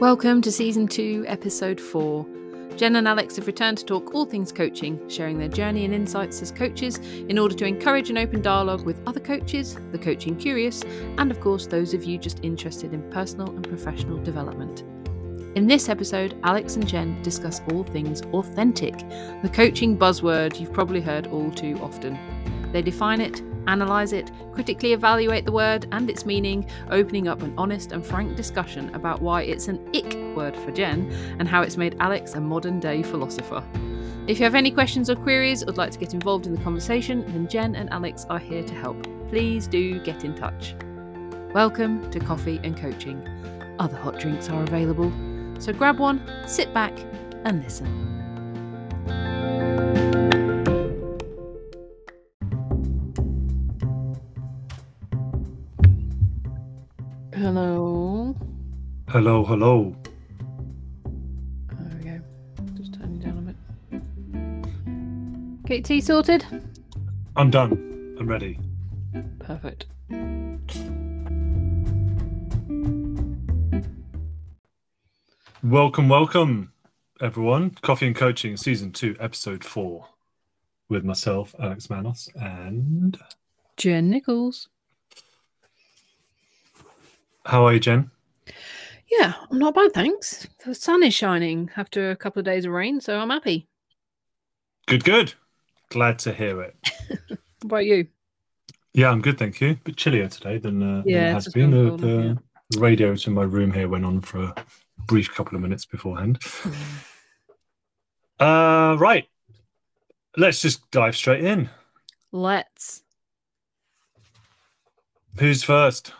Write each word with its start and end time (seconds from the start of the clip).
Welcome 0.00 0.40
to 0.42 0.50
season 0.50 0.88
two, 0.88 1.26
episode 1.28 1.78
four. 1.78 2.26
Jen 2.74 2.96
and 2.96 3.06
Alex 3.06 3.36
have 3.36 3.46
returned 3.46 3.76
to 3.76 3.84
talk 3.84 4.14
all 4.14 4.24
things 4.24 4.50
coaching, 4.50 4.98
sharing 5.10 5.38
their 5.38 5.46
journey 5.46 5.84
and 5.84 5.92
insights 5.92 6.40
as 6.40 6.50
coaches 6.50 6.96
in 6.96 7.38
order 7.38 7.54
to 7.56 7.66
encourage 7.66 8.08
an 8.08 8.16
open 8.16 8.40
dialogue 8.40 8.86
with 8.86 9.06
other 9.06 9.20
coaches, 9.20 9.76
the 9.92 9.98
coaching 9.98 10.36
curious, 10.36 10.82
and 11.18 11.30
of 11.30 11.38
course, 11.40 11.66
those 11.66 11.92
of 11.92 12.04
you 12.04 12.16
just 12.16 12.42
interested 12.42 12.94
in 12.94 13.10
personal 13.10 13.50
and 13.50 13.68
professional 13.68 14.16
development. 14.22 14.84
In 15.54 15.66
this 15.66 15.90
episode, 15.90 16.34
Alex 16.44 16.76
and 16.76 16.88
Jen 16.88 17.20
discuss 17.20 17.60
all 17.70 17.84
things 17.84 18.22
authentic, 18.32 18.98
the 19.42 19.50
coaching 19.52 19.98
buzzword 19.98 20.58
you've 20.58 20.72
probably 20.72 21.02
heard 21.02 21.26
all 21.26 21.50
too 21.50 21.78
often. 21.82 22.18
They 22.72 22.80
define 22.80 23.20
it, 23.20 23.42
analyse 23.66 24.12
it, 24.12 24.30
critically 24.52 24.92
evaluate 24.92 25.44
the 25.44 25.52
word 25.52 25.86
and 25.92 26.10
its 26.10 26.26
meaning, 26.26 26.68
opening 26.90 27.28
up 27.28 27.42
an 27.42 27.54
honest 27.56 27.92
and 27.92 28.04
frank 28.04 28.36
discussion 28.36 28.94
about 28.94 29.20
why 29.22 29.42
it's 29.42 29.68
an 29.68 29.78
ick 29.94 30.14
word 30.36 30.56
for 30.56 30.70
Jen 30.70 31.10
and 31.38 31.48
how 31.48 31.62
it's 31.62 31.76
made 31.76 31.96
Alex 32.00 32.34
a 32.34 32.40
modern 32.40 32.80
day 32.80 33.02
philosopher. 33.02 33.62
If 34.26 34.38
you 34.38 34.44
have 34.44 34.54
any 34.54 34.70
questions 34.70 35.10
or 35.10 35.16
queries 35.16 35.62
or 35.62 35.66
would 35.66 35.78
like 35.78 35.90
to 35.92 35.98
get 35.98 36.14
involved 36.14 36.46
in 36.46 36.54
the 36.54 36.62
conversation, 36.62 37.24
then 37.32 37.48
Jen 37.48 37.74
and 37.74 37.90
Alex 37.90 38.26
are 38.30 38.38
here 38.38 38.62
to 38.62 38.74
help. 38.74 39.06
Please 39.28 39.66
do 39.66 39.98
get 40.00 40.24
in 40.24 40.34
touch. 40.34 40.74
Welcome 41.52 42.10
to 42.10 42.20
Coffee 42.20 42.60
and 42.62 42.76
Coaching. 42.76 43.26
Other 43.78 43.96
hot 43.96 44.20
drinks 44.20 44.48
are 44.48 44.62
available, 44.62 45.12
so 45.58 45.72
grab 45.72 45.98
one, 45.98 46.22
sit 46.46 46.72
back, 46.72 46.96
and 47.44 47.62
listen. 47.62 48.19
Hello, 59.12 59.44
hello. 59.44 59.96
There 61.04 61.98
we 61.98 62.04
go. 62.04 62.20
Just 62.76 62.94
turning 62.94 63.18
down 63.18 63.38
a 63.38 63.40
bit. 63.42 63.56
Get 65.66 65.84
tea 65.84 66.00
sorted? 66.00 66.46
I'm 67.34 67.50
done. 67.50 67.72
I'm 68.20 68.28
ready. 68.28 68.60
Perfect. 69.40 69.86
Welcome, 75.64 76.08
welcome, 76.08 76.72
everyone. 77.20 77.70
Coffee 77.82 78.06
and 78.06 78.14
Coaching, 78.14 78.56
Season 78.56 78.92
2, 78.92 79.16
Episode 79.18 79.64
4, 79.64 80.06
with 80.88 81.04
myself, 81.04 81.52
Alex 81.58 81.90
Manos, 81.90 82.28
and. 82.36 83.18
Jen 83.76 84.08
Nichols. 84.08 84.68
How 87.44 87.66
are 87.66 87.72
you, 87.72 87.80
Jen? 87.80 88.12
Yeah, 89.10 89.34
I'm 89.50 89.58
not 89.58 89.74
bad, 89.74 89.92
thanks. 89.92 90.46
The 90.64 90.74
sun 90.74 91.02
is 91.02 91.14
shining 91.14 91.70
after 91.76 92.10
a 92.10 92.16
couple 92.16 92.40
of 92.40 92.46
days 92.46 92.64
of 92.64 92.72
rain, 92.72 93.00
so 93.00 93.18
I'm 93.18 93.30
happy. 93.30 93.68
Good, 94.86 95.04
good. 95.04 95.34
Glad 95.90 96.18
to 96.20 96.32
hear 96.32 96.62
it. 96.62 96.76
What 97.62 97.72
about 97.72 97.84
you? 97.84 98.06
Yeah, 98.94 99.10
I'm 99.10 99.20
good, 99.20 99.36
thank 99.38 99.60
you. 99.60 99.72
A 99.72 99.74
bit 99.74 99.96
chillier 99.96 100.28
today 100.28 100.56
than, 100.56 100.82
uh, 100.82 101.02
than 101.02 101.04
Yeah, 101.06 101.30
it 101.30 101.34
has 101.34 101.48
been. 101.48 101.70
The, 101.70 101.90
yeah. 101.90 101.96
the, 101.96 102.38
the 102.70 102.80
radio 102.80 103.14
to 103.14 103.30
my 103.30 103.42
room 103.42 103.70
here 103.70 103.86
went 103.86 104.06
on 104.06 104.22
for 104.22 104.44
a 104.44 104.54
brief 105.06 105.30
couple 105.34 105.56
of 105.56 105.62
minutes 105.62 105.84
beforehand. 105.84 106.38
Uh, 108.38 108.96
right. 108.98 109.28
Let's 110.38 110.62
just 110.62 110.90
dive 110.90 111.14
straight 111.14 111.44
in. 111.44 111.68
Let's. 112.32 113.02
Who's 115.38 115.62
first? 115.62 116.14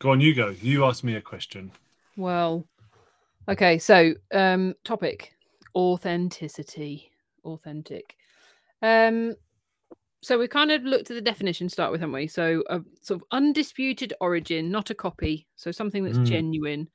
Go 0.00 0.10
on, 0.10 0.20
you 0.20 0.34
go. 0.34 0.48
You 0.48 0.84
ask 0.86 1.04
me 1.04 1.14
a 1.14 1.20
question. 1.20 1.70
Well, 2.16 2.66
okay, 3.48 3.78
so 3.78 4.14
um 4.32 4.74
topic 4.84 5.34
authenticity. 5.76 7.10
Authentic. 7.44 8.16
Um 8.82 9.34
so 10.22 10.38
we 10.38 10.48
kind 10.48 10.72
of 10.72 10.84
looked 10.84 11.10
at 11.10 11.14
the 11.14 11.20
definition 11.22 11.68
to 11.68 11.72
start 11.72 11.92
with, 11.92 12.00
haven't 12.00 12.14
we? 12.14 12.26
So 12.28 12.64
a 12.70 12.80
sort 13.02 13.20
of 13.22 13.26
undisputed 13.32 14.14
origin, 14.20 14.70
not 14.70 14.90
a 14.90 14.94
copy. 14.94 15.48
So 15.56 15.70
something 15.72 16.04
that's 16.04 16.18
Mm. 16.18 16.26
genuine. 16.28 16.88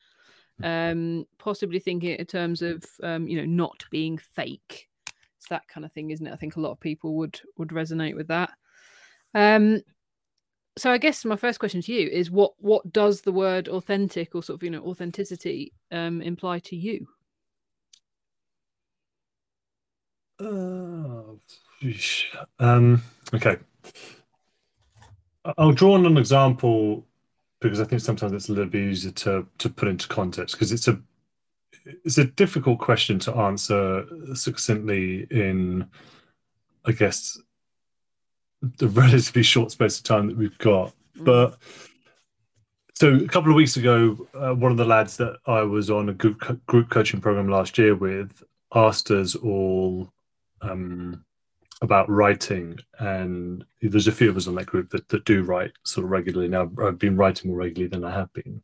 Um, 0.64 1.26
possibly 1.38 1.80
thinking 1.80 2.18
in 2.18 2.26
terms 2.26 2.62
of 2.62 2.84
um, 3.04 3.28
you 3.28 3.38
know, 3.38 3.46
not 3.46 3.86
being 3.92 4.18
fake. 4.18 4.90
It's 5.38 5.48
that 5.50 5.68
kind 5.68 5.86
of 5.86 5.92
thing, 5.94 6.12
isn't 6.12 6.26
it? 6.28 6.34
I 6.34 6.38
think 6.38 6.56
a 6.56 6.62
lot 6.62 6.72
of 6.72 6.80
people 6.80 7.16
would 7.18 7.40
would 7.58 7.70
resonate 7.70 8.16
with 8.16 8.28
that. 8.30 8.52
Um 9.36 9.82
so 10.78 10.92
I 10.92 10.98
guess 10.98 11.24
my 11.26 11.36
first 11.36 11.60
question 11.60 11.82
to 11.82 11.94
you 11.94 12.10
is 12.10 12.30
what 12.30 12.54
what 12.60 12.92
does 12.92 13.22
the 13.22 13.32
word 13.32 13.68
authentic 13.68 14.36
or 14.36 14.44
sort 14.44 14.60
of 14.60 14.64
you 14.64 14.70
know 14.70 14.84
authenticity 14.84 15.74
um 15.92 16.22
imply 16.22 16.60
to 16.60 16.76
you? 16.76 17.08
Uh, 20.40 21.36
um, 22.60 23.02
okay. 23.34 23.58
I'll 25.58 25.72
draw 25.72 25.94
on 25.94 26.06
an 26.06 26.18
example 26.18 27.06
because 27.62 27.80
I 27.80 27.86
think 27.86 28.02
sometimes 28.02 28.34
it's 28.34 28.50
a 28.50 28.54
little 28.54 28.70
bit 28.70 28.82
easier 28.82 29.12
to 29.12 29.48
to 29.60 29.70
put 29.70 29.88
into 29.88 30.08
context 30.08 30.56
because 30.56 30.72
it's 30.72 30.88
a 30.88 31.00
it's 31.86 32.18
a 32.18 32.26
difficult 32.26 32.80
question 32.80 33.20
to 33.20 33.36
answer 33.36 34.06
succinctly 34.34 35.28
in, 35.30 35.88
I 36.86 36.92
guess, 36.92 37.38
the 38.78 38.88
relatively 38.88 39.44
short 39.44 39.72
space 39.72 39.98
of 39.98 40.04
time 40.04 40.28
that 40.28 40.38
we've 40.38 40.58
got. 40.58 40.94
But 41.18 41.58
so 42.96 43.14
a 43.14 43.28
couple 43.28 43.52
of 43.52 43.58
weeks 43.58 43.76
ago, 43.76 44.28
uh, 44.34 44.54
one 44.54 44.72
of 44.72 44.78
the 44.78 44.86
lads 44.86 45.18
that 45.18 45.38
I 45.46 45.62
was 45.64 45.92
on 45.92 46.10
a 46.10 46.14
group 46.14 46.40
co- 46.40 46.60
group 46.66 46.90
coaching 46.90 47.20
program 47.20 47.50
last 47.50 47.78
year 47.78 47.96
with 47.96 48.42
asked 48.74 49.12
us 49.12 49.36
all 49.36 50.12
um, 50.62 51.24
about 51.82 52.10
writing, 52.10 52.80
and 53.00 53.66
there's 53.82 54.08
a 54.08 54.14
few 54.14 54.30
of 54.30 54.38
us 54.38 54.48
on 54.48 54.56
that 54.56 54.66
group 54.66 54.90
that, 54.92 55.08
that 55.10 55.26
do 55.26 55.44
write 55.44 55.74
sort 55.84 56.06
of 56.06 56.12
regularly 56.12 56.48
now. 56.48 56.72
I've 56.82 56.98
been 56.98 57.18
writing 57.18 57.50
more 57.50 57.60
regularly 57.60 57.90
than 57.90 58.06
I 58.06 58.12
have 58.12 58.32
been, 58.34 58.62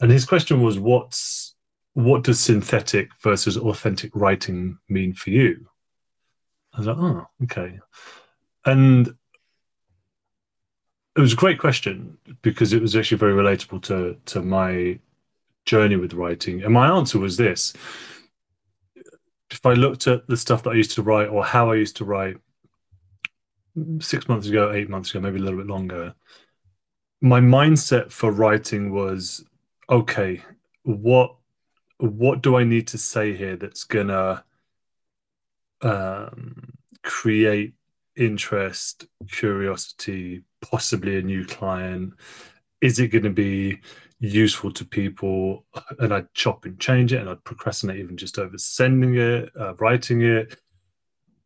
and 0.00 0.10
his 0.10 0.24
question 0.24 0.62
was, 0.62 0.78
"What's 0.78 1.54
what 1.92 2.22
does 2.22 2.40
synthetic 2.40 3.10
versus 3.22 3.58
authentic 3.58 4.10
writing 4.14 4.78
mean 4.88 5.12
for 5.12 5.30
you?" 5.30 5.66
I 6.72 6.78
was 6.78 6.86
like, 6.86 6.96
"Oh, 6.98 7.26
okay," 7.44 7.78
and 8.64 9.14
it 11.20 11.22
was 11.22 11.32
a 11.34 11.36
great 11.36 11.58
question 11.58 12.16
because 12.40 12.72
it 12.72 12.80
was 12.80 12.96
actually 12.96 13.18
very 13.18 13.34
relatable 13.34 13.82
to 13.82 14.16
to 14.24 14.40
my 14.40 14.98
journey 15.66 15.96
with 15.96 16.14
writing, 16.14 16.62
and 16.62 16.72
my 16.72 16.88
answer 16.88 17.18
was 17.18 17.36
this. 17.36 17.74
If 19.50 19.66
I 19.66 19.74
looked 19.74 20.06
at 20.06 20.26
the 20.28 20.36
stuff 20.36 20.62
that 20.62 20.70
I 20.70 20.74
used 20.74 20.92
to 20.92 21.02
write 21.02 21.28
or 21.28 21.44
how 21.44 21.70
I 21.70 21.74
used 21.74 21.96
to 21.96 22.04
write 22.06 22.38
six 23.98 24.28
months 24.28 24.46
ago, 24.46 24.72
eight 24.72 24.88
months 24.88 25.10
ago, 25.10 25.20
maybe 25.20 25.38
a 25.38 25.42
little 25.42 25.58
bit 25.58 25.66
longer, 25.66 26.14
my 27.20 27.40
mindset 27.40 28.10
for 28.10 28.32
writing 28.32 28.90
was 28.90 29.44
okay, 29.90 30.42
what 30.84 31.36
what 31.98 32.42
do 32.42 32.56
I 32.56 32.64
need 32.64 32.86
to 32.88 32.98
say 32.98 33.36
here 33.36 33.56
that's 33.56 33.84
gonna 33.84 34.42
um, 35.82 36.72
create 37.02 37.74
interest, 38.20 39.06
curiosity, 39.28 40.42
possibly 40.60 41.18
a 41.18 41.22
new 41.22 41.44
client? 41.44 42.12
Is 42.80 42.98
it 42.98 43.08
going 43.08 43.24
to 43.24 43.30
be 43.30 43.80
useful 44.20 44.72
to 44.72 44.84
people? 44.84 45.64
And 45.98 46.12
I'd 46.12 46.32
chop 46.34 46.66
and 46.66 46.78
change 46.78 47.12
it, 47.12 47.20
and 47.20 47.28
I'd 47.28 47.44
procrastinate 47.44 47.98
even 47.98 48.16
just 48.16 48.38
over 48.38 48.58
sending 48.58 49.16
it, 49.16 49.50
uh, 49.58 49.74
writing 49.76 50.22
it. 50.22 50.58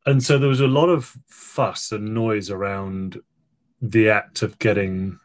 And 0.07 0.23
so 0.23 0.37
there 0.37 0.49
was 0.49 0.61
a 0.61 0.67
lot 0.67 0.89
of 0.89 1.17
fuss 1.29 1.93
and 1.93 2.13
noise 2.13 2.51
around 2.51 3.21
the 3.81 4.11
act 4.11 4.43
of 4.43 4.59
getting 4.59 5.19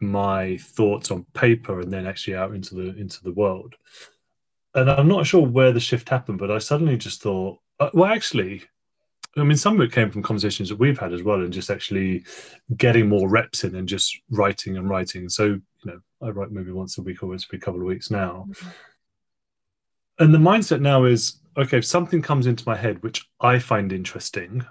my 0.00 0.56
thoughts 0.56 1.10
on 1.10 1.26
paper 1.34 1.80
and 1.80 1.92
then 1.92 2.06
actually 2.06 2.34
out 2.34 2.54
into 2.54 2.74
the 2.74 2.96
into 2.96 3.22
the 3.22 3.32
world. 3.32 3.74
And 4.74 4.90
I'm 4.90 5.08
not 5.08 5.26
sure 5.26 5.46
where 5.46 5.72
the 5.72 5.80
shift 5.80 6.08
happened, 6.08 6.38
but 6.38 6.50
I 6.50 6.58
suddenly 6.58 6.96
just 6.96 7.22
thought, 7.22 7.58
uh, 7.80 7.90
well, 7.92 8.10
actually, 8.10 8.62
I 9.36 9.44
mean, 9.44 9.56
some 9.56 9.80
of 9.80 9.86
it 9.86 9.92
came 9.92 10.10
from 10.10 10.22
conversations 10.22 10.68
that 10.70 10.78
we've 10.78 10.98
had 10.98 11.12
as 11.12 11.22
well, 11.22 11.40
and 11.40 11.52
just 11.52 11.70
actually 11.70 12.24
getting 12.76 13.08
more 13.08 13.28
reps 13.28 13.62
in 13.64 13.76
and 13.76 13.88
just 13.88 14.18
writing 14.30 14.76
and 14.76 14.88
writing. 14.90 15.28
So, 15.28 15.44
you 15.44 15.62
know, 15.84 16.00
I 16.20 16.30
write 16.30 16.50
maybe 16.50 16.72
once 16.72 16.98
a 16.98 17.02
week 17.02 17.22
or 17.22 17.28
once 17.28 17.46
every 17.48 17.60
couple 17.60 17.80
of 17.80 17.86
weeks 17.86 18.10
now. 18.10 18.48
And 20.18 20.34
the 20.34 20.38
mindset 20.38 20.80
now 20.80 21.04
is 21.04 21.40
okay, 21.56 21.78
if 21.78 21.84
something 21.84 22.22
comes 22.22 22.46
into 22.46 22.64
my 22.66 22.76
head 22.76 23.02
which 23.02 23.26
I 23.40 23.58
find 23.58 23.92
interesting, 23.92 24.64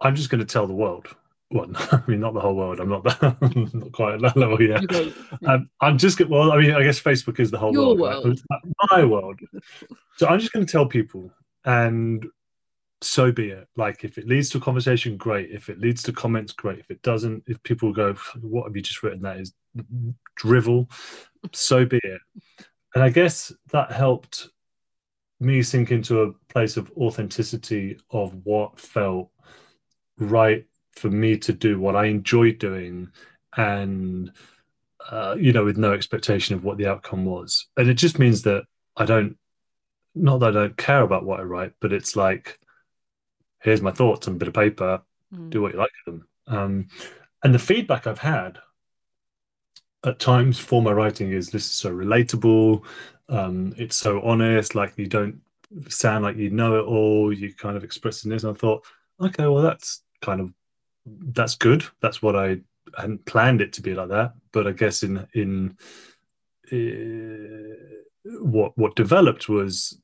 I'm 0.00 0.14
just 0.16 0.30
going 0.30 0.40
to 0.40 0.50
tell 0.50 0.66
the 0.66 0.74
world. 0.74 1.08
Well, 1.50 1.70
I 1.74 2.02
mean, 2.06 2.20
not 2.20 2.34
the 2.34 2.40
whole 2.40 2.56
world. 2.56 2.80
I'm 2.80 2.88
not, 2.88 3.04
that, 3.04 3.36
not 3.74 3.92
quite 3.92 4.14
at 4.14 4.20
that 4.22 4.36
level 4.36 4.60
yet. 4.60 4.84
Okay. 4.84 5.12
Um, 5.46 5.68
I'm 5.80 5.98
just 5.98 6.20
well. 6.28 6.52
I 6.52 6.58
mean, 6.58 6.72
I 6.72 6.82
guess 6.84 7.00
Facebook 7.00 7.40
is 7.40 7.50
the 7.50 7.58
whole 7.58 7.72
Your 7.72 7.96
world, 7.96 8.24
world. 8.24 8.40
right? 8.50 8.60
my 8.92 9.04
world. 9.04 9.40
So 10.16 10.28
I'm 10.28 10.38
just 10.38 10.52
going 10.52 10.64
to 10.64 10.70
tell 10.70 10.86
people, 10.86 11.32
and 11.64 12.24
so 13.02 13.32
be 13.32 13.50
it. 13.50 13.68
Like, 13.76 14.04
if 14.04 14.18
it 14.18 14.26
leads 14.26 14.50
to 14.50 14.58
a 14.58 14.60
conversation, 14.60 15.16
great. 15.16 15.50
If 15.50 15.68
it 15.68 15.78
leads 15.78 16.02
to 16.04 16.12
comments, 16.12 16.52
great. 16.52 16.78
If 16.78 16.90
it 16.90 17.02
doesn't, 17.02 17.44
if 17.46 17.62
people 17.62 17.92
go, 17.92 18.14
"What 18.40 18.66
have 18.66 18.76
you 18.76 18.82
just 18.82 19.02
written? 19.02 19.22
That 19.22 19.40
is 19.40 19.54
drivel." 20.36 20.88
So 21.52 21.84
be 21.84 22.00
it. 22.02 22.20
and 22.94 23.02
I 23.02 23.10
guess 23.10 23.52
that 23.72 23.90
helped 23.90 24.48
me 25.40 25.62
sink 25.62 25.90
into 25.90 26.22
a 26.22 26.32
place 26.52 26.76
of 26.76 26.90
authenticity 26.96 27.98
of 28.10 28.34
what 28.44 28.78
felt 28.78 29.30
right 30.18 30.66
for 30.92 31.10
me 31.10 31.36
to 31.38 31.52
do, 31.52 31.80
what 31.80 31.96
I 31.96 32.06
enjoyed 32.06 32.58
doing, 32.58 33.10
and 33.56 34.32
uh, 35.10 35.36
you 35.38 35.52
know, 35.52 35.64
with 35.64 35.76
no 35.76 35.92
expectation 35.92 36.54
of 36.54 36.64
what 36.64 36.78
the 36.78 36.86
outcome 36.86 37.24
was. 37.24 37.66
And 37.76 37.88
it 37.88 37.94
just 37.94 38.18
means 38.18 38.42
that 38.42 38.64
I 38.96 39.04
don't, 39.04 39.36
not 40.14 40.38
that 40.38 40.50
I 40.50 40.60
don't 40.60 40.76
care 40.76 41.02
about 41.02 41.24
what 41.24 41.40
I 41.40 41.44
write, 41.44 41.72
but 41.80 41.92
it's 41.92 42.14
like, 42.14 42.58
here's 43.62 43.82
my 43.82 43.90
thoughts 43.90 44.28
on 44.28 44.34
a 44.34 44.38
bit 44.38 44.48
of 44.48 44.54
paper, 44.54 45.02
mm. 45.34 45.50
do 45.50 45.62
what 45.62 45.72
you 45.72 45.78
like 45.78 45.90
with 46.04 46.14
them. 46.14 46.28
Um, 46.46 46.88
and 47.42 47.54
the 47.54 47.58
feedback 47.58 48.06
I've 48.06 48.18
had 48.18 48.58
at 50.04 50.18
times 50.18 50.58
for 50.58 50.82
my 50.82 50.92
writing 50.92 51.32
is 51.32 51.50
this 51.50 51.64
is 51.64 51.72
so 51.72 51.90
relatable. 51.90 52.84
Um, 53.28 53.74
it's 53.76 53.96
so 53.96 54.20
honest, 54.22 54.74
like 54.74 54.94
you 54.96 55.06
don't 55.06 55.40
sound 55.88 56.24
like 56.24 56.36
you 56.36 56.50
know 56.50 56.78
it 56.78 56.84
all. 56.84 57.32
You 57.32 57.54
kind 57.54 57.76
of 57.76 57.84
expressing 57.84 58.30
this. 58.30 58.44
And 58.44 58.54
I 58.54 58.58
thought, 58.58 58.84
okay, 59.20 59.46
well, 59.46 59.62
that's 59.62 60.02
kind 60.20 60.40
of 60.40 60.52
that's 61.06 61.54
good. 61.54 61.84
That's 62.00 62.22
what 62.22 62.36
I 62.36 62.58
hadn't 62.98 63.24
planned 63.26 63.60
it 63.60 63.72
to 63.74 63.82
be 63.82 63.94
like 63.94 64.08
that. 64.08 64.34
But 64.52 64.66
I 64.66 64.72
guess 64.72 65.02
in 65.02 65.26
in 65.34 65.76
uh, 66.72 68.38
what 68.40 68.76
what 68.76 68.96
developed 68.96 69.48
was 69.48 69.98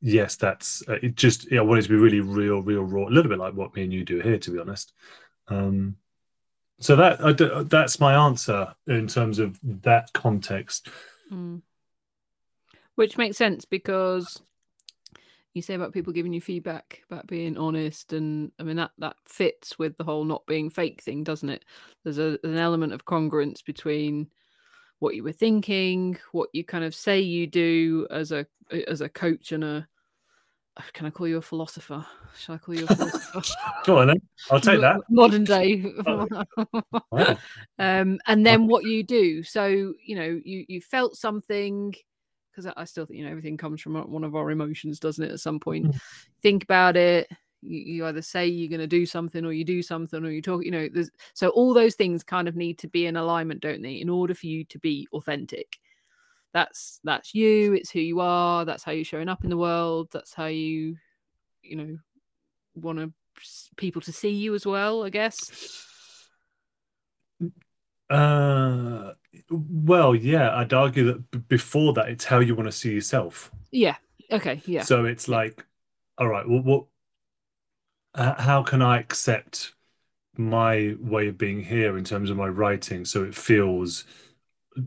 yes, 0.00 0.36
that's 0.36 0.82
uh, 0.88 0.98
it. 1.02 1.16
Just 1.16 1.50
yeah, 1.50 1.60
I 1.60 1.62
wanted 1.62 1.82
to 1.82 1.88
be 1.88 1.96
really 1.96 2.20
real, 2.20 2.62
real 2.62 2.82
raw. 2.82 3.06
A 3.06 3.10
little 3.10 3.28
bit 3.28 3.38
like 3.38 3.54
what 3.54 3.74
me 3.74 3.84
and 3.84 3.92
you 3.92 4.04
do 4.04 4.20
here, 4.20 4.38
to 4.38 4.50
be 4.50 4.58
honest. 4.58 4.92
Um, 5.48 5.96
so 6.80 6.96
that 6.96 7.66
that's 7.70 8.00
my 8.00 8.26
answer 8.26 8.74
in 8.86 9.06
terms 9.06 9.38
of 9.38 9.58
that 9.82 10.12
context. 10.12 10.88
Mm. 11.32 11.62
Which 12.96 13.18
makes 13.18 13.36
sense 13.36 13.64
because 13.64 14.40
you 15.54 15.62
say 15.62 15.74
about 15.74 15.92
people 15.92 16.12
giving 16.12 16.32
you 16.32 16.40
feedback 16.40 17.02
about 17.10 17.26
being 17.26 17.56
honest 17.56 18.12
and 18.12 18.50
i 18.58 18.62
mean 18.62 18.76
that 18.76 18.90
that 18.98 19.16
fits 19.24 19.78
with 19.78 19.96
the 19.96 20.04
whole 20.04 20.24
not 20.24 20.44
being 20.46 20.68
fake 20.68 21.00
thing 21.00 21.22
doesn't 21.22 21.48
it 21.48 21.64
there's 22.02 22.18
a, 22.18 22.38
an 22.42 22.58
element 22.58 22.92
of 22.92 23.04
congruence 23.04 23.64
between 23.64 24.28
what 25.04 25.14
you 25.14 25.22
were 25.22 25.32
thinking 25.32 26.16
what 26.32 26.48
you 26.54 26.64
kind 26.64 26.82
of 26.82 26.94
say 26.94 27.20
you 27.20 27.46
do 27.46 28.06
as 28.10 28.32
a 28.32 28.46
as 28.88 29.02
a 29.02 29.08
coach 29.08 29.52
and 29.52 29.62
a 29.62 29.86
can 30.92 31.06
I 31.06 31.10
call 31.10 31.28
you 31.28 31.36
a 31.36 31.42
philosopher? 31.42 32.04
Shall 32.36 32.56
I 32.56 32.58
call 32.58 32.74
you 32.74 32.86
a 32.88 32.96
philosopher? 32.96 33.42
Go 33.84 33.98
on 33.98 34.08
then. 34.08 34.20
I'll 34.50 34.60
take 34.60 34.80
that. 34.80 35.02
Modern 35.08 35.44
day. 35.44 35.84
um, 37.78 38.18
and 38.26 38.44
then 38.44 38.66
what 38.66 38.82
you 38.82 39.04
do. 39.04 39.44
So, 39.44 39.66
you 40.04 40.16
know, 40.16 40.40
you 40.44 40.64
you 40.66 40.80
felt 40.80 41.14
something 41.16 41.94
because 42.50 42.72
I 42.76 42.84
still 42.86 43.06
think, 43.06 43.18
you 43.18 43.24
know, 43.24 43.30
everything 43.30 43.56
comes 43.56 43.80
from 43.80 43.94
one 43.94 44.24
of 44.24 44.34
our 44.34 44.50
emotions, 44.50 44.98
doesn't 44.98 45.24
it? 45.24 45.30
At 45.30 45.38
some 45.38 45.60
point, 45.60 45.86
mm. 45.86 46.00
think 46.42 46.64
about 46.64 46.96
it. 46.96 47.28
You, 47.64 47.78
you 47.80 48.06
either 48.06 48.22
say 48.22 48.46
you're 48.46 48.68
going 48.68 48.80
to 48.80 48.86
do 48.86 49.06
something 49.06 49.44
or 49.44 49.52
you 49.52 49.64
do 49.64 49.82
something 49.82 50.24
or 50.24 50.30
you 50.30 50.42
talk, 50.42 50.64
you 50.64 50.70
know, 50.70 50.88
there's 50.92 51.10
so 51.32 51.48
all 51.48 51.72
those 51.72 51.94
things 51.94 52.22
kind 52.22 52.46
of 52.46 52.56
need 52.56 52.78
to 52.78 52.88
be 52.88 53.06
in 53.06 53.16
alignment, 53.16 53.60
don't 53.60 53.82
they? 53.82 53.94
In 53.94 54.08
order 54.08 54.34
for 54.34 54.46
you 54.46 54.64
to 54.64 54.78
be 54.78 55.08
authentic. 55.12 55.78
That's 56.52 57.00
that's 57.02 57.34
you 57.34 57.74
it's 57.74 57.90
who 57.90 57.98
you 57.98 58.20
are 58.20 58.64
that's 58.64 58.84
how 58.84 58.92
you're 58.92 59.04
showing 59.04 59.28
up 59.28 59.42
in 59.42 59.50
the 59.50 59.56
world 59.56 60.08
that's 60.12 60.32
how 60.32 60.46
you 60.46 60.96
you 61.62 61.76
know 61.76 61.98
want 62.76 63.00
to 63.00 63.12
people 63.76 64.00
to 64.02 64.12
see 64.12 64.30
you 64.30 64.54
as 64.54 64.64
well 64.64 65.04
i 65.04 65.10
guess. 65.10 65.84
Uh 68.08 69.12
well 69.50 70.14
yeah 70.14 70.54
i'd 70.58 70.72
argue 70.72 71.04
that 71.04 71.30
b- 71.32 71.38
before 71.48 71.92
that 71.94 72.08
it's 72.08 72.24
how 72.24 72.38
you 72.38 72.54
want 72.54 72.68
to 72.68 72.72
see 72.72 72.92
yourself. 72.92 73.50
Yeah 73.72 73.96
okay 74.30 74.62
yeah. 74.66 74.82
So 74.82 75.06
it's 75.06 75.26
like 75.26 75.66
all 76.18 76.28
right 76.28 76.48
well 76.48 76.62
what 76.62 76.84
uh, 78.14 78.40
how 78.40 78.62
can 78.62 78.82
i 78.82 78.98
accept 78.98 79.74
my 80.36 80.94
way 80.98 81.28
of 81.28 81.38
being 81.38 81.62
here 81.62 81.96
in 81.96 82.04
terms 82.04 82.30
of 82.30 82.36
my 82.36 82.48
writing 82.48 83.04
so 83.04 83.22
it 83.22 83.34
feels 83.34 84.04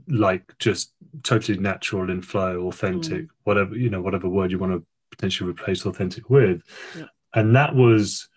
like 0.07 0.57
just 0.59 0.93
totally 1.23 1.57
natural 1.57 2.09
in 2.09 2.21
flow, 2.21 2.67
authentic, 2.67 3.23
mm. 3.23 3.29
whatever 3.43 3.75
you 3.75 3.89
know, 3.89 4.01
whatever 4.01 4.29
word 4.29 4.51
you 4.51 4.59
want 4.59 4.73
to 4.73 4.85
potentially 5.11 5.49
replace 5.49 5.85
authentic 5.85 6.29
with. 6.29 6.63
Yeah. 6.95 7.05
And 7.33 7.55
that 7.55 7.75
was 7.75 8.27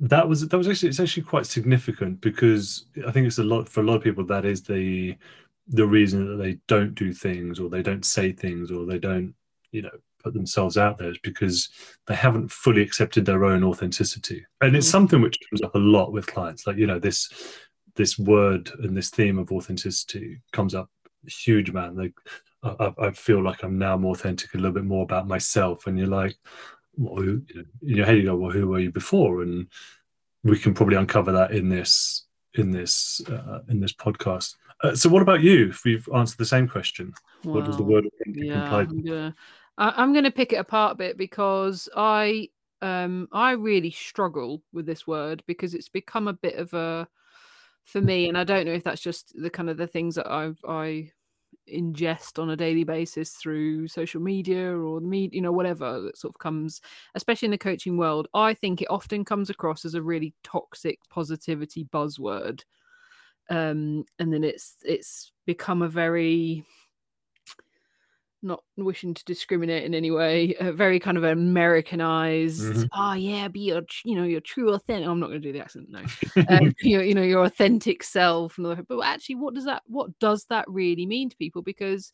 that 0.00 0.28
was 0.28 0.46
that 0.48 0.56
was 0.56 0.68
actually 0.68 0.88
it's 0.88 1.00
actually 1.00 1.22
quite 1.22 1.46
significant 1.46 2.20
because 2.20 2.86
I 3.06 3.12
think 3.12 3.26
it's 3.26 3.38
a 3.38 3.44
lot 3.44 3.68
for 3.68 3.80
a 3.80 3.84
lot 3.84 3.96
of 3.96 4.02
people 4.02 4.24
that 4.26 4.44
is 4.44 4.62
the 4.62 5.16
the 5.68 5.86
reason 5.86 6.26
that 6.26 6.42
they 6.42 6.58
don't 6.68 6.94
do 6.94 7.12
things 7.12 7.58
or 7.58 7.68
they 7.68 7.82
don't 7.82 8.04
say 8.04 8.32
things 8.32 8.70
or 8.70 8.86
they 8.86 8.98
don't 8.98 9.34
you 9.72 9.82
know 9.82 9.90
put 10.26 10.34
themselves 10.34 10.76
out 10.76 10.98
there 10.98 11.10
is 11.10 11.18
because 11.18 11.68
they 12.08 12.14
haven't 12.14 12.50
fully 12.50 12.82
accepted 12.82 13.24
their 13.24 13.44
own 13.44 13.62
authenticity. 13.62 14.44
And 14.60 14.74
it's 14.74 14.88
mm. 14.88 14.90
something 14.90 15.22
which 15.22 15.38
comes 15.48 15.62
up 15.62 15.76
a 15.76 15.78
lot 15.78 16.12
with 16.12 16.26
clients. 16.26 16.66
Like 16.66 16.76
you 16.76 16.86
know 16.86 16.98
this 16.98 17.30
this 17.94 18.18
word 18.18 18.68
and 18.80 18.96
this 18.96 19.10
theme 19.10 19.38
of 19.38 19.52
authenticity 19.52 20.40
comes 20.52 20.74
up 20.74 20.90
huge 21.26 21.70
man. 21.70 21.96
Like 21.96 22.14
I, 22.64 22.92
I, 23.06 23.10
feel 23.10 23.42
like 23.42 23.62
i'm 23.62 23.78
now 23.78 23.96
more 23.96 24.12
authentic 24.12 24.54
a 24.54 24.56
little 24.56 24.72
bit 24.72 24.84
more 24.84 25.04
about 25.04 25.28
myself. 25.28 25.86
And 25.86 25.96
you're 25.96 26.08
like 26.08 26.36
well, 26.96 27.24
you 27.24 27.44
know, 27.54 27.64
in 27.82 27.96
your 27.96 28.06
head 28.06 28.16
you 28.16 28.24
go 28.24 28.36
well 28.36 28.50
who 28.50 28.66
were 28.66 28.80
you 28.80 28.90
before? 28.90 29.42
And 29.42 29.68
we 30.42 30.58
can 30.58 30.74
probably 30.74 30.96
uncover 30.96 31.30
that 31.32 31.52
in 31.52 31.68
this 31.68 32.26
in 32.54 32.72
this 32.72 33.22
uh, 33.28 33.60
in 33.68 33.78
this 33.78 33.92
podcast. 33.92 34.56
Uh, 34.82 34.94
so 34.94 35.08
what 35.08 35.22
about 35.22 35.42
you? 35.42 35.68
If 35.68 35.84
we've 35.84 36.08
answered 36.14 36.38
the 36.38 36.44
same 36.44 36.68
question. 36.68 37.14
Well, 37.44 37.56
what 37.56 37.64
does 37.64 37.76
the 37.76 37.82
word 37.82 38.08
yeah, 38.26 38.64
imply 38.64 39.32
I'm 39.78 39.88
gonna, 39.90 40.02
I'm 40.02 40.14
gonna 40.14 40.30
pick 40.30 40.52
it 40.52 40.56
apart 40.56 40.92
a 40.92 40.96
bit 40.96 41.18
because 41.18 41.88
i 41.96 42.48
um 42.82 43.28
i 43.32 43.52
really 43.52 43.90
struggle 43.90 44.62
with 44.72 44.86
this 44.86 45.06
word 45.06 45.42
because 45.46 45.74
it's 45.74 45.88
become 45.88 46.28
a 46.28 46.32
bit 46.32 46.56
of 46.56 46.72
a 46.74 47.08
for 47.84 48.00
me 48.00 48.28
and 48.28 48.36
i 48.36 48.44
don't 48.44 48.66
know 48.66 48.72
if 48.72 48.84
that's 48.84 49.00
just 49.00 49.32
the 49.40 49.50
kind 49.50 49.70
of 49.70 49.76
the 49.76 49.86
things 49.86 50.14
that 50.16 50.26
i 50.30 50.50
i 50.68 51.10
ingest 51.72 52.40
on 52.40 52.50
a 52.50 52.56
daily 52.56 52.84
basis 52.84 53.32
through 53.32 53.88
social 53.88 54.20
media 54.20 54.76
or 54.76 55.00
the 55.00 55.06
media 55.06 55.36
you 55.36 55.42
know 55.42 55.52
whatever 55.52 56.00
that 56.00 56.16
sort 56.16 56.32
of 56.34 56.38
comes 56.38 56.80
especially 57.14 57.46
in 57.46 57.50
the 57.50 57.58
coaching 57.58 57.96
world 57.96 58.28
i 58.34 58.52
think 58.54 58.82
it 58.82 58.90
often 58.90 59.24
comes 59.24 59.50
across 59.50 59.84
as 59.84 59.94
a 59.94 60.02
really 60.02 60.34
toxic 60.44 60.98
positivity 61.10 61.84
buzzword. 61.92 62.62
Um 63.48 64.04
and 64.18 64.32
then 64.32 64.44
it's 64.44 64.76
it's 64.84 65.32
become 65.46 65.82
a 65.82 65.88
very 65.88 66.64
not 68.46 68.62
wishing 68.76 69.14
to 69.14 69.24
discriminate 69.24 69.84
in 69.84 69.94
any 69.94 70.10
way, 70.10 70.54
uh, 70.56 70.72
very 70.72 70.98
kind 70.98 71.16
of 71.16 71.24
Americanized. 71.24 72.62
Mm-hmm. 72.62 72.84
Oh 72.94 73.12
yeah, 73.14 73.48
be 73.48 73.60
your, 73.60 73.82
you 74.04 74.16
know, 74.16 74.24
your 74.24 74.40
true 74.40 74.72
authentic. 74.72 75.08
I'm 75.08 75.20
not 75.20 75.28
going 75.28 75.42
to 75.42 75.48
do 75.48 75.52
the 75.52 75.60
accent, 75.60 75.88
no. 75.90 76.00
um, 76.48 76.74
your, 76.80 77.02
you 77.02 77.14
know, 77.14 77.22
your 77.22 77.44
authentic 77.44 78.02
self. 78.02 78.56
But 78.58 79.02
actually, 79.02 79.36
what 79.36 79.54
does 79.54 79.64
that? 79.64 79.82
What 79.86 80.18
does 80.18 80.46
that 80.48 80.64
really 80.68 81.06
mean 81.06 81.30
to 81.30 81.36
people? 81.36 81.62
Because, 81.62 82.12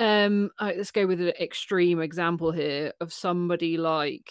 um, 0.00 0.50
right, 0.60 0.76
let's 0.76 0.90
go 0.90 1.06
with 1.06 1.20
an 1.20 1.32
extreme 1.40 2.00
example 2.00 2.52
here 2.52 2.92
of 3.00 3.12
somebody 3.12 3.76
like 3.76 4.30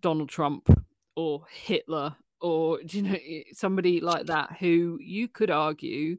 Donald 0.00 0.28
Trump 0.28 0.68
or 1.16 1.44
Hitler 1.50 2.14
or 2.40 2.80
you 2.88 3.02
know 3.02 3.16
somebody 3.52 4.00
like 4.00 4.26
that 4.26 4.56
who 4.58 4.98
you 5.00 5.28
could 5.28 5.50
argue 5.50 6.16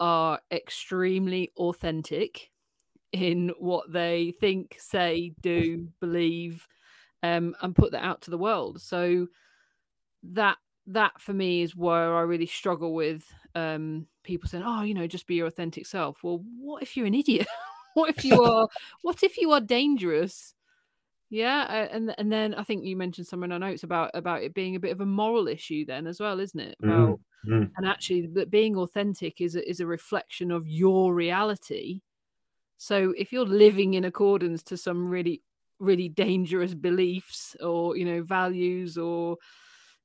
are 0.00 0.40
extremely 0.50 1.50
authentic 1.56 2.49
in 3.12 3.52
what 3.58 3.92
they 3.92 4.34
think, 4.40 4.76
say, 4.78 5.34
do, 5.40 5.88
believe, 6.00 6.66
um, 7.22 7.54
and 7.62 7.74
put 7.74 7.92
that 7.92 8.04
out 8.04 8.22
to 8.22 8.30
the 8.30 8.38
world. 8.38 8.80
So 8.80 9.28
that 10.22 10.58
that 10.86 11.20
for 11.20 11.32
me 11.32 11.62
is 11.62 11.76
where 11.76 12.16
I 12.16 12.22
really 12.22 12.46
struggle 12.46 12.94
with 12.94 13.24
um, 13.54 14.06
people 14.22 14.48
saying, 14.48 14.64
"Oh, 14.66 14.82
you 14.82 14.94
know, 14.94 15.06
just 15.06 15.26
be 15.26 15.36
your 15.36 15.46
authentic 15.46 15.86
self." 15.86 16.22
Well, 16.22 16.44
what 16.58 16.82
if 16.82 16.96
you're 16.96 17.06
an 17.06 17.14
idiot? 17.14 17.46
what 17.94 18.10
if 18.10 18.24
you 18.24 18.42
are? 18.44 18.68
what 19.02 19.22
if 19.22 19.36
you 19.38 19.50
are 19.52 19.60
dangerous? 19.60 20.54
Yeah, 21.30 21.86
and 21.92 22.12
and 22.18 22.32
then 22.32 22.54
I 22.54 22.64
think 22.64 22.84
you 22.84 22.96
mentioned 22.96 23.26
somewhere 23.26 23.46
in 23.46 23.52
our 23.52 23.58
notes 23.58 23.84
about 23.84 24.10
about 24.14 24.42
it 24.42 24.54
being 24.54 24.74
a 24.74 24.80
bit 24.80 24.92
of 24.92 25.00
a 25.00 25.06
moral 25.06 25.46
issue 25.46 25.84
then 25.84 26.06
as 26.06 26.18
well, 26.18 26.40
isn't 26.40 26.58
it? 26.58 26.76
About 26.82 27.20
mm-hmm. 27.46 27.64
and 27.76 27.86
actually 27.86 28.26
that 28.34 28.50
being 28.50 28.76
authentic 28.76 29.40
is 29.40 29.54
a, 29.54 29.68
is 29.68 29.80
a 29.80 29.86
reflection 29.86 30.50
of 30.50 30.66
your 30.66 31.14
reality 31.14 32.00
so 32.82 33.12
if 33.14 33.30
you're 33.30 33.44
living 33.44 33.92
in 33.92 34.06
accordance 34.06 34.62
to 34.62 34.76
some 34.78 35.06
really, 35.06 35.42
really 35.80 36.08
dangerous 36.08 36.72
beliefs 36.72 37.54
or, 37.60 37.94
you 37.94 38.06
know, 38.06 38.22
values 38.22 38.96
or 38.96 39.36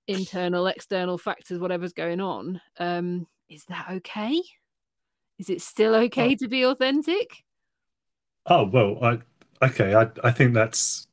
internal, 0.08 0.68
external 0.68 1.18
factors, 1.18 1.58
whatever's 1.58 1.94
going 1.94 2.20
on, 2.20 2.60
um, 2.78 3.28
is 3.48 3.64
that 3.70 3.86
okay? 3.90 4.42
Is 5.40 5.50
it 5.50 5.62
still 5.62 5.96
okay 5.96 6.34
oh. 6.34 6.36
to 6.36 6.50
be 6.50 6.66
authentic? 6.66 7.46
Oh 8.46 8.66
well, 8.66 9.02
I 9.02 9.20
okay. 9.66 9.96
I 9.96 10.10
I 10.22 10.32
think 10.32 10.54
that's. 10.54 11.08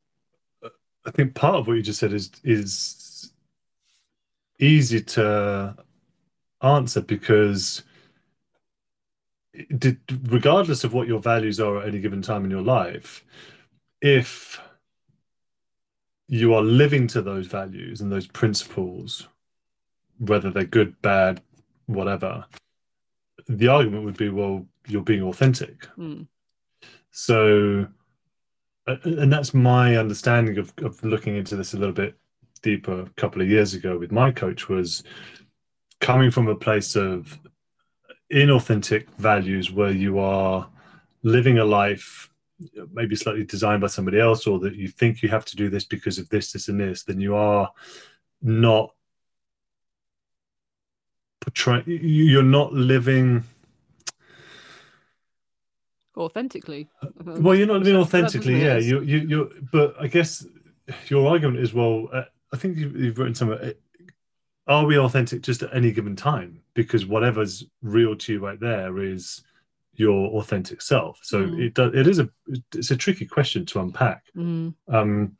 I 1.06 1.10
think 1.12 1.34
part 1.36 1.54
of 1.54 1.68
what 1.68 1.76
you 1.76 1.82
just 1.82 2.00
said 2.00 2.12
is 2.12 2.32
is 2.42 3.32
easy 4.58 5.00
to 5.00 5.76
answer 6.60 7.02
because 7.02 7.84
did, 9.78 10.00
regardless 10.30 10.84
of 10.84 10.94
what 10.94 11.08
your 11.08 11.20
values 11.20 11.60
are 11.60 11.80
at 11.80 11.88
any 11.88 12.00
given 12.00 12.22
time 12.22 12.44
in 12.44 12.50
your 12.50 12.62
life, 12.62 13.24
if 14.00 14.60
you 16.28 16.54
are 16.54 16.62
living 16.62 17.06
to 17.08 17.22
those 17.22 17.46
values 17.46 18.00
and 18.00 18.10
those 18.10 18.26
principles, 18.26 19.28
whether 20.18 20.50
they're 20.50 20.64
good, 20.64 21.00
bad, 21.02 21.42
whatever, 21.86 22.44
the 23.48 23.68
argument 23.68 24.04
would 24.04 24.16
be, 24.16 24.30
well, 24.30 24.66
you're 24.86 25.02
being 25.02 25.22
authentic. 25.22 25.86
Mm. 25.98 26.26
So, 27.10 27.86
and 28.86 29.32
that's 29.32 29.52
my 29.52 29.96
understanding 29.96 30.58
of, 30.58 30.72
of 30.78 31.02
looking 31.04 31.36
into 31.36 31.56
this 31.56 31.74
a 31.74 31.76
little 31.76 31.94
bit 31.94 32.16
deeper 32.62 33.02
a 33.02 33.10
couple 33.20 33.42
of 33.42 33.48
years 33.48 33.74
ago 33.74 33.98
with 33.98 34.12
my 34.12 34.30
coach 34.30 34.68
was 34.68 35.02
coming 36.00 36.30
from 36.30 36.48
a 36.48 36.54
place 36.54 36.96
of 36.96 37.38
inauthentic 38.32 39.08
values 39.18 39.70
where 39.70 39.90
you 39.90 40.18
are 40.18 40.68
living 41.22 41.58
a 41.58 41.64
life 41.64 42.30
maybe 42.92 43.16
slightly 43.16 43.44
designed 43.44 43.80
by 43.80 43.86
somebody 43.86 44.20
else 44.20 44.46
or 44.46 44.58
that 44.58 44.74
you 44.74 44.88
think 44.88 45.22
you 45.22 45.28
have 45.28 45.44
to 45.44 45.56
do 45.56 45.68
this 45.68 45.84
because 45.84 46.18
of 46.18 46.28
this 46.28 46.52
this 46.52 46.68
and 46.68 46.80
this 46.80 47.02
then 47.02 47.20
you 47.20 47.34
are 47.34 47.70
not 48.40 48.94
portraying 51.40 51.84
you're 51.86 52.42
not 52.42 52.72
living 52.72 53.42
authentically. 56.16 56.88
Well 57.24 57.54
you're 57.54 57.66
not 57.66 57.80
living 57.80 57.96
authentically 57.96 58.62
yeah. 58.62 58.78
You 58.78 59.02
you 59.02 59.18
you 59.18 59.66
but 59.72 59.94
i 60.00 60.06
guess 60.06 60.46
your 61.08 61.28
argument 61.28 61.60
is 61.60 61.72
well 61.72 62.08
uh, 62.12 62.24
i 62.52 62.56
think 62.56 62.76
you've, 62.76 62.96
you've 62.96 63.18
written 63.18 63.34
somewhere 63.34 63.62
uh, 63.64 63.72
are 64.66 64.86
we 64.86 64.98
authentic 64.98 65.42
just 65.42 65.62
at 65.62 65.74
any 65.74 65.90
given 65.90 66.14
time 66.14 66.61
because 66.74 67.06
whatever's 67.06 67.64
real 67.82 68.16
to 68.16 68.34
you 68.34 68.44
right 68.44 68.60
there 68.60 68.98
is 68.98 69.42
your 69.94 70.28
authentic 70.38 70.80
self 70.80 71.18
so 71.22 71.42
mm. 71.42 71.60
it 71.60 71.74
does 71.74 71.94
it 71.94 72.06
is 72.06 72.18
a 72.18 72.28
it's 72.74 72.90
a 72.90 72.96
tricky 72.96 73.26
question 73.26 73.66
to 73.66 73.80
unpack 73.80 74.24
mm. 74.36 74.72
um 74.88 75.36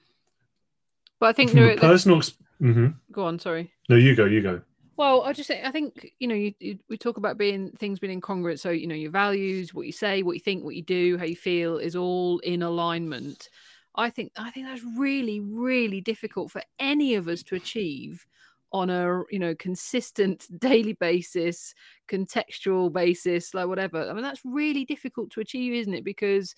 but 1.19 1.29
i 1.31 1.33
think 1.33 1.53
there, 1.53 1.77
personal 1.77 2.19
mm-hmm. 2.19 2.89
go 3.11 3.25
on 3.25 3.39
sorry 3.39 3.73
no 3.89 3.97
you 3.97 4.15
go 4.15 4.27
you 4.27 4.43
go 4.43 4.61
well 4.97 5.23
i 5.23 5.33
just 5.33 5.51
i 5.51 5.71
think 5.71 6.13
you 6.19 6.29
know 6.29 6.35
you, 6.35 6.53
you, 6.61 6.79
we 6.91 6.99
talk 6.99 7.17
about 7.17 7.39
being 7.39 7.71
things 7.73 7.99
being 7.99 8.21
incongruent 8.21 8.59
so 8.59 8.69
you 8.71 8.87
know 8.87 8.95
your 8.95 9.11
values 9.11 9.73
what 9.73 9.87
you 9.87 9.93
say 9.93 10.23
what 10.23 10.35
you 10.35 10.41
think 10.41 10.63
what 10.63 10.77
you 10.77 10.83
do 10.83 11.17
how 11.17 11.25
you 11.25 11.37
feel 11.37 11.79
is 11.79 11.97
all 11.97 12.39
in 12.41 12.63
alignment 12.63 13.49
i 13.95 14.11
think 14.11 14.33
i 14.37 14.51
think 14.51 14.67
that's 14.67 14.85
really 14.99 15.41
really 15.41 16.03
difficult 16.03 16.51
for 16.51 16.63
any 16.79 17.15
of 17.15 17.27
us 17.27 17.43
to 17.43 17.55
achieve 17.55 18.27
on 18.73 18.91
a 18.91 19.23
you 19.31 19.39
know 19.39 19.55
consistent 19.55 20.47
daily 20.59 20.95
basis 20.95 21.75
contextual 22.09 22.93
basis 22.93 23.55
like 23.55 23.67
whatever. 23.67 24.09
I 24.09 24.13
mean 24.13 24.23
that's 24.23 24.43
really 24.45 24.85
difficult 24.85 25.31
to 25.33 25.41
achieve 25.41 25.75
isn't 25.75 25.95
it? 25.95 26.05
Because 26.05 26.55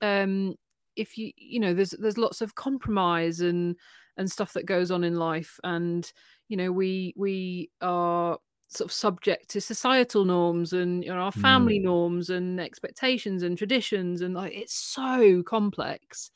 um 0.00 0.54
if 0.96 1.16
you 1.16 1.32
you 1.36 1.60
know 1.60 1.72
there's 1.72 1.90
there's 1.92 2.18
lots 2.18 2.40
of 2.40 2.54
compromise 2.54 3.40
and 3.40 3.76
and 4.18 4.30
stuff 4.30 4.52
that 4.52 4.66
goes 4.66 4.90
on 4.90 5.04
in 5.04 5.16
life. 5.16 5.58
And 5.64 6.10
you 6.48 6.56
know 6.56 6.72
we 6.72 7.14
we 7.16 7.70
are 7.80 8.38
sort 8.68 8.88
of 8.88 8.92
subject 8.92 9.50
to 9.50 9.60
societal 9.60 10.24
norms 10.24 10.72
and 10.72 11.04
you 11.04 11.12
know 11.12 11.20
our 11.20 11.32
family 11.32 11.78
mm. 11.78 11.84
norms 11.84 12.30
and 12.30 12.60
expectations 12.60 13.42
and 13.42 13.56
traditions. 13.56 14.20
And 14.20 14.34
like 14.34 14.52
it's 14.54 14.74
so 14.74 15.42
complex. 15.44 16.30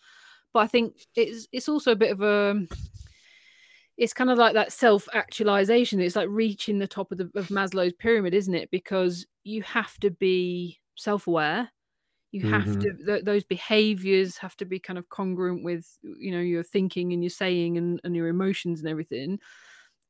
But 0.53 0.61
i 0.61 0.67
think 0.69 0.95
it's 1.15 1.49
it's 1.53 1.69
also 1.69 1.93
a 1.93 1.97
bit 1.97 2.13
of 2.13 2.23
a 2.23 2.67
it's 3.97 4.13
kind 4.13 4.31
of 4.31 4.39
like 4.39 4.55
that 4.55 4.73
self 4.73 5.09
actualization. 5.15 6.01
It's 6.01 6.17
like 6.17 6.29
reaching 6.31 6.79
the 6.79 6.87
top 6.87 7.13
of, 7.13 7.19
the, 7.19 7.31
of 7.35 7.49
Maslow's 7.49 7.95
pyramid, 7.95 8.35
isn't 8.35 8.55
it? 8.55 8.71
Because 8.71 9.27
you 9.45 9.63
have 9.63 9.99
to 10.01 10.11
be 10.11 10.79
self 10.97 11.27
aware. 11.27 11.71
You 12.33 12.51
have 12.51 12.65
mm-hmm. 12.65 12.81
to, 12.81 13.07
th- 13.07 13.25
those 13.25 13.45
behaviors 13.45 14.37
have 14.39 14.57
to 14.57 14.67
be 14.67 14.79
kind 14.79 14.99
of 14.99 15.09
congruent 15.09 15.65
with, 15.65 15.87
you 16.03 16.33
know, 16.33 16.41
your 16.41 16.63
thinking 16.63 17.15
and 17.15 17.23
your 17.23 17.31
saying 17.31 17.79
and, 17.79 18.01
and 18.05 18.15
your 18.15 18.29
emotions 18.29 18.81
and 18.81 18.89
everything. 18.89 19.39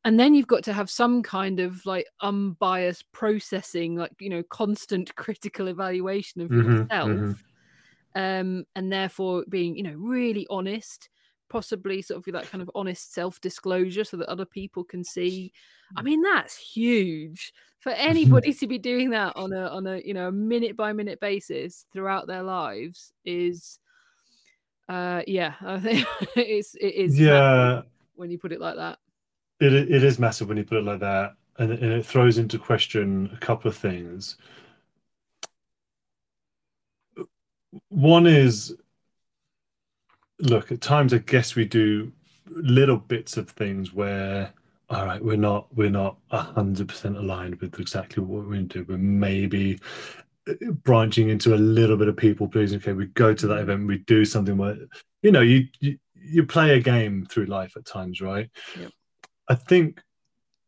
And 0.04 0.18
then 0.18 0.34
you've 0.34 0.46
got 0.46 0.64
to 0.64 0.72
have 0.72 0.90
some 0.90 1.22
kind 1.22 1.60
of 1.60 1.84
like 1.86 2.06
unbiased 2.22 3.04
processing, 3.12 3.96
like, 3.96 4.12
you 4.18 4.30
know, 4.30 4.42
constant 4.42 5.14
critical 5.16 5.68
evaluation 5.68 6.40
of 6.40 6.48
mm-hmm. 6.48 6.70
yourself. 6.72 7.08
Mm-hmm. 7.10 7.40
Um, 8.20 8.64
and 8.74 8.92
therefore 8.92 9.44
being, 9.48 9.76
you 9.76 9.82
know, 9.82 9.94
really 9.94 10.46
honest 10.48 11.10
possibly 11.48 12.02
sort 12.02 12.26
of 12.26 12.32
that 12.32 12.50
kind 12.50 12.62
of 12.62 12.70
honest 12.74 13.12
self-disclosure 13.14 14.04
so 14.04 14.16
that 14.16 14.28
other 14.28 14.44
people 14.44 14.84
can 14.84 15.04
see. 15.04 15.52
I 15.96 16.02
mm. 16.02 16.04
mean 16.04 16.22
that's 16.22 16.56
huge 16.56 17.52
for 17.80 17.90
anybody 17.96 18.52
to 18.54 18.66
be 18.66 18.78
doing 18.78 19.10
that 19.10 19.36
on 19.36 19.52
a 19.52 19.68
on 19.68 19.86
a 19.86 20.00
you 20.04 20.14
know 20.14 20.30
minute 20.30 20.76
by 20.76 20.92
minute 20.92 21.20
basis 21.20 21.86
throughout 21.92 22.26
their 22.26 22.42
lives 22.42 23.12
is 23.24 23.78
uh 24.88 25.22
yeah 25.26 25.54
i 25.62 25.78
think 25.78 26.06
it's 26.36 26.74
it 26.76 26.94
is 26.94 27.18
yeah. 27.18 27.82
when 28.14 28.30
you 28.30 28.38
put 28.38 28.52
it 28.52 28.60
like 28.60 28.76
that. 28.76 28.98
It, 29.58 29.72
it 29.72 30.04
is 30.04 30.18
massive 30.18 30.48
when 30.48 30.58
you 30.58 30.64
put 30.64 30.78
it 30.78 30.84
like 30.84 31.00
that 31.00 31.34
and, 31.58 31.72
and 31.72 31.92
it 31.92 32.04
throws 32.04 32.38
into 32.38 32.58
question 32.58 33.30
a 33.32 33.38
couple 33.38 33.68
of 33.68 33.76
things. 33.76 34.36
One 37.88 38.26
is 38.26 38.74
look, 40.38 40.72
at 40.72 40.80
times 40.80 41.12
I 41.14 41.18
guess 41.18 41.54
we 41.54 41.64
do 41.64 42.12
little 42.48 42.96
bits 42.96 43.36
of 43.36 43.50
things 43.50 43.92
where 43.92 44.52
all 44.88 45.04
right, 45.04 45.22
we're 45.22 45.36
not 45.36 45.66
we're 45.74 45.90
not 45.90 46.16
hundred 46.30 46.88
percent 46.88 47.16
aligned 47.16 47.56
with 47.56 47.78
exactly 47.80 48.22
what 48.22 48.44
we're 48.44 48.54
going 48.54 48.68
to 48.68 48.78
do. 48.78 48.86
We're 48.88 48.98
maybe 48.98 49.80
uh, 50.48 50.54
branching 50.84 51.28
into 51.28 51.54
a 51.54 51.56
little 51.56 51.96
bit 51.96 52.08
of 52.08 52.16
people 52.16 52.46
pleasing. 52.46 52.78
Okay, 52.78 52.92
we 52.92 53.06
go 53.06 53.34
to 53.34 53.46
that 53.48 53.58
event, 53.58 53.88
we 53.88 53.98
do 53.98 54.24
something 54.24 54.56
where 54.56 54.76
you 55.22 55.32
know 55.32 55.40
you 55.40 55.66
you, 55.80 55.98
you 56.14 56.46
play 56.46 56.76
a 56.76 56.80
game 56.80 57.26
through 57.26 57.46
life 57.46 57.76
at 57.76 57.84
times, 57.84 58.20
right? 58.20 58.48
Yep. 58.78 58.92
I 59.48 59.54
think 59.56 60.00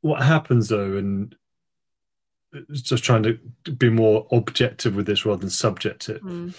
what 0.01 0.23
happens 0.23 0.69
though, 0.69 0.97
and 0.97 1.35
just 2.73 3.05
trying 3.05 3.23
to 3.23 3.39
be 3.73 3.91
more 3.91 4.27
objective 4.33 4.97
with 4.97 5.07
this 5.07 5.25
rather 5.25 5.41
than 5.41 5.51
subjective. 5.51 6.23
Mm. 6.23 6.55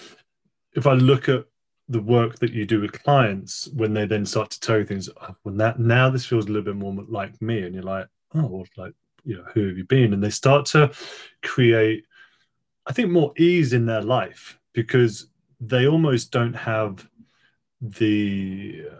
If 0.74 0.86
I 0.86 0.94
look 0.94 1.28
at 1.28 1.44
the 1.90 2.00
work 2.00 2.38
that 2.38 2.52
you 2.52 2.64
do 2.64 2.80
with 2.80 3.02
clients 3.02 3.68
when 3.74 3.92
they 3.92 4.06
then 4.06 4.24
start 4.24 4.48
to 4.48 4.60
tell 4.60 4.78
you 4.78 4.86
things 4.86 5.10
oh, 5.22 5.34
when 5.42 5.56
that 5.56 5.80
now 5.80 6.08
this 6.08 6.24
feels 6.24 6.46
a 6.46 6.48
little 6.48 6.62
bit 6.62 6.76
more 6.76 6.94
like 7.08 7.40
me 7.42 7.62
and 7.62 7.74
you're 7.74 7.82
like 7.82 8.06
oh 8.36 8.64
like 8.76 8.94
you 9.24 9.36
know 9.36 9.44
who 9.52 9.66
have 9.66 9.76
you 9.76 9.84
been 9.84 10.12
and 10.14 10.22
they 10.22 10.30
start 10.30 10.64
to 10.64 10.90
create 11.42 12.04
i 12.86 12.92
think 12.92 13.10
more 13.10 13.32
ease 13.36 13.72
in 13.72 13.86
their 13.86 14.02
life 14.02 14.56
because 14.72 15.26
they 15.60 15.88
almost 15.88 16.30
don't 16.30 16.54
have 16.54 17.06
the 17.80 18.82
uh, 18.90 18.94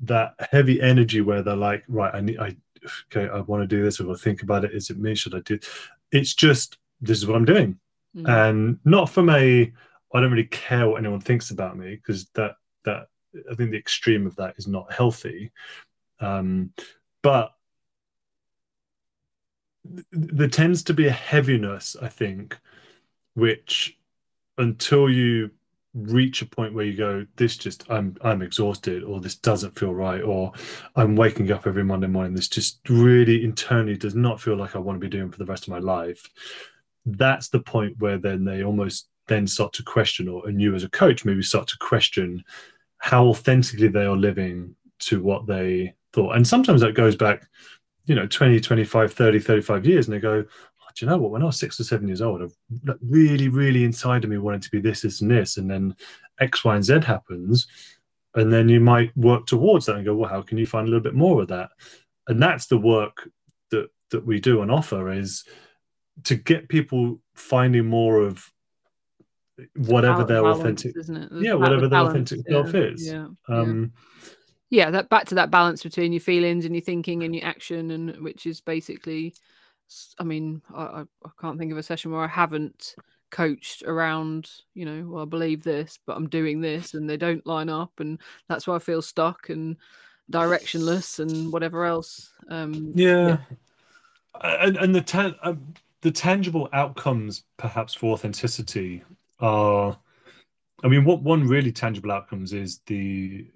that 0.00 0.34
heavy 0.50 0.82
energy 0.82 1.20
where 1.20 1.40
they're 1.40 1.54
like 1.54 1.84
right 1.86 2.14
i 2.16 2.20
need 2.20 2.38
i 2.40 2.54
okay 3.06 3.32
i 3.32 3.40
want 3.42 3.62
to 3.62 3.66
do 3.66 3.82
this 3.82 4.00
or 4.00 4.16
think 4.16 4.42
about 4.42 4.64
it 4.64 4.72
is 4.72 4.90
it 4.90 4.98
me 4.98 5.14
should 5.14 5.36
i 5.36 5.40
do 5.40 5.56
it's 6.10 6.34
just 6.34 6.78
this 7.00 7.16
is 7.16 7.28
what 7.28 7.36
i'm 7.36 7.44
doing 7.44 7.78
mm. 8.16 8.28
and 8.48 8.78
not 8.84 9.08
from 9.08 9.30
a 9.30 9.72
I 10.14 10.20
don't 10.20 10.30
really 10.30 10.44
care 10.44 10.88
what 10.88 10.98
anyone 10.98 11.20
thinks 11.20 11.50
about 11.50 11.76
me 11.76 11.96
because 11.96 12.26
that 12.34 12.52
that 12.84 13.08
I 13.50 13.54
think 13.54 13.72
the 13.72 13.78
extreme 13.78 14.26
of 14.26 14.36
that 14.36 14.54
is 14.56 14.68
not 14.68 14.92
healthy. 14.92 15.50
Um, 16.20 16.72
but 17.22 17.52
th- 19.92 20.06
there 20.12 20.48
tends 20.48 20.84
to 20.84 20.94
be 20.94 21.08
a 21.08 21.12
heaviness, 21.12 21.96
I 22.00 22.08
think, 22.08 22.56
which 23.34 23.98
until 24.56 25.10
you 25.10 25.50
reach 25.94 26.42
a 26.42 26.46
point 26.46 26.74
where 26.74 26.84
you 26.84 26.96
go, 26.96 27.26
this 27.36 27.56
just 27.56 27.84
I'm 27.90 28.16
I'm 28.22 28.42
exhausted, 28.42 29.02
or 29.02 29.20
this 29.20 29.36
doesn't 29.36 29.78
feel 29.78 29.94
right, 29.94 30.22
or 30.22 30.52
I'm 30.96 31.16
waking 31.16 31.50
up 31.50 31.66
every 31.66 31.84
Monday 31.84 32.06
morning, 32.06 32.34
this 32.34 32.48
just 32.48 32.80
really 32.88 33.44
internally 33.44 33.96
does 33.96 34.14
not 34.14 34.40
feel 34.40 34.56
like 34.56 34.76
I 34.76 34.80
want 34.80 34.96
to 34.96 35.04
be 35.04 35.16
doing 35.16 35.30
for 35.30 35.38
the 35.38 35.46
rest 35.46 35.64
of 35.64 35.70
my 35.70 35.78
life. 35.78 36.28
That's 37.06 37.48
the 37.48 37.60
point 37.60 37.98
where 37.98 38.18
then 38.18 38.44
they 38.44 38.64
almost 38.64 39.08
then 39.26 39.46
start 39.46 39.72
to 39.74 39.82
question, 39.82 40.28
or 40.28 40.46
and 40.48 40.60
you 40.60 40.74
as 40.74 40.84
a 40.84 40.88
coach 40.88 41.24
maybe 41.24 41.42
start 41.42 41.68
to 41.68 41.78
question 41.78 42.44
how 42.98 43.26
authentically 43.26 43.88
they 43.88 44.04
are 44.04 44.16
living 44.16 44.74
to 44.98 45.22
what 45.22 45.46
they 45.46 45.94
thought. 46.12 46.36
And 46.36 46.46
sometimes 46.46 46.80
that 46.80 46.94
goes 46.94 47.16
back, 47.16 47.46
you 48.06 48.14
know, 48.14 48.26
20, 48.26 48.60
25, 48.60 49.12
30, 49.12 49.38
35 49.38 49.86
years, 49.86 50.06
and 50.06 50.14
they 50.14 50.20
go, 50.20 50.44
oh, 50.46 50.86
do 50.94 51.04
you 51.04 51.10
know 51.10 51.18
what? 51.18 51.30
When 51.30 51.42
I 51.42 51.46
was 51.46 51.58
six 51.58 51.78
or 51.78 51.84
seven 51.84 52.08
years 52.08 52.22
old, 52.22 52.42
I 52.42 52.94
really, 53.02 53.48
really 53.48 53.84
inside 53.84 54.24
of 54.24 54.30
me 54.30 54.38
wanted 54.38 54.62
to 54.62 54.70
be 54.70 54.80
this, 54.80 55.02
this, 55.02 55.20
and 55.20 55.30
this. 55.30 55.56
And 55.56 55.70
then 55.70 55.94
X, 56.40 56.64
Y, 56.64 56.74
and 56.74 56.84
Z 56.84 57.00
happens. 57.00 57.66
And 58.34 58.52
then 58.52 58.68
you 58.68 58.80
might 58.80 59.16
work 59.16 59.46
towards 59.46 59.86
that 59.86 59.96
and 59.96 60.04
go, 60.04 60.14
well, 60.14 60.30
how 60.30 60.42
can 60.42 60.58
you 60.58 60.66
find 60.66 60.86
a 60.86 60.90
little 60.90 61.02
bit 61.02 61.14
more 61.14 61.42
of 61.42 61.48
that? 61.48 61.70
And 62.26 62.42
that's 62.42 62.66
the 62.66 62.78
work 62.78 63.28
that 63.70 63.88
that 64.10 64.24
we 64.24 64.40
do 64.40 64.62
and 64.62 64.70
offer 64.70 65.10
is 65.10 65.44
to 66.24 66.36
get 66.36 66.68
people 66.68 67.20
finding 67.34 67.84
more 67.84 68.20
of 68.20 68.48
whatever 69.76 70.24
their 70.24 70.44
authentic 70.46 70.96
isn't 70.96 71.30
yeah 71.42 71.54
whatever 71.54 71.86
their 71.88 72.00
authentic 72.00 72.40
yeah. 72.46 72.52
self 72.52 72.74
is 72.74 73.06
yeah. 73.06 73.26
Um, 73.48 73.92
yeah. 74.70 74.84
yeah 74.84 74.90
that 74.90 75.08
back 75.08 75.26
to 75.26 75.36
that 75.36 75.50
balance 75.50 75.82
between 75.82 76.12
your 76.12 76.20
feelings 76.20 76.64
and 76.64 76.74
your 76.74 76.82
thinking 76.82 77.22
and 77.22 77.34
your 77.34 77.44
action 77.44 77.90
and 77.92 78.20
which 78.20 78.46
is 78.46 78.60
basically 78.60 79.34
i 80.18 80.24
mean 80.24 80.60
I, 80.74 81.04
I 81.24 81.30
can't 81.40 81.58
think 81.58 81.70
of 81.70 81.78
a 81.78 81.82
session 81.82 82.10
where 82.10 82.22
i 82.22 82.28
haven't 82.28 82.96
coached 83.34 83.82
around, 83.82 84.48
you 84.74 84.84
know, 84.84 85.08
well, 85.08 85.22
I 85.24 85.26
believe 85.26 85.64
this, 85.64 85.98
but 86.06 86.16
I'm 86.16 86.28
doing 86.28 86.60
this, 86.60 86.94
and 86.94 87.10
they 87.10 87.16
don't 87.16 87.44
line 87.44 87.68
up, 87.68 87.98
and 87.98 88.20
that's 88.48 88.66
why 88.66 88.76
I 88.76 88.78
feel 88.78 89.02
stuck 89.02 89.48
and 89.48 89.76
directionless 90.30 91.18
and 91.18 91.52
whatever 91.52 91.84
else. 91.84 92.32
Um, 92.48 92.92
yeah. 92.94 93.26
yeah. 93.26 93.38
And, 94.40 94.76
and 94.76 94.94
the 94.94 95.00
ta- 95.00 95.34
uh, 95.42 95.54
the 96.02 96.12
tangible 96.12 96.68
outcomes, 96.72 97.42
perhaps 97.56 97.92
for 97.92 98.12
authenticity, 98.12 99.02
are. 99.40 99.98
I 100.82 100.88
mean, 100.88 101.04
what 101.04 101.22
one 101.22 101.46
really 101.46 101.72
tangible 101.72 102.12
outcomes 102.12 102.52
is 102.52 102.80
the 102.86 103.46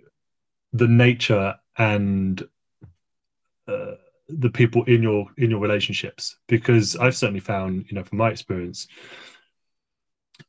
the 0.72 0.88
nature 0.88 1.54
and 1.76 2.42
uh, 3.66 3.94
the 4.28 4.50
people 4.50 4.84
in 4.84 5.02
your 5.02 5.26
in 5.38 5.50
your 5.50 5.60
relationships 5.60 6.36
because 6.48 6.96
i've 6.96 7.16
certainly 7.16 7.40
found 7.40 7.86
you 7.88 7.94
know 7.94 8.04
from 8.04 8.18
my 8.18 8.28
experience 8.28 8.86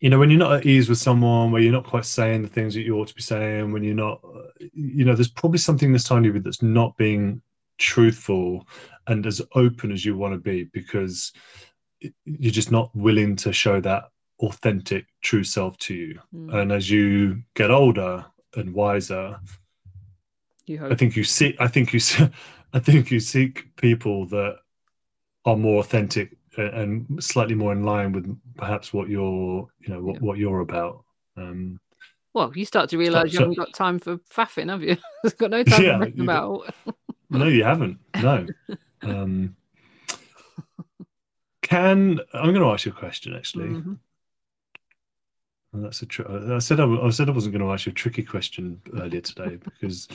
you 0.02 0.10
know 0.10 0.20
when 0.20 0.30
you're 0.30 0.40
not 0.40 0.52
at 0.52 0.66
ease 0.66 0.90
with 0.90 0.98
someone 0.98 1.52
where 1.52 1.62
you're 1.62 1.72
not 1.72 1.86
quite 1.86 2.06
saying 2.06 2.42
the 2.42 2.48
things 2.48 2.74
that 2.74 2.82
you 2.82 2.98
ought 2.98 3.08
to 3.08 3.16
be 3.16 3.22
saying 3.22 3.72
when 3.72 3.84
you're 3.84 3.96
not 3.96 4.22
you 4.74 5.06
know 5.06 5.16
there's 5.16 5.30
probably 5.30 5.58
something 5.58 5.94
this 5.94 6.04
tiny 6.04 6.30
bit 6.30 6.44
that's 6.44 6.62
not 6.62 6.96
being 6.98 7.42
truthful 7.78 8.68
and 9.08 9.26
as 9.26 9.42
open 9.56 9.92
as 9.92 10.04
you 10.04 10.18
want 10.18 10.34
to 10.34 10.38
be 10.38 10.66
because 10.66 11.32
you're 12.26 12.52
just 12.52 12.72
not 12.72 12.94
willing 12.94 13.36
to 13.38 13.54
show 13.54 13.80
that 13.80 14.10
authentic 14.40 15.06
true 15.22 15.44
self 15.44 15.78
to 15.78 15.94
you 15.94 16.20
mm. 16.34 16.54
and 16.54 16.72
as 16.72 16.90
you 16.90 17.42
get 17.56 17.72
older 17.72 18.26
and 18.56 18.74
wiser 18.74 19.38
I 20.78 20.96
think 20.96 21.16
you 21.16 21.24
see. 21.24 21.56
I 21.60 21.68
think 21.68 21.94
you. 21.94 22.00
See, 22.00 22.28
I 22.74 22.80
think 22.80 23.10
you 23.10 23.20
seek 23.20 23.76
people 23.78 24.28
that 24.28 24.58
are 25.46 25.58
more 25.58 25.80
authentic 25.80 26.38
and 26.58 27.24
slightly 27.24 27.56
more 27.56 27.72
in 27.72 27.84
line 27.84 28.12
with 28.12 28.38
perhaps 28.58 28.94
what 28.94 29.10
you're, 29.10 29.68
you 29.80 29.94
know, 29.94 30.02
what, 30.02 30.16
yeah. 30.16 30.22
what 30.22 30.38
you're 30.38 30.60
about. 30.60 31.04
Um, 31.36 31.80
well, 32.34 32.52
you 32.54 32.66
start 32.66 32.90
to 32.92 32.98
realise 32.98 33.34
you 33.34 33.40
haven't 33.40 33.58
got 33.58 33.74
time 33.74 33.98
for 33.98 34.18
faffing, 34.18 34.70
have 34.70 34.84
you? 34.84 34.98
You've 35.24 35.38
got 35.38 35.50
no 35.50 35.64
time 35.64 35.84
yeah, 35.84 36.24
about. 36.24 36.74
no, 37.32 37.48
you 37.48 37.64
haven't. 37.64 37.98
No. 38.22 38.46
Um, 39.02 39.56
can 41.64 42.20
I'm 42.34 42.54
going 42.54 42.62
to 42.62 42.72
ask 42.72 42.86
you 42.86 42.92
a 42.92 42.96
question 42.96 43.36
actually. 43.36 43.70
Mm-hmm. 43.70 43.94
That's 45.74 46.02
a. 46.02 46.06
Tr- 46.06 46.54
I 46.54 46.60
said 46.60 46.80
I, 46.80 46.86
I 46.86 47.10
said 47.10 47.30
I 47.30 47.34
wasn't 47.34 47.54
going 47.54 47.66
to 47.66 47.72
ask 47.72 47.86
you 47.86 47.92
a 47.92 47.94
tricky 47.94 48.24
question 48.24 48.82
earlier 48.98 49.22
today 49.22 49.58
because 49.64 50.08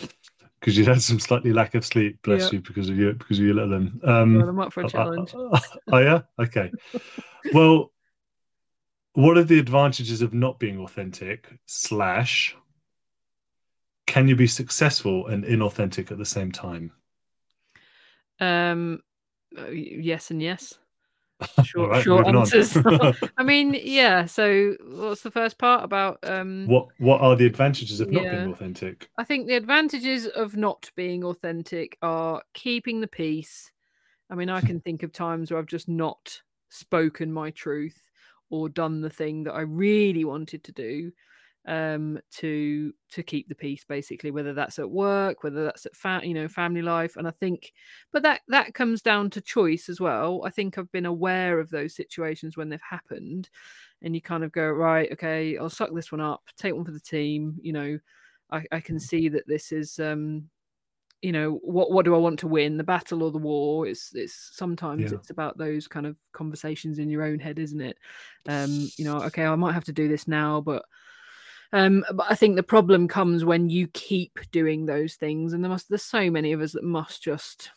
because 0.58 0.76
you 0.76 0.84
had 0.84 1.00
some 1.00 1.20
slightly 1.20 1.52
lack 1.52 1.74
of 1.74 1.84
sleep, 1.84 2.18
bless 2.22 2.52
you, 2.52 2.60
because 2.60 2.88
of 2.88 2.96
you 2.96 3.12
because 3.12 3.38
of 3.38 3.44
your 3.44 3.54
little 3.54 3.70
one. 3.70 4.00
Um, 4.04 4.38
well, 4.38 4.48
I'm 4.48 4.60
up 4.60 4.72
for 4.72 4.82
a 4.82 4.88
challenge. 4.88 5.32
oh 5.92 5.98
yeah, 5.98 6.22
okay. 6.40 6.72
well, 7.52 7.92
what 9.12 9.38
are 9.38 9.44
the 9.44 9.58
advantages 9.58 10.22
of 10.22 10.34
not 10.34 10.58
being 10.58 10.80
authentic? 10.80 11.48
Slash, 11.66 12.56
can 14.06 14.26
you 14.26 14.34
be 14.34 14.48
successful 14.48 15.28
and 15.28 15.44
inauthentic 15.44 16.10
at 16.10 16.18
the 16.18 16.24
same 16.24 16.50
time? 16.50 16.90
Um, 18.40 19.02
yes 19.70 20.32
and 20.32 20.42
yes. 20.42 20.78
Short, 21.64 21.90
right, 21.90 22.02
short 22.02 22.26
answers. 22.26 22.76
I 23.36 23.42
mean, 23.42 23.78
yeah. 23.82 24.24
So, 24.26 24.76
what's 24.84 25.22
the 25.22 25.30
first 25.30 25.58
part 25.58 25.84
about? 25.84 26.18
Um, 26.22 26.66
what 26.66 26.88
What 26.98 27.20
are 27.20 27.36
the 27.36 27.46
advantages 27.46 28.00
of 28.00 28.12
yeah, 28.12 28.22
not 28.22 28.30
being 28.30 28.52
authentic? 28.52 29.10
I 29.18 29.24
think 29.24 29.46
the 29.46 29.56
advantages 29.56 30.26
of 30.26 30.56
not 30.56 30.90
being 30.96 31.24
authentic 31.24 31.98
are 32.02 32.42
keeping 32.54 33.00
the 33.00 33.08
peace. 33.08 33.70
I 34.30 34.34
mean, 34.34 34.48
I 34.48 34.60
can 34.60 34.80
think 34.80 35.02
of 35.02 35.12
times 35.12 35.50
where 35.50 35.58
I've 35.58 35.66
just 35.66 35.88
not 35.88 36.40
spoken 36.70 37.32
my 37.32 37.50
truth 37.50 38.10
or 38.50 38.68
done 38.68 39.00
the 39.00 39.10
thing 39.10 39.44
that 39.44 39.54
I 39.54 39.62
really 39.62 40.24
wanted 40.24 40.64
to 40.64 40.72
do, 40.72 41.12
um, 41.66 42.18
to 42.32 42.92
to 43.12 43.22
keep 43.22 43.48
the 43.48 43.54
peace, 43.54 43.84
basically, 43.88 44.30
whether 44.30 44.52
that's 44.52 44.78
at 44.78 44.90
work, 44.90 45.42
whether 45.42 45.64
that's 45.64 45.86
at 45.86 45.96
fa- 45.96 46.20
you 46.22 46.34
know 46.34 46.48
family 46.48 46.82
life, 46.82 47.16
and 47.16 47.26
I 47.26 47.30
think, 47.30 47.72
but 48.12 48.22
that 48.22 48.42
that 48.48 48.74
comes 48.74 49.02
down 49.02 49.30
to 49.30 49.40
choice 49.40 49.88
as 49.88 50.00
well. 50.00 50.42
I 50.44 50.50
think 50.50 50.76
I've 50.76 50.92
been 50.92 51.06
aware 51.06 51.58
of 51.58 51.70
those 51.70 51.94
situations 51.94 52.56
when 52.56 52.68
they've 52.68 52.80
happened, 52.88 53.48
and 54.02 54.14
you 54.14 54.20
kind 54.20 54.44
of 54.44 54.52
go 54.52 54.68
right, 54.70 55.10
okay, 55.12 55.56
I'll 55.56 55.70
suck 55.70 55.94
this 55.94 56.12
one 56.12 56.20
up, 56.20 56.42
take 56.56 56.74
one 56.74 56.84
for 56.84 56.92
the 56.92 57.00
team. 57.00 57.56
You 57.62 57.72
know, 57.72 57.98
I, 58.50 58.64
I 58.72 58.80
can 58.80 58.98
see 59.00 59.28
that 59.30 59.46
this 59.46 59.72
is 59.72 59.98
um, 59.98 60.48
you 61.24 61.32
know 61.32 61.58
what 61.62 61.90
what 61.90 62.04
do 62.04 62.14
i 62.14 62.18
want 62.18 62.38
to 62.38 62.46
win 62.46 62.76
the 62.76 62.84
battle 62.84 63.22
or 63.22 63.30
the 63.30 63.38
war 63.38 63.86
it's 63.86 64.14
it's 64.14 64.50
sometimes 64.52 65.10
yeah. 65.10 65.16
it's 65.16 65.30
about 65.30 65.56
those 65.56 65.88
kind 65.88 66.04
of 66.04 66.16
conversations 66.32 66.98
in 66.98 67.08
your 67.08 67.22
own 67.22 67.38
head 67.38 67.58
isn't 67.58 67.80
it 67.80 67.96
um 68.46 68.86
you 68.98 69.06
know 69.06 69.16
okay 69.22 69.46
i 69.46 69.54
might 69.54 69.72
have 69.72 69.84
to 69.84 69.92
do 69.92 70.06
this 70.06 70.28
now 70.28 70.60
but 70.60 70.84
um, 71.72 72.04
but 72.12 72.26
I 72.30 72.34
think 72.34 72.56
the 72.56 72.62
problem 72.62 73.08
comes 73.08 73.44
when 73.44 73.68
you 73.68 73.88
keep 73.88 74.38
doing 74.52 74.86
those 74.86 75.14
things, 75.14 75.52
and 75.52 75.62
there 75.62 75.70
must 75.70 75.88
there's 75.88 76.02
so 76.02 76.30
many 76.30 76.52
of 76.52 76.60
us 76.60 76.72
that 76.72 76.84
must 76.84 77.22
just, 77.22 77.70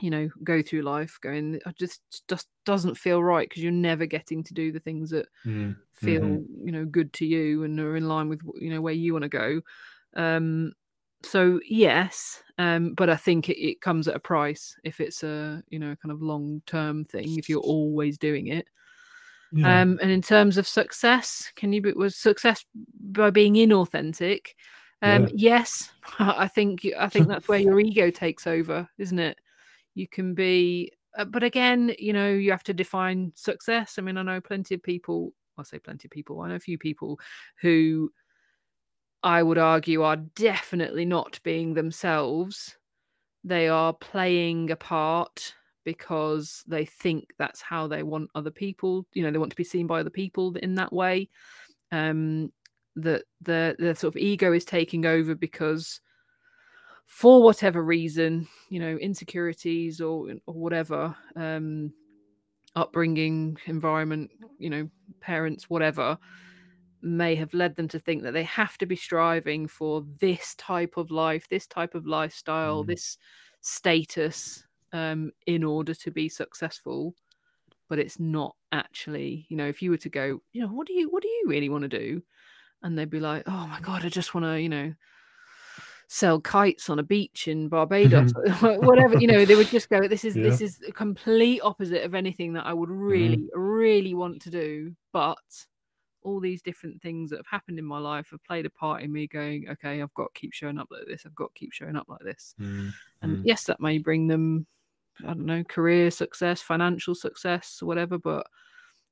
you 0.00 0.10
know, 0.10 0.28
go 0.44 0.62
through 0.62 0.82
life 0.82 1.18
going, 1.20 1.60
I 1.66 1.72
just 1.72 2.00
just 2.28 2.48
doesn't 2.64 2.96
feel 2.96 3.22
right 3.22 3.48
because 3.48 3.62
you're 3.62 3.72
never 3.72 4.06
getting 4.06 4.44
to 4.44 4.54
do 4.54 4.72
the 4.72 4.80
things 4.80 5.10
that 5.10 5.26
mm. 5.44 5.76
feel 5.92 6.22
mm-hmm. 6.22 6.66
you 6.66 6.72
know 6.72 6.84
good 6.84 7.12
to 7.14 7.26
you 7.26 7.64
and 7.64 7.78
are 7.80 7.96
in 7.96 8.08
line 8.08 8.28
with 8.28 8.42
you 8.60 8.70
know 8.70 8.80
where 8.80 8.94
you 8.94 9.12
want 9.12 9.24
to 9.24 9.28
go. 9.28 9.60
Um, 10.14 10.72
so 11.22 11.60
yes, 11.68 12.42
um, 12.58 12.94
but 12.94 13.10
I 13.10 13.16
think 13.16 13.48
it, 13.48 13.60
it 13.60 13.80
comes 13.80 14.06
at 14.06 14.16
a 14.16 14.20
price 14.20 14.76
if 14.84 15.00
it's 15.00 15.22
a 15.22 15.62
you 15.68 15.78
know 15.78 15.96
kind 15.96 16.12
of 16.12 16.22
long 16.22 16.62
term 16.66 17.04
thing. 17.04 17.38
If 17.38 17.48
you're 17.48 17.60
always 17.60 18.18
doing 18.18 18.48
it, 18.48 18.68
yeah. 19.52 19.82
Um, 19.82 19.98
and 20.02 20.10
in 20.10 20.22
terms 20.22 20.58
of 20.58 20.66
success, 20.66 21.52
can 21.56 21.72
you 21.72 21.80
be 21.80 21.92
was 21.92 22.16
success 22.16 22.64
by 23.00 23.30
being 23.30 23.54
inauthentic? 23.54 24.48
Um, 25.02 25.22
yeah. 25.22 25.28
Yes, 25.34 25.90
I 26.18 26.48
think 26.48 26.86
I 26.98 27.08
think 27.08 27.28
that's 27.28 27.48
where 27.48 27.58
your 27.58 27.80
ego 27.80 28.10
takes 28.10 28.46
over, 28.46 28.88
isn't 28.98 29.18
it? 29.18 29.38
You 29.94 30.08
can 30.08 30.34
be, 30.34 30.92
uh, 31.16 31.24
but 31.24 31.42
again, 31.42 31.94
you 31.98 32.12
know, 32.12 32.30
you 32.30 32.50
have 32.50 32.64
to 32.64 32.74
define 32.74 33.32
success. 33.34 33.96
I 33.98 34.02
mean, 34.02 34.18
I 34.18 34.22
know 34.22 34.40
plenty 34.40 34.74
of 34.74 34.82
people. 34.82 35.32
I 35.58 35.62
say 35.62 35.78
plenty 35.78 36.06
of 36.06 36.10
people. 36.10 36.40
I 36.40 36.48
know 36.48 36.56
a 36.56 36.60
few 36.60 36.76
people 36.76 37.18
who 37.62 38.10
I 39.22 39.42
would 39.42 39.58
argue 39.58 40.02
are 40.02 40.16
definitely 40.16 41.06
not 41.06 41.40
being 41.42 41.74
themselves. 41.74 42.76
They 43.42 43.68
are 43.68 43.94
playing 43.94 44.70
a 44.70 44.76
part 44.76 45.54
because 45.86 46.64
they 46.66 46.84
think 46.84 47.32
that's 47.38 47.62
how 47.62 47.86
they 47.86 48.02
want 48.02 48.28
other 48.34 48.50
people 48.50 49.06
you 49.14 49.22
know 49.22 49.30
they 49.30 49.38
want 49.38 49.50
to 49.50 49.56
be 49.56 49.64
seen 49.64 49.86
by 49.86 50.00
other 50.00 50.10
people 50.10 50.54
in 50.56 50.74
that 50.74 50.92
way 50.92 51.28
um 51.92 52.52
that 52.96 53.22
the 53.40 53.74
the 53.78 53.94
sort 53.94 54.12
of 54.12 54.20
ego 54.20 54.52
is 54.52 54.64
taking 54.64 55.06
over 55.06 55.34
because 55.34 56.00
for 57.06 57.40
whatever 57.42 57.82
reason 57.82 58.46
you 58.68 58.80
know 58.80 58.96
insecurities 58.96 60.00
or 60.00 60.34
or 60.46 60.54
whatever 60.54 61.14
um 61.36 61.92
upbringing 62.74 63.56
environment 63.66 64.28
you 64.58 64.68
know 64.68 64.90
parents 65.20 65.70
whatever 65.70 66.18
may 67.00 67.36
have 67.36 67.54
led 67.54 67.76
them 67.76 67.86
to 67.86 68.00
think 68.00 68.24
that 68.24 68.32
they 68.32 68.42
have 68.42 68.76
to 68.76 68.86
be 68.86 68.96
striving 68.96 69.68
for 69.68 70.04
this 70.18 70.56
type 70.56 70.96
of 70.96 71.12
life 71.12 71.46
this 71.48 71.68
type 71.68 71.94
of 71.94 72.06
lifestyle 72.06 72.82
mm. 72.82 72.88
this 72.88 73.18
status 73.60 74.65
um, 74.92 75.32
in 75.46 75.64
order 75.64 75.94
to 75.94 76.10
be 76.10 76.28
successful 76.28 77.14
but 77.88 77.98
it's 77.98 78.18
not 78.18 78.54
actually 78.72 79.46
you 79.48 79.56
know 79.56 79.66
if 79.66 79.80
you 79.80 79.90
were 79.90 79.96
to 79.96 80.08
go 80.08 80.40
you 80.52 80.60
know 80.60 80.68
what 80.68 80.86
do 80.86 80.92
you 80.92 81.08
what 81.10 81.22
do 81.22 81.28
you 81.28 81.44
really 81.46 81.68
want 81.68 81.82
to 81.82 81.88
do 81.88 82.22
and 82.82 82.98
they'd 82.98 83.10
be 83.10 83.20
like 83.20 83.42
oh 83.46 83.66
my 83.66 83.80
god 83.80 84.04
i 84.04 84.08
just 84.08 84.34
want 84.34 84.44
to 84.44 84.60
you 84.60 84.68
know 84.68 84.92
sell 86.08 86.40
kites 86.40 86.88
on 86.88 86.98
a 87.00 87.02
beach 87.02 87.48
in 87.48 87.68
barbados 87.68 88.32
whatever 88.60 89.18
you 89.18 89.26
know 89.26 89.44
they 89.44 89.56
would 89.56 89.68
just 89.68 89.88
go 89.88 90.06
this 90.06 90.24
is 90.24 90.36
yeah. 90.36 90.42
this 90.44 90.60
is 90.60 90.78
the 90.78 90.92
complete 90.92 91.60
opposite 91.62 92.04
of 92.04 92.14
anything 92.14 92.52
that 92.52 92.66
i 92.66 92.72
would 92.72 92.90
really 92.90 93.38
mm-hmm. 93.38 93.60
really 93.60 94.14
want 94.14 94.40
to 94.40 94.50
do 94.50 94.94
but 95.12 95.36
all 96.22 96.40
these 96.40 96.62
different 96.62 97.00
things 97.02 97.30
that 97.30 97.36
have 97.36 97.46
happened 97.46 97.78
in 97.78 97.84
my 97.84 97.98
life 97.98 98.28
have 98.30 98.42
played 98.44 98.66
a 98.66 98.70
part 98.70 99.02
in 99.02 99.12
me 99.12 99.26
going 99.26 99.66
okay 99.68 100.00
i've 100.00 100.14
got 100.14 100.32
to 100.32 100.40
keep 100.40 100.52
showing 100.52 100.78
up 100.78 100.88
like 100.90 101.06
this 101.06 101.24
i've 101.26 101.34
got 101.34 101.52
to 101.54 101.58
keep 101.58 101.72
showing 101.72 101.96
up 101.96 102.06
like 102.08 102.20
this 102.20 102.54
mm-hmm. 102.60 102.88
and 103.22 103.44
yes 103.44 103.64
that 103.64 103.80
may 103.80 103.98
bring 103.98 104.28
them 104.28 104.66
I 105.22 105.28
don't 105.28 105.46
know, 105.46 105.64
career 105.64 106.10
success, 106.10 106.60
financial 106.60 107.14
success, 107.14 107.78
whatever. 107.82 108.18
But 108.18 108.46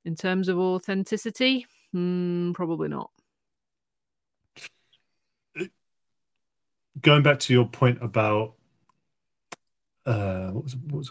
in 0.04 0.14
terms 0.14 0.48
of 0.48 0.58
authenticity, 0.58 1.66
hmm, 1.92 2.52
probably 2.52 2.88
not. 2.88 3.10
Going 7.00 7.22
back 7.22 7.40
to 7.40 7.52
your 7.52 7.66
point 7.66 7.98
about 8.02 8.54
uh, 10.06 10.48
what 10.48 10.64
was, 10.64 10.76
what 10.76 10.98
was 10.98 11.10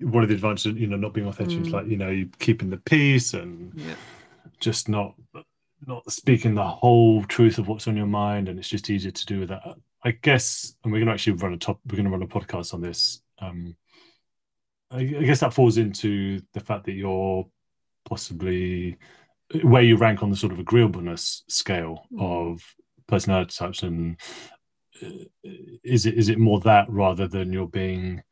one 0.00 0.22
of 0.22 0.28
the 0.28 0.34
advantages, 0.34 0.74
you 0.74 0.86
know, 0.86 0.96
not 0.96 1.12
being 1.12 1.26
authentic, 1.26 1.58
mm. 1.58 1.72
like 1.72 1.86
you 1.86 1.96
know, 1.96 2.24
keeping 2.38 2.70
the 2.70 2.76
peace 2.76 3.34
and 3.34 3.72
yeah. 3.74 3.94
just 4.60 4.88
not 4.88 5.14
not 5.86 6.10
speaking 6.10 6.54
the 6.54 6.66
whole 6.66 7.24
truth 7.24 7.58
of 7.58 7.68
what's 7.68 7.88
on 7.88 7.96
your 7.96 8.06
mind, 8.06 8.48
and 8.48 8.58
it's 8.58 8.68
just 8.68 8.90
easier 8.90 9.10
to 9.10 9.26
do 9.26 9.40
with 9.40 9.48
that. 9.48 9.62
I 10.04 10.12
guess, 10.12 10.76
and 10.82 10.92
we're 10.92 11.00
going 11.00 11.08
to 11.08 11.12
actually 11.12 11.34
run 11.34 11.52
a 11.52 11.58
top. 11.58 11.80
We're 11.86 11.96
going 11.96 12.04
to 12.04 12.10
run 12.10 12.22
a 12.22 12.26
podcast 12.26 12.74
on 12.74 12.80
this. 12.80 13.20
Um, 13.40 13.76
I 14.90 15.04
guess 15.04 15.40
that 15.40 15.52
falls 15.52 15.76
into 15.76 16.40
the 16.54 16.60
fact 16.60 16.86
that 16.86 16.92
you're 16.92 17.46
possibly 18.08 18.96
where 19.62 19.82
you 19.82 19.96
rank 19.96 20.22
on 20.22 20.30
the 20.30 20.36
sort 20.36 20.52
of 20.52 20.58
agreeableness 20.58 21.42
scale 21.48 22.06
Mm. 22.12 22.22
of 22.22 22.74
personality 23.06 23.54
types 23.56 23.82
and 23.82 24.18
uh, 25.02 25.08
is 25.84 26.04
it 26.06 26.14
is 26.14 26.28
it 26.28 26.38
more 26.38 26.60
that 26.60 26.88
rather 26.90 27.26
than 27.26 27.52
you're 27.52 27.68
being 27.68 28.22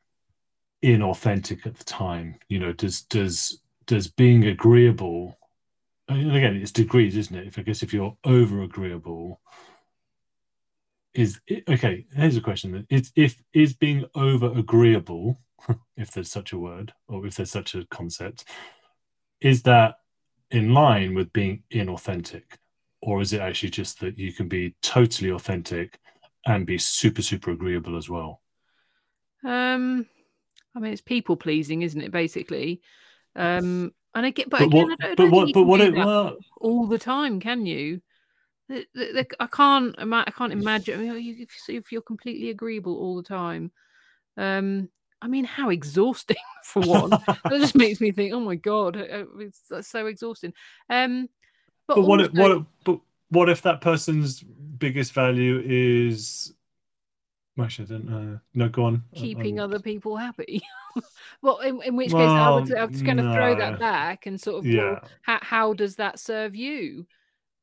inauthentic 0.84 1.66
at 1.66 1.76
the 1.76 1.84
time? 1.84 2.38
You 2.48 2.58
know 2.58 2.72
does 2.72 3.02
does 3.02 3.60
does 3.86 4.08
being 4.08 4.44
agreeable 4.44 5.38
and 6.08 6.36
again 6.36 6.56
it's 6.56 6.72
degrees 6.72 7.16
isn't 7.16 7.36
it? 7.36 7.46
If 7.46 7.58
i 7.58 7.62
guess 7.62 7.82
if 7.82 7.92
you're 7.92 8.16
over 8.24 8.62
agreeable 8.62 9.40
is 11.14 11.40
okay 11.68 12.04
here's 12.14 12.36
a 12.36 12.42
question 12.42 12.86
is 12.90 13.10
if 13.16 13.42
is 13.54 13.74
being 13.74 14.04
over 14.14 14.52
agreeable 14.52 15.38
if 15.96 16.10
there's 16.10 16.30
such 16.30 16.52
a 16.52 16.58
word 16.58 16.92
or 17.08 17.26
if 17.26 17.36
there's 17.36 17.50
such 17.50 17.74
a 17.74 17.86
concept 17.90 18.44
is 19.40 19.62
that 19.62 19.96
in 20.50 20.72
line 20.72 21.14
with 21.14 21.32
being 21.32 21.62
inauthentic 21.72 22.42
or 23.02 23.20
is 23.20 23.32
it 23.32 23.40
actually 23.40 23.70
just 23.70 24.00
that 24.00 24.18
you 24.18 24.32
can 24.32 24.48
be 24.48 24.74
totally 24.82 25.30
authentic 25.30 25.98
and 26.46 26.66
be 26.66 26.78
super 26.78 27.22
super 27.22 27.50
agreeable 27.50 27.96
as 27.96 28.08
well 28.08 28.40
Um, 29.44 30.06
I 30.74 30.80
mean, 30.80 30.92
it's 30.92 31.00
people 31.00 31.36
pleasing, 31.36 31.82
isn't 31.82 32.00
it? 32.00 32.10
Basically, 32.10 32.80
um, 33.34 33.92
and 34.14 34.26
I 34.26 34.30
get, 34.30 34.50
but, 34.50 34.58
but 34.58 34.66
again, 34.66 34.88
what 34.88 34.98
I 35.00 35.06
don't, 35.06 35.16
but 35.16 35.22
don't 35.24 35.32
what 35.32 35.52
but 35.54 35.62
what 35.64 35.80
it 35.80 35.94
well, 35.94 36.36
all 36.60 36.86
the 36.86 36.98
time, 36.98 37.40
can 37.40 37.66
you? 37.66 38.00
The- 38.68 38.86
the- 38.94 39.12
the- 39.12 39.42
I 39.42 39.46
can't. 39.46 39.94
I 39.98 40.30
can't 40.30 40.52
imagine. 40.52 41.00
I 41.00 41.12
mean, 41.12 41.36
if 41.38 41.50
if 41.68 41.92
you're 41.92 42.02
completely 42.02 42.50
agreeable 42.50 42.96
all 42.96 43.16
the 43.16 43.22
time, 43.22 43.72
um, 44.36 44.88
I 45.22 45.28
mean, 45.28 45.44
how 45.44 45.70
exhausting 45.70 46.36
for 46.64 46.82
one. 46.82 47.10
that 47.26 47.50
just 47.50 47.74
makes 47.74 48.00
me 48.00 48.12
think, 48.12 48.32
oh 48.32 48.40
my 48.40 48.56
god, 48.56 48.96
it's 48.96 49.62
so 49.82 50.06
exhausting. 50.06 50.52
Um, 50.90 51.28
but, 51.88 51.96
but 51.96 52.02
what 52.02 52.20
also, 52.20 52.30
if, 52.30 52.38
what 52.38 52.50
if- 52.52 52.62
but 52.84 53.00
what 53.30 53.48
if 53.48 53.62
that 53.62 53.80
person's 53.80 54.42
biggest 54.42 55.12
value 55.12 55.62
is 55.64 56.52
actually 57.60 57.86
i 57.86 57.88
don't 57.88 58.08
know 58.08 58.38
no 58.54 58.68
go 58.68 58.84
on 58.84 59.02
keeping 59.14 59.58
other 59.58 59.78
people 59.78 60.16
happy. 60.16 60.60
well, 61.42 61.58
in, 61.58 61.80
in 61.82 61.96
which 61.96 62.10
case, 62.10 62.18
I 62.18 62.50
would, 62.54 62.68
Well, 62.68 62.78
I 62.78 62.84
was 62.84 63.02
going 63.02 63.16
to 63.16 63.22
throw 63.22 63.54
that 63.56 63.78
back 63.78 64.26
and 64.26 64.40
sort 64.40 64.58
of, 64.58 64.64
well, 64.64 64.74
yeah 64.74 65.08
how, 65.22 65.38
how 65.42 65.72
does 65.72 65.96
that 65.96 66.18
serve 66.18 66.54
you? 66.54 67.06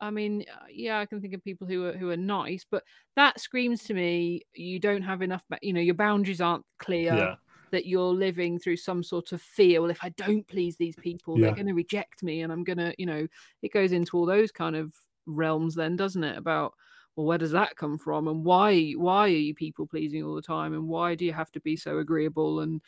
I 0.01 0.09
mean, 0.09 0.45
uh, 0.53 0.65
yeah, 0.71 0.99
I 0.99 1.05
can 1.05 1.21
think 1.21 1.33
of 1.33 1.43
people 1.43 1.65
who 1.65 1.85
are 1.85 1.93
who 1.93 2.09
are 2.09 2.17
nice, 2.17 2.65
but 2.69 2.83
that 3.15 3.39
screams 3.39 3.83
to 3.83 3.93
me 3.93 4.41
you 4.53 4.79
don't 4.79 5.03
have 5.03 5.21
enough. 5.21 5.45
You 5.61 5.71
know, 5.73 5.79
your 5.79 5.95
boundaries 5.95 6.41
aren't 6.41 6.65
clear. 6.77 7.13
yeah 7.13 7.35
That 7.73 7.85
you're 7.85 8.13
living 8.13 8.59
through 8.59 8.77
some 8.77 9.03
sort 9.03 9.33
of 9.33 9.41
fear. 9.41 9.81
Well, 9.81 9.91
if 9.91 10.03
I 10.03 10.09
don't 10.09 10.47
please 10.47 10.77
these 10.77 10.95
people, 10.95 11.37
they're 11.37 11.55
going 11.55 11.67
to 11.67 11.73
reject 11.73 12.23
me, 12.23 12.41
and 12.41 12.53
I'm 12.53 12.63
going 12.63 12.77
to, 12.77 12.93
you 12.97 13.05
know, 13.05 13.27
it 13.61 13.73
goes 13.73 13.91
into 13.91 14.15
all 14.15 14.25
those 14.25 14.51
kind 14.51 14.75
of 14.75 14.93
realms. 15.25 15.75
Then, 15.75 15.95
doesn't 15.95 16.23
it? 16.23 16.37
About 16.37 16.73
well, 17.15 17.25
where 17.25 17.37
does 17.37 17.51
that 17.51 17.75
come 17.75 17.97
from, 17.97 18.27
and 18.27 18.45
why 18.45 18.91
why 18.91 19.23
are 19.23 19.27
you 19.27 19.55
people 19.55 19.87
pleasing 19.87 20.23
all 20.23 20.35
the 20.35 20.41
time, 20.41 20.73
and 20.73 20.87
why 20.87 21.15
do 21.15 21.25
you 21.25 21.33
have 21.33 21.51
to 21.53 21.59
be 21.59 21.75
so 21.75 21.97
agreeable? 21.97 22.61
And 22.61 22.81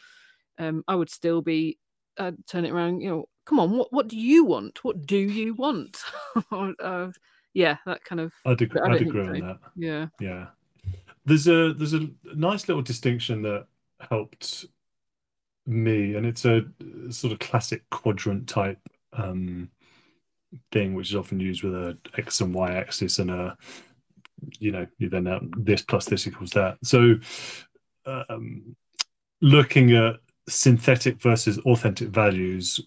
um, 0.60 0.84
I 0.88 0.96
would 0.96 1.10
still 1.10 1.42
be 1.42 1.78
uh, 2.18 2.32
turn 2.48 2.66
it 2.66 2.72
around. 2.72 3.02
You 3.02 3.10
know, 3.10 3.30
come 3.46 3.60
on, 3.60 3.72
what 3.72 3.92
what 3.92 4.08
do 4.08 4.18
you 4.18 4.46
want? 4.46 4.84
What 4.84 5.06
do 5.06 5.18
you 5.18 5.56
want? 5.56 5.98
uh, 6.52 7.10
yeah, 7.56 7.78
that 7.88 8.04
kind 8.04 8.22
of 8.22 8.34
i'd, 8.46 8.62
ag- 8.62 8.78
I 8.78 8.92
I'd 8.92 9.02
agree 9.02 9.28
on 9.28 9.40
so. 9.40 9.46
that 9.46 9.58
yeah. 9.76 10.08
yeah 10.20 10.48
there's 11.26 11.48
a 11.48 11.74
there's 11.74 11.94
a 11.94 12.08
nice 12.36 12.68
little 12.68 12.84
distinction 12.84 13.42
that 13.42 13.66
helped 14.00 14.66
me 15.66 16.16
and 16.16 16.26
it's 16.26 16.46
a 16.46 16.62
sort 17.10 17.34
of 17.34 17.40
classic 17.40 17.82
quadrant 17.90 18.48
type 18.48 18.80
um 19.14 19.70
thing 20.72 20.94
which 20.94 21.10
is 21.10 21.16
often 21.16 21.40
used 21.40 21.64
with 21.64 21.74
a 21.74 21.98
x 22.18 22.42
and 22.42 22.54
y 22.54 22.74
axis 22.74 23.20
and 23.20 23.32
a 23.32 23.58
you 24.60 24.72
know 24.72 24.86
you 24.98 25.10
then 25.10 25.26
have 25.26 25.42
this 25.58 25.82
plus 25.82 26.06
this 26.06 26.28
equals 26.28 26.52
that. 26.52 26.78
So 26.84 27.16
um 28.06 28.76
looking 29.42 29.92
at 29.96 30.16
synthetic 30.48 31.22
versus 31.22 31.58
authentic 31.60 32.10
values 32.10 32.80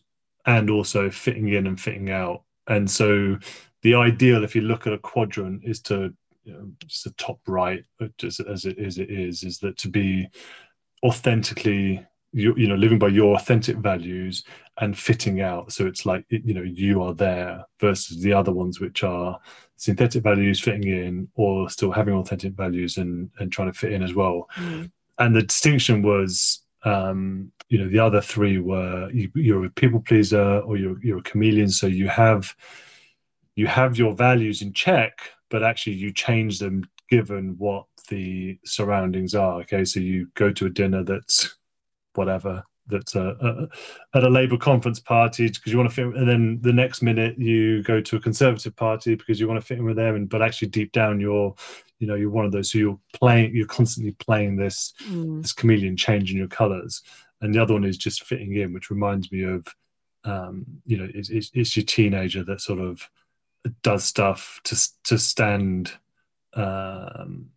and 0.47 0.71
also 0.71 1.11
fitting 1.11 1.49
in 1.49 1.67
and 1.67 1.81
fitting 1.81 2.11
out. 2.11 2.45
And 2.69 2.91
so 2.91 3.37
the 3.83 3.95
ideal 3.95 4.45
if 4.45 4.55
you 4.55 4.63
look 4.63 4.87
at 4.87 4.93
a 4.93 4.99
quadrant 4.99 5.63
is 5.65 5.81
to 5.83 6.15
you 6.45 6.53
know, 6.55 6.71
just 6.87 7.05
the 7.05 7.11
top 7.13 7.41
right 7.47 7.85
just 8.17 8.41
as 8.41 8.65
it 8.65 8.79
is 8.79 8.99
it 8.99 9.11
is 9.11 9.43
is 9.43 9.59
that 9.59 9.77
to 9.79 9.89
be 9.89 10.29
authentically 11.05 12.05
you, 12.33 12.55
you 12.57 12.69
know 12.69 12.75
living 12.75 12.99
by 12.99 13.09
your 13.09 13.37
authentic 13.37 13.77
values 13.77 14.45
and 14.79 14.99
fitting 14.99 15.41
out. 15.41 15.73
So 15.73 15.87
it's 15.87 16.07
like 16.07 16.25
you 16.29 16.55
know 16.55 16.63
you 16.63 17.03
are 17.03 17.15
there 17.15 17.65
versus 17.81 18.21
the 18.21 18.33
other 18.33 18.53
ones 18.53 18.81
which 18.81 19.03
are 19.03 19.39
synthetic 19.77 20.23
values 20.23 20.61
fitting 20.61 20.85
in 20.85 21.29
or 21.35 21.71
still 21.71 21.93
having 21.93 22.15
authentic 22.15 22.53
values 22.53 22.97
and 22.99 23.31
and 23.39 23.51
trying 23.51 23.73
to 23.73 23.79
fit 23.79 23.93
in 23.93 24.03
as 24.03 24.15
well. 24.15 24.49
Mm. 24.57 24.91
and 25.19 25.35
the 25.37 25.43
distinction 25.43 26.03
was 26.03 26.63
um 26.85 27.51
you 27.69 27.79
know 27.79 27.89
the 27.89 27.99
other 27.99 28.21
three 28.21 28.59
were 28.59 29.11
you, 29.11 29.31
you're 29.35 29.65
a 29.65 29.71
people 29.71 30.01
pleaser 30.01 30.61
or 30.61 30.77
you're 30.77 31.03
you're 31.03 31.19
a 31.19 31.23
chameleon. 31.23 31.71
So 31.71 31.87
you 31.87 32.09
have 32.09 32.55
you 33.57 33.67
have 33.67 33.99
your 33.99 34.15
values 34.15 34.63
in 34.63 34.73
check 34.73 35.19
but 35.51 35.63
actually 35.63 35.95
you 35.95 36.13
change 36.13 36.59
them 36.59 36.85
given 37.09 37.55
what 37.59 37.87
the 38.09 38.59
surroundings 38.65 39.35
are. 39.35 39.61
Okay. 39.61 39.85
So 39.85 40.01
you 40.01 40.29
go 40.35 40.53
to 40.53 40.67
a 40.67 40.71
dinner 40.71 41.03
that's 41.03 41.58
whatever 42.19 42.63
that's 42.91 43.15
a, 43.15 43.37
a, 43.41 44.17
at 44.17 44.25
a 44.25 44.29
Labour 44.29 44.57
conference 44.57 44.99
party 44.99 45.47
because 45.49 45.71
you 45.71 45.79
want 45.79 45.91
to 45.91 45.95
fit, 45.95 46.07
and 46.07 46.29
then 46.29 46.59
the 46.63 46.73
next 46.73 47.03
minute 47.03 47.39
you 47.39 47.83
go 47.83 48.01
to 48.01 48.17
a 48.17 48.21
Conservative 48.21 48.75
party 48.75 49.15
because 49.15 49.39
you 49.39 49.47
want 49.47 49.61
to 49.61 49.67
fit 49.67 49.79
in 49.79 49.85
with 49.85 49.97
them, 49.97 50.17
and 50.17 50.29
but 50.29 50.43
actually 50.43 50.69
deep 50.69 50.93
down 50.93 51.21
you're, 51.21 51.55
you 51.99 52.07
know, 52.07 52.15
you're 52.15 52.31
one 52.31 52.47
of 52.47 52.53
those. 52.53 52.71
So 52.71 52.79
you're 52.79 52.99
playing, 53.13 53.55
you're 53.55 53.67
constantly 53.67 54.13
playing 54.13 54.57
this 54.57 54.95
Mm. 55.07 55.43
this 55.43 55.53
chameleon 55.53 55.97
changing 55.97 56.39
your 56.39 56.49
colours, 56.49 57.03
and 57.41 57.55
the 57.55 57.63
other 57.63 57.75
one 57.75 57.85
is 57.85 57.99
just 57.99 58.25
fitting 58.25 58.57
in, 58.57 58.73
which 58.73 58.91
reminds 58.91 59.31
me 59.31 59.43
of, 59.45 59.67
um, 60.25 60.65
you 60.85 60.97
know, 60.99 61.09
it's, 61.15 61.29
it's, 61.29 61.51
it's 61.55 61.77
your 61.77 61.85
teenager 61.85 62.43
that 62.45 62.61
sort 62.61 62.81
of 62.81 63.09
does 63.83 64.05
stuff 64.05 64.61
to 64.65 64.75
to 65.05 65.19
stand. 65.19 65.93
Um, 66.55 67.51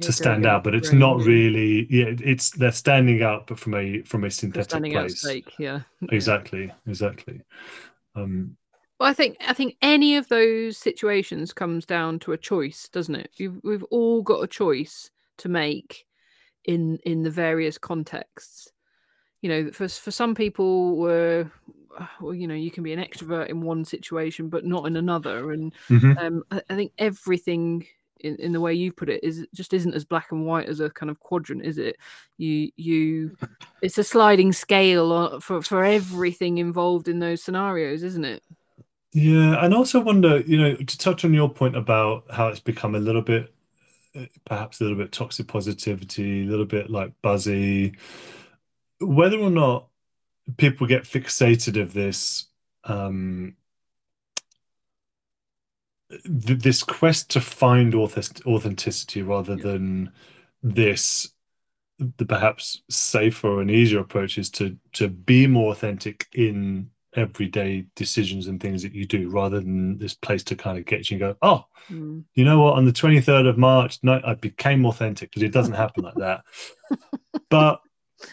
Yeah, 0.00 0.06
to 0.06 0.12
stand 0.12 0.46
out, 0.46 0.64
but 0.64 0.74
it's 0.74 0.90
grain, 0.90 1.00
not 1.00 1.18
really. 1.22 1.86
Yeah, 1.90 2.14
it's 2.20 2.50
they're 2.50 2.72
standing 2.72 3.22
out, 3.22 3.46
but 3.48 3.58
from 3.58 3.74
a 3.74 4.02
from 4.02 4.24
a 4.24 4.30
synthetic 4.30 4.70
standing 4.70 4.96
out 4.96 5.06
place. 5.06 5.20
stake. 5.20 5.52
Yeah. 5.58 5.80
Yeah. 6.00 6.08
Exactly, 6.12 6.72
exactly. 6.86 7.40
Um, 8.14 8.56
Well, 9.00 9.08
I 9.08 9.12
think 9.12 9.36
I 9.46 9.54
think 9.54 9.76
any 9.82 10.16
of 10.16 10.28
those 10.28 10.78
situations 10.78 11.52
comes 11.52 11.84
down 11.84 12.18
to 12.20 12.32
a 12.32 12.38
choice, 12.38 12.88
doesn't 12.88 13.14
it? 13.14 13.30
We've, 13.38 13.60
we've 13.64 13.84
all 13.84 14.22
got 14.22 14.42
a 14.42 14.48
choice 14.48 15.10
to 15.38 15.48
make 15.48 16.06
in 16.64 16.98
in 17.04 17.22
the 17.22 17.30
various 17.30 17.78
contexts. 17.78 18.72
You 19.40 19.48
know, 19.48 19.70
for 19.72 19.88
for 19.88 20.10
some 20.10 20.34
people, 20.34 20.96
were 20.96 21.50
well, 22.20 22.34
you 22.34 22.46
know, 22.46 22.54
you 22.54 22.70
can 22.70 22.82
be 22.82 22.92
an 22.92 23.02
extrovert 23.02 23.48
in 23.48 23.62
one 23.62 23.84
situation, 23.84 24.48
but 24.48 24.64
not 24.64 24.86
in 24.86 24.96
another, 24.96 25.52
and 25.52 25.74
mhm. 25.88 26.16
um, 26.18 26.44
I, 26.50 26.62
I 26.70 26.76
think 26.76 26.92
everything 26.98 27.86
in, 28.20 28.36
in 28.36 28.52
the 28.52 28.60
way 28.60 28.74
you 28.74 28.92
put 28.92 29.08
it 29.08 29.22
is 29.22 29.46
just 29.54 29.72
isn't 29.72 29.94
as 29.94 30.04
black 30.04 30.32
and 30.32 30.46
white 30.46 30.68
as 30.68 30.80
a 30.80 30.90
kind 30.90 31.10
of 31.10 31.20
quadrant, 31.20 31.64
is 31.64 31.78
it? 31.78 31.96
You 32.36 32.70
you, 32.76 33.36
it's 33.82 33.98
a 33.98 34.04
sliding 34.04 34.52
scale 34.52 35.40
for 35.40 35.62
for 35.62 35.84
everything 35.84 36.58
involved 36.58 37.08
in 37.08 37.18
those 37.18 37.42
scenarios, 37.42 38.02
isn't 38.02 38.24
it? 38.24 38.42
Yeah, 39.12 39.64
and 39.64 39.72
also 39.72 40.00
wonder, 40.00 40.40
you 40.40 40.58
know, 40.58 40.74
to 40.74 40.98
touch 40.98 41.24
on 41.24 41.32
your 41.32 41.48
point 41.48 41.76
about 41.76 42.24
how 42.30 42.48
it's 42.48 42.60
become 42.60 42.94
a 42.94 43.00
little 43.00 43.22
bit, 43.22 43.52
uh, 44.14 44.26
perhaps 44.44 44.80
a 44.80 44.84
little 44.84 44.98
bit 44.98 45.12
toxic 45.12 45.48
positivity, 45.48 46.42
a 46.42 46.50
little 46.50 46.66
bit 46.66 46.90
like 46.90 47.12
buzzy, 47.22 47.94
whether 49.00 49.38
or 49.38 49.50
not 49.50 49.88
people 50.56 50.86
get 50.86 51.04
fixated 51.04 51.80
of 51.80 51.92
this, 51.92 52.46
um, 52.84 53.56
th- 56.10 56.60
this 56.60 56.82
quest 56.82 57.30
to 57.30 57.40
find 57.40 57.92
auth- 57.94 58.44
authenticity 58.46 59.22
rather 59.22 59.54
Yeah. 59.56 59.62
than 59.64 60.12
this 60.62 61.32
the 62.16 62.24
perhaps 62.24 62.80
safer 62.88 63.60
and 63.60 63.70
easier 63.70 63.98
approach 63.98 64.38
is 64.38 64.50
to 64.50 64.76
to 64.92 65.08
be 65.08 65.46
more 65.48 65.72
authentic 65.72 66.26
in 66.32 66.88
everyday 67.16 67.84
decisions 67.96 68.46
and 68.46 68.60
things 68.60 68.82
that 68.82 68.94
you 68.94 69.04
do 69.04 69.28
rather 69.30 69.58
than 69.58 69.98
this 69.98 70.14
place 70.14 70.44
to 70.44 70.54
kind 70.54 70.78
of 70.78 70.84
get 70.84 71.10
you 71.10 71.14
and 71.16 71.20
go 71.20 71.36
oh 71.42 71.64
Mm. 71.90 72.24
you 72.34 72.44
know 72.44 72.60
what 72.62 72.74
on 72.74 72.84
the 72.84 72.92
23rd 72.92 73.48
of 73.48 73.56
march 73.56 73.98
no 74.02 74.20
i 74.24 74.34
became 74.34 74.84
authentic 74.84 75.30
because 75.30 75.42
it 75.42 75.52
doesn't 75.52 75.72
happen 75.74 76.04
like 76.04 76.14
that 76.16 76.42
but 77.50 77.80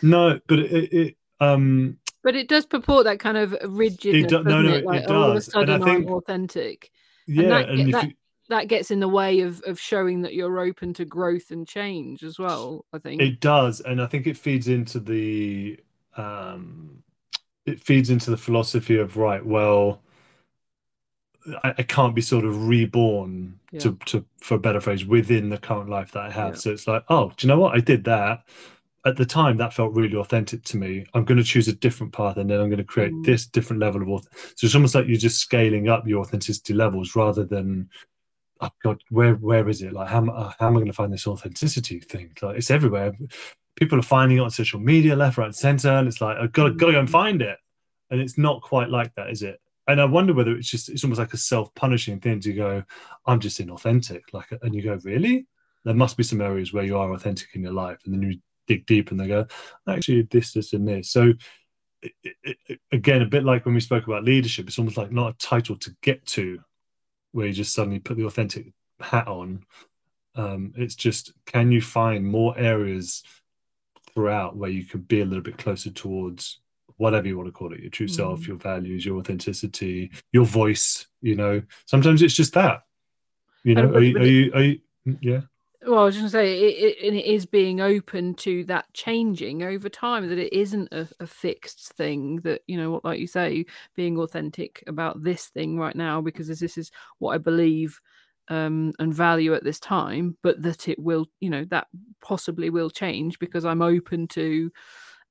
no 0.04 0.40
but 0.48 0.60
it, 0.60 0.94
it 0.94 1.18
um 1.40 1.98
But 2.22 2.36
it 2.36 2.48
does 2.50 2.66
purport 2.66 3.06
that 3.06 3.20
kind 3.20 3.38
of 3.38 3.56
rigidness, 3.66 4.30
do- 4.30 4.44
no, 4.44 4.62
no, 4.62 4.74
it? 4.76 4.84
Like, 4.86 5.04
it 5.04 5.10
all 5.10 5.24
of 5.24 5.32
a 5.32 5.34
does. 5.36 5.48
And 5.56 5.72
I 5.72 5.78
think- 5.80 6.08
I'm 6.08 6.14
authentic. 6.14 6.92
Yeah 7.28 7.50
that- 7.50 7.70
and, 7.70 7.94
that- 7.94 8.08
you, 8.08 8.14
That 8.50 8.68
gets 8.68 8.92
in 8.92 9.00
the 9.00 9.08
way 9.08 9.40
of 9.42 9.62
of 9.66 9.80
showing 9.80 10.22
that 10.22 10.36
you're 10.36 10.60
open 10.60 10.94
to 10.96 11.06
growth 11.06 11.50
and 11.50 11.68
change 11.68 12.24
as 12.24 12.38
well. 12.38 12.86
I 12.94 13.00
think. 13.00 13.22
It 13.22 13.40
does, 13.40 13.82
and 13.82 14.00
I 14.00 14.06
think 14.06 14.28
it 14.28 14.38
feeds 14.38 14.68
into 14.68 15.00
the 15.00 15.80
um, 16.16 17.04
it 17.66 17.80
feeds 17.80 18.12
into 18.12 18.30
the 18.30 18.38
philosophy 18.38 18.98
of 19.00 19.18
right. 19.18 19.44
Well, 19.44 20.04
I, 21.64 21.74
I 21.80 21.84
can't 21.84 22.14
be 22.16 22.22
sort 22.22 22.46
of 22.46 22.68
reborn 22.68 23.60
Yeah. 23.72 23.80
to, 23.82 23.98
to 24.06 24.26
for 24.40 24.56
a 24.56 24.60
better 24.60 24.80
phrase 24.80 25.06
within 25.06 25.50
the 25.50 25.58
current 25.58 25.90
life 25.90 26.12
that 26.12 26.24
I 26.26 26.32
have. 26.32 26.54
Yeah. 26.54 26.60
So 26.60 26.72
it's 26.72 26.88
like, 26.88 27.04
oh, 27.10 27.32
do 27.36 27.48
you 27.48 27.54
know 27.54 27.60
what? 27.60 27.76
I 27.76 27.80
did 27.80 28.04
that. 28.06 28.44
At 29.06 29.16
the 29.18 29.26
time, 29.26 29.58
that 29.58 29.74
felt 29.74 29.94
really 29.94 30.16
authentic 30.18 30.64
to 30.64 30.78
me. 30.78 31.06
I'm 31.14 31.26
going 31.26 31.38
to 31.38 31.44
choose 31.44 31.68
a 31.68 31.74
different 31.74 32.12
path, 32.12 32.38
and 32.38 32.50
then 32.50 32.60
I'm 32.60 32.70
going 32.70 32.80
to 32.80 32.84
create 32.84 33.14
Mm. 33.14 33.24
this 33.26 33.46
different 33.46 33.80
level 33.82 34.02
of. 34.02 34.08
auth- 34.08 34.28
So 34.56 34.66
it's 34.66 34.74
almost 34.76 34.96
like 34.96 35.08
you're 35.08 35.18
just 35.18 35.40
scaling 35.40 35.90
up 35.90 36.08
your 36.08 36.22
authenticity 36.22 36.74
levels 36.74 37.16
rather 37.16 37.46
than, 37.46 37.90
oh 38.62 38.70
God, 38.84 39.02
where 39.10 39.36
where 39.36 39.70
is 39.70 39.82
it? 39.84 39.94
Like, 39.94 40.08
how, 40.10 40.18
am- 40.18 40.30
uh, 40.32 40.52
how 40.60 40.68
am 40.68 40.74
I 40.74 40.80
going 40.80 40.88
to 40.88 40.94
find 40.94 41.14
this 41.14 41.28
authenticity 41.28 42.00
thing? 42.00 42.32
Like, 42.42 42.58
it's 42.58 42.72
everywhere. 42.72 43.14
People 43.76 44.00
are 44.00 44.04
finding 44.18 44.38
it 44.40 44.42
on 44.42 44.50
social 44.50 44.80
media, 44.80 45.16
left, 45.16 45.38
right, 45.38 45.46
and 45.46 45.56
center, 45.56 45.90
and 45.90 46.08
it's 46.08 46.22
like, 46.22 46.38
I've 46.38 46.52
got 46.52 46.64
to, 46.66 46.72
got 46.74 46.88
to 46.88 46.92
go 46.94 47.00
and 47.00 47.08
Mm. 47.08 47.12
find 47.12 47.42
it. 47.42 47.58
And 48.10 48.20
it's 48.22 48.38
not 48.38 48.62
quite 48.62 48.90
like 48.90 49.14
that, 49.16 49.30
is 49.30 49.44
it? 49.44 49.60
and 49.88 50.02
I 50.02 50.06
wonder 50.06 50.34
whether 50.34 50.56
it's 50.58 50.68
just 50.72 50.90
it's 50.90 51.04
almost 51.04 51.20
like 51.20 51.36
a 51.36 51.38
self-punishing 51.38 52.20
thing 52.20 52.40
to 52.40 52.54
go, 52.54 52.84
I'm 53.28 53.40
just 53.40 53.60
inauthentic. 53.62 54.22
Like 54.34 54.48
and 54.64 54.74
you 54.74 54.82
go, 54.82 54.98
Really? 55.04 55.46
There 55.84 55.94
must 55.94 56.18
be 56.18 56.24
some 56.24 56.42
areas 56.42 56.74
where 56.74 56.84
you 56.84 56.98
are 56.98 57.14
authentic 57.14 57.50
in 57.54 57.62
your 57.62 57.74
life. 57.74 58.00
And 58.06 58.12
then 58.12 58.24
you 58.24 58.40
dig 58.68 58.86
deep 58.86 59.12
and 59.12 59.20
they 59.20 59.28
go, 59.28 59.46
actually 59.88 60.24
this, 60.24 60.54
this, 60.54 60.74
and 60.74 60.88
this. 60.88 61.12
So 61.12 61.34
it, 62.02 62.12
it, 62.24 62.58
it- 62.68 62.80
again, 62.92 63.22
a 63.22 63.26
bit 63.26 63.44
like 63.44 63.66
when 63.66 63.74
we 63.76 63.82
spoke 63.82 64.06
about 64.08 64.24
leadership, 64.24 64.68
it's 64.68 64.80
almost 64.80 64.98
like 64.98 65.12
not 65.12 65.34
a 65.34 65.38
title 65.38 65.76
to 65.78 65.96
get 66.02 66.26
to 66.28 66.60
where 67.32 67.48
you 67.48 67.54
just 67.54 67.74
suddenly 67.74 68.00
put 68.00 68.18
the 68.18 68.26
authentic 68.26 68.72
hat 69.00 69.28
on. 69.28 69.64
Um, 70.36 70.74
it's 70.76 70.96
just 70.96 71.34
can 71.46 71.72
you 71.72 71.82
find 71.82 72.26
more 72.26 72.58
areas 72.58 73.24
throughout 74.14 74.56
where 74.56 74.70
you 74.70 74.84
can 74.86 75.02
be 75.02 75.22
a 75.22 75.26
little 75.26 75.44
bit 75.44 75.58
closer 75.58 75.90
towards 75.92 76.60
whatever 76.98 77.28
you 77.28 77.38
want 77.38 77.48
to 77.48 77.52
call 77.52 77.74
it 77.74 77.80
your 77.82 77.90
true 77.90 78.08
self 78.08 78.42
Mm. 78.42 78.48
your 78.48 78.58
values 78.58 79.06
your 79.06 79.18
authenticity 79.18 80.12
your 80.32 80.46
voice 80.46 81.08
you 81.22 81.36
know 81.36 81.62
sometimes 81.86 82.22
it's 82.22 82.34
just 82.34 82.54
that 82.54 82.82
you 83.64 83.76
know 83.76 83.90
are 83.90 84.02
you, 84.02 84.18
are 84.18 84.26
you, 84.26 84.52
are 84.54 84.62
you 84.62 84.80
yeah 85.22 85.42
Well, 85.86 86.00
I 86.00 86.04
was 86.06 86.16
going 86.16 86.26
to 86.26 86.32
say, 86.32 86.60
it, 86.60 86.98
it, 86.98 87.08
and 87.08 87.16
it 87.16 87.26
is 87.26 87.46
being 87.46 87.80
open 87.80 88.34
to 88.36 88.64
that 88.66 88.92
changing 88.94 89.62
over 89.62 89.88
time. 89.88 90.28
That 90.28 90.40
it 90.40 90.52
isn't 90.54 90.92
a, 90.92 91.08
a 91.20 91.28
fixed 91.28 91.94
thing. 91.94 92.38
That 92.38 92.62
you 92.68 92.78
know, 92.78 92.92
what 92.92 93.06
like 93.06 93.20
you 93.20 93.28
say, 93.28 93.66
being 93.96 94.18
authentic 94.18 94.84
about 94.88 95.24
this 95.24 95.48
thing 95.48 95.78
right 95.78 95.96
now 95.96 96.22
because 96.22 96.48
this, 96.48 96.60
this 96.60 96.78
is 96.78 96.92
what 97.20 97.36
I 97.36 97.38
believe 97.38 98.00
um, 98.50 98.94
and 99.00 99.14
value 99.14 99.54
at 99.54 99.64
this 99.64 99.80
time. 99.80 100.38
But 100.42 100.62
that 100.64 100.88
it 100.88 100.98
will, 100.98 101.28
you 101.40 101.52
know, 101.52 101.66
that 101.66 101.88
possibly 102.22 102.72
will 102.72 102.90
change 102.90 103.38
because 103.38 103.64
I'm 103.64 103.84
open 103.84 104.28
to 104.30 104.72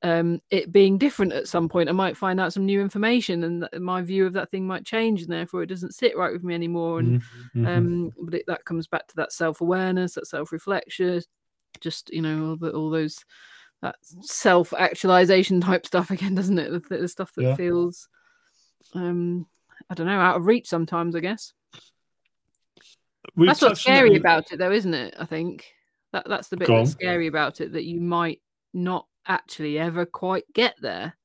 um, 0.04 0.40
it 0.50 0.70
being 0.70 0.98
different 0.98 1.32
at 1.32 1.48
some 1.48 1.68
point. 1.68 1.88
I 1.88 1.92
might 1.92 2.16
find 2.16 2.38
out 2.38 2.52
some 2.52 2.66
new 2.66 2.80
information, 2.80 3.42
and 3.42 3.66
th- 3.72 3.82
my 3.82 4.02
view 4.02 4.26
of 4.26 4.34
that 4.34 4.50
thing 4.50 4.66
might 4.66 4.84
change, 4.84 5.22
and 5.22 5.32
therefore 5.32 5.62
it 5.62 5.68
doesn't 5.68 5.94
sit 5.94 6.16
right 6.16 6.32
with 6.32 6.44
me 6.44 6.54
anymore. 6.54 7.00
And 7.00 7.20
Mhm. 7.56 7.66
um 7.66 8.12
but 8.20 8.34
it, 8.34 8.44
that 8.46 8.64
comes 8.66 8.86
back 8.86 9.06
to 9.08 9.16
that 9.16 9.32
self-awareness 9.32 10.14
that 10.14 10.26
self-reflection 10.26 11.22
just 11.80 12.10
you 12.10 12.20
know 12.22 12.50
all, 12.50 12.56
the, 12.56 12.70
all 12.70 12.90
those 12.90 13.24
that 13.82 13.96
self-actualization 14.20 15.60
type 15.60 15.86
stuff 15.86 16.10
again 16.10 16.34
doesn't 16.36 16.58
it 16.58 16.70
the, 16.70 16.80
th- 16.80 17.00
the 17.00 17.08
stuff 17.08 17.32
that 17.34 17.42
Yeah. 17.42 17.56
feels 17.56 18.08
um 18.94 19.46
i 19.90 19.94
don't 19.94 20.06
know 20.06 20.20
out 20.20 20.36
of 20.36 20.46
reach 20.46 20.68
sometimes 20.68 21.16
i 21.16 21.20
guess 21.20 21.52
We've 23.34 23.48
that's 23.48 23.60
what's 23.62 23.80
on 23.86 23.92
scary 23.92 24.16
about 24.16 24.52
it 24.52 24.58
though 24.58 24.70
isn't 24.72 24.94
it 24.94 25.14
i 25.18 25.24
think 25.24 25.72
that 26.12 26.28
that's 26.28 26.48
the 26.48 26.56
bit 26.56 26.68
that's 26.68 26.92
scary 26.92 27.26
about 27.26 27.60
it 27.60 27.72
that 27.72 27.84
you 27.84 28.00
might 28.00 28.40
not 28.72 29.06
actually 29.26 29.78
ever 29.78 30.06
quite 30.06 30.44
get 30.52 30.74
there. 30.80 31.16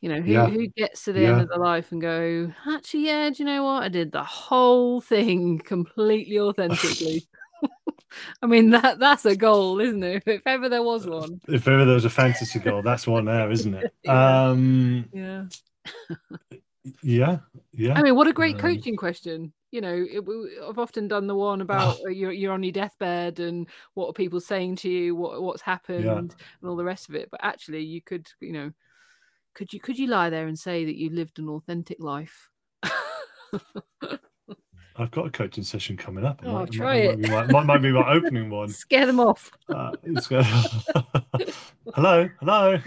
You 0.00 0.08
know 0.08 0.20
who, 0.20 0.32
Yeah. 0.32 0.48
who 0.48 0.66
gets 0.66 1.04
to 1.04 1.12
the 1.12 1.24
end 1.26 1.40
of 1.40 1.48
the 1.48 1.58
life 1.58 1.92
and 1.92 2.00
go 2.00 2.52
actually 2.68 3.06
yeah 3.06 3.30
do 3.30 3.36
you 3.38 3.44
know 3.44 3.62
what? 3.62 3.84
I 3.84 3.88
did 3.88 4.10
the 4.10 4.24
whole 4.24 5.00
thing 5.00 5.58
completely 5.64 6.40
authentically. 6.40 7.24
I 8.42 8.46
mean 8.46 8.70
that 8.70 8.98
that's 8.98 9.24
a 9.24 9.36
goal 9.36 9.80
isn't 9.80 10.02
it? 10.02 10.24
If 10.26 10.42
ever 10.44 10.68
there 10.68 10.82
was 10.82 11.06
one. 11.06 11.40
if 11.48 11.68
ever 11.68 11.84
there 11.84 11.94
was 11.94 12.04
a 12.04 12.10
fantasy 12.10 12.58
goal 12.58 12.82
that's 12.82 13.06
one 13.06 13.26
there 13.26 13.50
isn't 13.50 13.74
it? 13.74 13.94
Yeah. 14.02 14.48
um 14.48 15.08
yeah. 15.12 15.44
yeah 17.02 17.38
yeah 17.72 17.94
I 17.94 18.02
mean, 18.02 18.14
what 18.14 18.26
a 18.26 18.32
great 18.32 18.54
Um, 18.56 18.60
coaching 18.60 18.96
question. 18.96 19.52
You 19.70 19.80
know, 19.80 20.06
it, 20.10 20.22
I've 20.68 20.78
often 20.78 21.08
done 21.08 21.26
the 21.26 21.34
one 21.34 21.62
about 21.62 21.96
uh, 22.06 22.10
you're 22.10 22.32
you're 22.32 22.52
on 22.52 22.62
your 22.62 22.72
deathbed 22.72 23.40
and 23.40 23.66
what 23.94 24.08
are 24.08 24.12
people 24.12 24.40
saying 24.40 24.76
to 24.76 24.90
you, 24.90 25.14
what 25.14 25.42
what's 25.42 25.62
happened, 25.62 26.34
and 26.60 26.68
all 26.68 26.76
the 26.76 26.84
rest 26.84 27.08
of 27.08 27.14
it. 27.14 27.30
But 27.30 27.40
actually, 27.42 27.82
you 27.82 28.02
could, 28.02 28.28
you 28.40 28.52
know, 28.52 28.72
could 29.54 29.72
you 29.72 29.80
could 29.80 29.98
you 29.98 30.08
lie 30.08 30.28
there 30.30 30.46
and 30.46 30.58
say 30.58 30.84
that 30.84 30.96
you 30.96 31.10
lived 31.10 31.38
an 31.38 31.48
authentic 31.48 31.98
life? 32.00 32.50
i've 34.96 35.10
got 35.10 35.26
a 35.26 35.30
coaching 35.30 35.64
session 35.64 35.96
coming 35.96 36.22
up 36.24 36.42
Oh, 36.44 36.52
might, 36.52 36.72
try 36.72 36.96
might, 36.96 37.04
it. 37.04 37.30
Might, 37.30 37.46
be 37.46 37.52
my, 37.52 37.62
might, 37.64 37.82
be 37.82 37.92
my 37.92 38.12
opening 38.12 38.50
one 38.50 38.68
Scare 38.82 39.06
them 39.06 39.20
off. 39.20 39.50
Uh, 39.72 39.92
it's 40.04 40.26
go- 40.26 40.42
hello, 41.94 42.28
hello. 42.40 42.78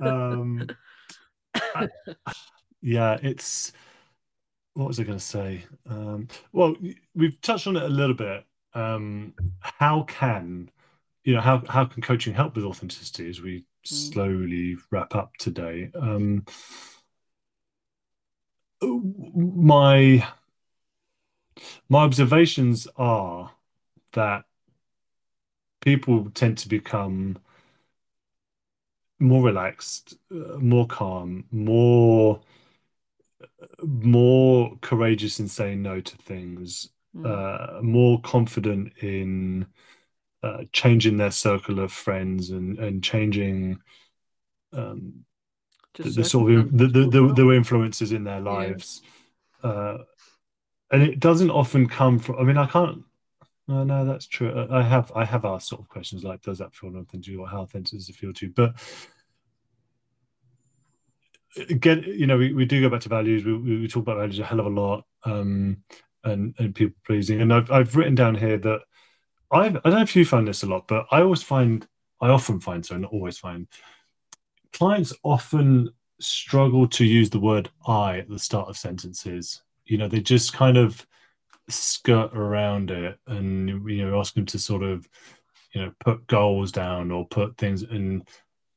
um, 0.00 0.68
I- 1.76 1.88
yeah, 2.80 3.18
it's. 3.22 3.72
What 4.74 4.88
was 4.88 4.98
I 4.98 5.04
going 5.04 5.18
to 5.18 5.24
say? 5.24 5.64
Um, 5.88 6.28
well, 6.52 6.74
we've 7.14 7.40
touched 7.40 7.66
on 7.66 7.76
it 7.76 7.82
a 7.82 7.88
little 7.88 8.14
bit. 8.14 8.44
Um, 8.74 9.34
how 9.60 10.04
can 10.04 10.70
you 11.24 11.34
know 11.34 11.40
how 11.40 11.62
how 11.68 11.84
can 11.84 12.02
coaching 12.02 12.34
help 12.34 12.56
with 12.56 12.64
authenticity 12.64 13.28
as 13.28 13.40
we 13.40 13.64
slowly 13.84 14.76
wrap 14.90 15.14
up 15.14 15.36
today? 15.38 15.90
Um, 15.94 16.44
my 18.82 20.26
my 21.88 22.02
observations 22.02 22.88
are 22.96 23.50
that 24.12 24.44
people 25.80 26.30
tend 26.30 26.58
to 26.58 26.68
become 26.68 27.38
more 29.20 29.44
relaxed, 29.44 30.16
uh, 30.32 30.58
more 30.58 30.86
calm, 30.86 31.44
more 31.50 32.40
more 33.82 34.76
courageous 34.80 35.40
in 35.40 35.48
saying 35.48 35.82
no 35.82 36.00
to 36.00 36.16
things, 36.16 36.88
Mm. 37.14 37.26
uh, 37.26 37.82
more 37.82 38.18
confident 38.22 38.94
in 39.02 39.66
uh, 40.42 40.64
changing 40.72 41.18
their 41.18 41.30
circle 41.30 41.78
of 41.78 41.92
friends 41.92 42.48
and 42.48 42.78
and 42.78 43.04
changing 43.04 43.78
um, 44.72 45.26
the, 45.94 46.04
the 46.04 46.24
sort 46.24 46.52
of 46.52 46.76
the, 46.76 46.86
the, 46.86 47.06
the, 47.06 47.34
the 47.34 47.50
influences 47.50 48.12
in 48.12 48.24
their 48.24 48.40
lives. 48.40 49.02
Uh, 49.62 49.98
and 50.90 51.02
it 51.02 51.20
doesn't 51.20 51.50
often 51.50 51.86
come 51.86 52.18
from. 52.18 52.38
I 52.38 52.44
mean, 52.44 52.56
I 52.56 52.66
can't. 52.66 53.02
No, 53.68 53.84
no, 53.84 54.04
that's 54.04 54.26
true. 54.26 54.52
I 54.52 54.80
I 54.80 54.82
have 54.82 55.12
I 55.14 55.24
have 55.24 55.44
asked 55.44 55.68
sort 55.68 55.82
of 55.82 55.88
questions 55.88 56.24
like, 56.24 56.42
does 56.42 56.58
that 56.58 56.74
feel 56.74 56.90
authentic 56.90 57.22
to 57.24 57.32
you, 57.32 57.40
or 57.42 57.48
how 57.48 57.62
authentic 57.62 57.98
does 57.98 58.08
it 58.08 58.16
feel 58.16 58.32
to 58.32 58.46
you? 58.46 58.52
But 58.54 58.74
again, 61.56 62.04
you 62.06 62.26
know, 62.26 62.36
we, 62.36 62.52
we 62.52 62.64
do 62.64 62.80
go 62.80 62.88
back 62.88 63.00
to 63.02 63.08
values. 63.08 63.44
We, 63.44 63.56
we 63.56 63.88
talk 63.88 64.02
about 64.02 64.18
values 64.18 64.38
a 64.38 64.44
hell 64.44 64.60
of 64.60 64.66
a 64.66 64.70
lot, 64.70 65.04
um, 65.24 65.78
and 66.24 66.54
and 66.58 66.74
people 66.74 66.96
pleasing. 67.06 67.40
And 67.40 67.52
I've 67.52 67.70
I've 67.70 67.96
written 67.96 68.14
down 68.14 68.34
here 68.34 68.58
that 68.58 68.80
I've 69.50 69.76
I 69.76 69.80
don't 69.80 69.94
know 69.94 70.02
if 70.02 70.16
you 70.16 70.24
find 70.24 70.46
this 70.46 70.62
a 70.62 70.66
lot, 70.66 70.88
but 70.88 71.06
I 71.10 71.20
always 71.20 71.42
find 71.42 71.86
I 72.20 72.28
often 72.28 72.60
find 72.60 72.84
so 72.84 72.96
not 72.96 73.12
always 73.12 73.38
find 73.38 73.66
clients 74.72 75.12
often 75.22 75.90
struggle 76.20 76.86
to 76.88 77.04
use 77.04 77.30
the 77.30 77.40
word 77.40 77.68
I 77.86 78.18
at 78.18 78.28
the 78.28 78.38
start 78.38 78.68
of 78.68 78.76
sentences. 78.76 79.62
You 79.84 79.98
know, 79.98 80.08
they 80.08 80.20
just 80.20 80.52
kind 80.52 80.76
of 80.78 81.06
skirt 81.68 82.34
around 82.34 82.90
it 82.90 83.18
and 83.26 83.88
you 83.88 84.04
know 84.04 84.18
ask 84.18 84.34
them 84.34 84.46
to 84.46 84.58
sort 84.58 84.82
of 84.82 85.08
you 85.72 85.80
know 85.80 85.92
put 86.00 86.26
goals 86.26 86.72
down 86.72 87.10
or 87.10 87.26
put 87.28 87.56
things 87.56 87.82
and 87.82 88.28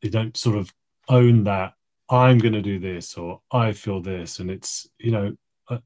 they 0.02 0.10
don't 0.10 0.38
sort 0.38 0.56
of 0.56 0.74
own 1.10 1.44
that 1.44 1.74
i'm 2.10 2.38
going 2.38 2.54
to 2.54 2.62
do 2.62 2.80
this 2.80 3.18
or 3.18 3.42
i 3.52 3.72
feel 3.72 4.02
this 4.02 4.40
and 4.40 4.50
it's 4.52 4.88
you 5.00 5.12
know 5.12 5.36
uh, 5.70 5.78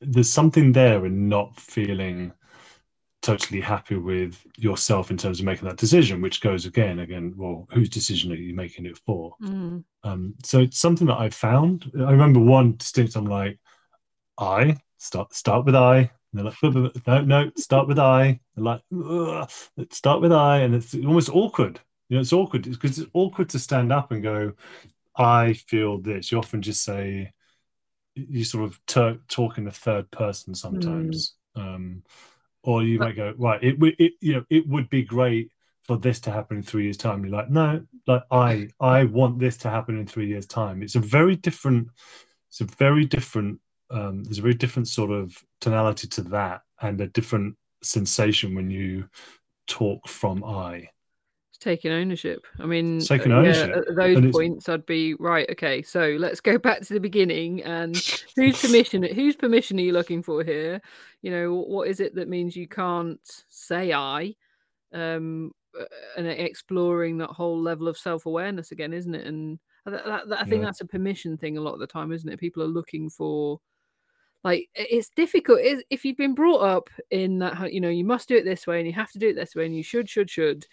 there's 0.00 0.30
something 0.30 0.72
there 0.72 1.06
in 1.06 1.28
not 1.28 1.54
feeling 1.58 2.32
totally 3.22 3.60
happy 3.60 3.96
with 3.96 4.46
yourself 4.58 5.10
in 5.10 5.16
terms 5.16 5.40
of 5.40 5.46
making 5.46 5.66
that 5.66 5.78
decision 5.78 6.20
which 6.20 6.42
goes 6.42 6.66
again 6.66 6.98
again 6.98 7.32
well 7.36 7.66
whose 7.72 7.88
decision 7.88 8.30
are 8.30 8.36
you 8.36 8.54
making 8.54 8.84
it 8.86 8.98
for 9.06 9.34
Mm. 9.42 9.82
um, 10.04 10.34
so 10.44 10.60
it's 10.60 10.78
something 10.78 11.06
that 11.06 11.18
I 11.18 11.30
found. 11.30 11.90
I 11.96 12.10
remember 12.12 12.38
one 12.40 12.76
distinct. 12.76 13.16
I'm 13.16 13.24
like, 13.24 13.58
I 14.38 14.76
start 14.98 15.32
start 15.34 15.64
with 15.64 15.74
I. 15.74 15.96
And 15.98 16.10
they're 16.34 16.44
like, 16.44 16.56
"But- 16.60 16.72
but- 17.04 17.06
no, 17.06 17.44
no, 17.44 17.50
start 17.56 17.88
with 17.88 17.98
I. 17.98 18.38
They're 18.54 18.64
like, 18.64 18.82
let's 18.90 19.96
start 19.96 20.20
with 20.20 20.32
I, 20.32 20.58
and 20.60 20.74
it's 20.74 20.94
almost 20.94 21.30
awkward. 21.30 21.80
You 22.10 22.16
know, 22.16 22.20
it's 22.20 22.32
awkward 22.34 22.64
because 22.64 22.98
it's 22.98 23.10
awkward 23.14 23.48
to 23.50 23.58
stand 23.58 23.90
up 23.92 24.12
and 24.12 24.22
go, 24.22 24.52
I 25.16 25.54
feel 25.54 25.98
this. 26.00 26.32
You 26.32 26.38
often 26.38 26.62
just 26.62 26.84
say, 26.84 27.32
you 28.14 28.44
sort 28.44 28.64
of 28.64 28.80
ter- 28.86 29.20
talk 29.28 29.58
in 29.58 29.64
the 29.64 29.70
third 29.72 30.10
person 30.10 30.54
sometimes, 30.54 31.34
um, 31.56 32.02
or 32.62 32.82
you 32.82 32.98
might 32.98 33.16
go, 33.16 33.34
right, 33.38 33.62
it, 33.62 33.78
would- 33.78 34.00
it, 34.00 34.14
you 34.20 34.34
know, 34.34 34.44
it 34.50 34.66
would 34.68 34.88
be 34.90 35.02
great 35.02 35.50
for 35.84 35.98
this 35.98 36.20
to 36.20 36.30
happen 36.30 36.58
in 36.58 36.62
three 36.62 36.84
years' 36.84 36.96
time. 36.96 37.24
You're 37.24 37.36
like, 37.36 37.50
no, 37.50 37.84
like 38.06 38.22
I, 38.30 38.68
I 38.80 39.04
want 39.04 39.38
this 39.38 39.56
to 39.58 39.70
happen 39.70 39.98
in 39.98 40.06
three 40.06 40.28
years' 40.28 40.46
time. 40.46 40.82
It's 40.82 40.94
a 40.94 41.00
very 41.00 41.36
different, 41.36 41.88
it's 42.50 42.60
a 42.60 42.64
very 42.64 43.04
different 43.04 43.60
um, 43.90 44.24
there's 44.24 44.38
a 44.38 44.42
very 44.42 44.54
different 44.54 44.88
sort 44.88 45.10
of 45.10 45.36
tonality 45.60 46.08
to 46.08 46.22
that, 46.22 46.62
and 46.80 47.00
a 47.00 47.06
different 47.08 47.56
sensation 47.82 48.54
when 48.54 48.70
you 48.70 49.08
talk 49.66 50.08
from 50.08 50.44
I. 50.44 50.88
Taking 51.60 51.92
ownership. 51.92 52.44
I 52.58 52.66
mean, 52.66 52.98
It's 52.98 53.08
taking 53.08 53.32
uh, 53.32 53.36
ownership, 53.36 53.70
Yeah, 53.70 53.78
at 53.90 53.96
those 53.96 54.32
points, 54.32 54.68
I'd 54.68 54.84
be 54.86 55.14
right. 55.14 55.48
Okay, 55.50 55.82
so 55.82 56.16
let's 56.18 56.40
go 56.40 56.58
back 56.58 56.80
to 56.82 56.94
the 56.94 57.00
beginning. 57.00 57.62
And 57.62 57.96
whose 58.36 58.60
permission? 58.60 59.02
Whose 59.02 59.36
permission 59.36 59.78
are 59.78 59.82
you 59.82 59.92
looking 59.92 60.22
for 60.22 60.42
here? 60.44 60.80
You 61.22 61.30
know, 61.30 61.54
what 61.54 61.88
is 61.88 62.00
it 62.00 62.14
that 62.16 62.28
means 62.28 62.56
you 62.56 62.68
can't 62.68 63.20
say 63.48 63.92
I? 63.92 64.34
Um, 64.92 65.52
uh, 65.78 65.84
and 66.16 66.26
exploring 66.26 67.18
that 67.18 67.30
whole 67.30 67.60
level 67.60 67.88
of 67.88 67.96
self 67.98 68.26
awareness 68.26 68.70
again, 68.70 68.92
isn't 68.92 69.14
it? 69.14 69.26
And 69.26 69.58
that, 69.86 70.04
that, 70.04 70.28
that- 70.28 70.40
I 70.40 70.44
think 70.44 70.60
Yeah. 70.60 70.66
that's 70.66 70.80
a 70.82 70.86
permission 70.86 71.36
thing 71.36 71.56
a 71.56 71.60
lot 71.60 71.74
of 71.74 71.80
the 71.80 71.86
time, 71.86 72.12
isn't 72.12 72.28
it? 72.28 72.38
People 72.40 72.62
are 72.62 72.68
looking 72.68 73.08
for 73.10 73.60
like 74.42 74.68
it's 74.74 75.08
difficult 75.08 75.60
is 75.60 75.82
if 75.88 76.04
you've 76.04 76.18
been 76.18 76.34
brought 76.34 76.60
up 76.60 76.90
in 77.10 77.38
that 77.38 77.72
you 77.72 77.80
know 77.80 77.88
you 77.88 78.04
must 78.04 78.28
do 78.28 78.36
it 78.36 78.44
this 78.44 78.66
way 78.66 78.78
and 78.78 78.86
you 78.86 78.92
have 78.92 79.10
to 79.10 79.18
do 79.18 79.30
it 79.30 79.34
this 79.34 79.54
way 79.54 79.64
and 79.64 79.74
you 79.74 79.82
should 79.82 80.06
should 80.08 80.28
should 80.28 80.66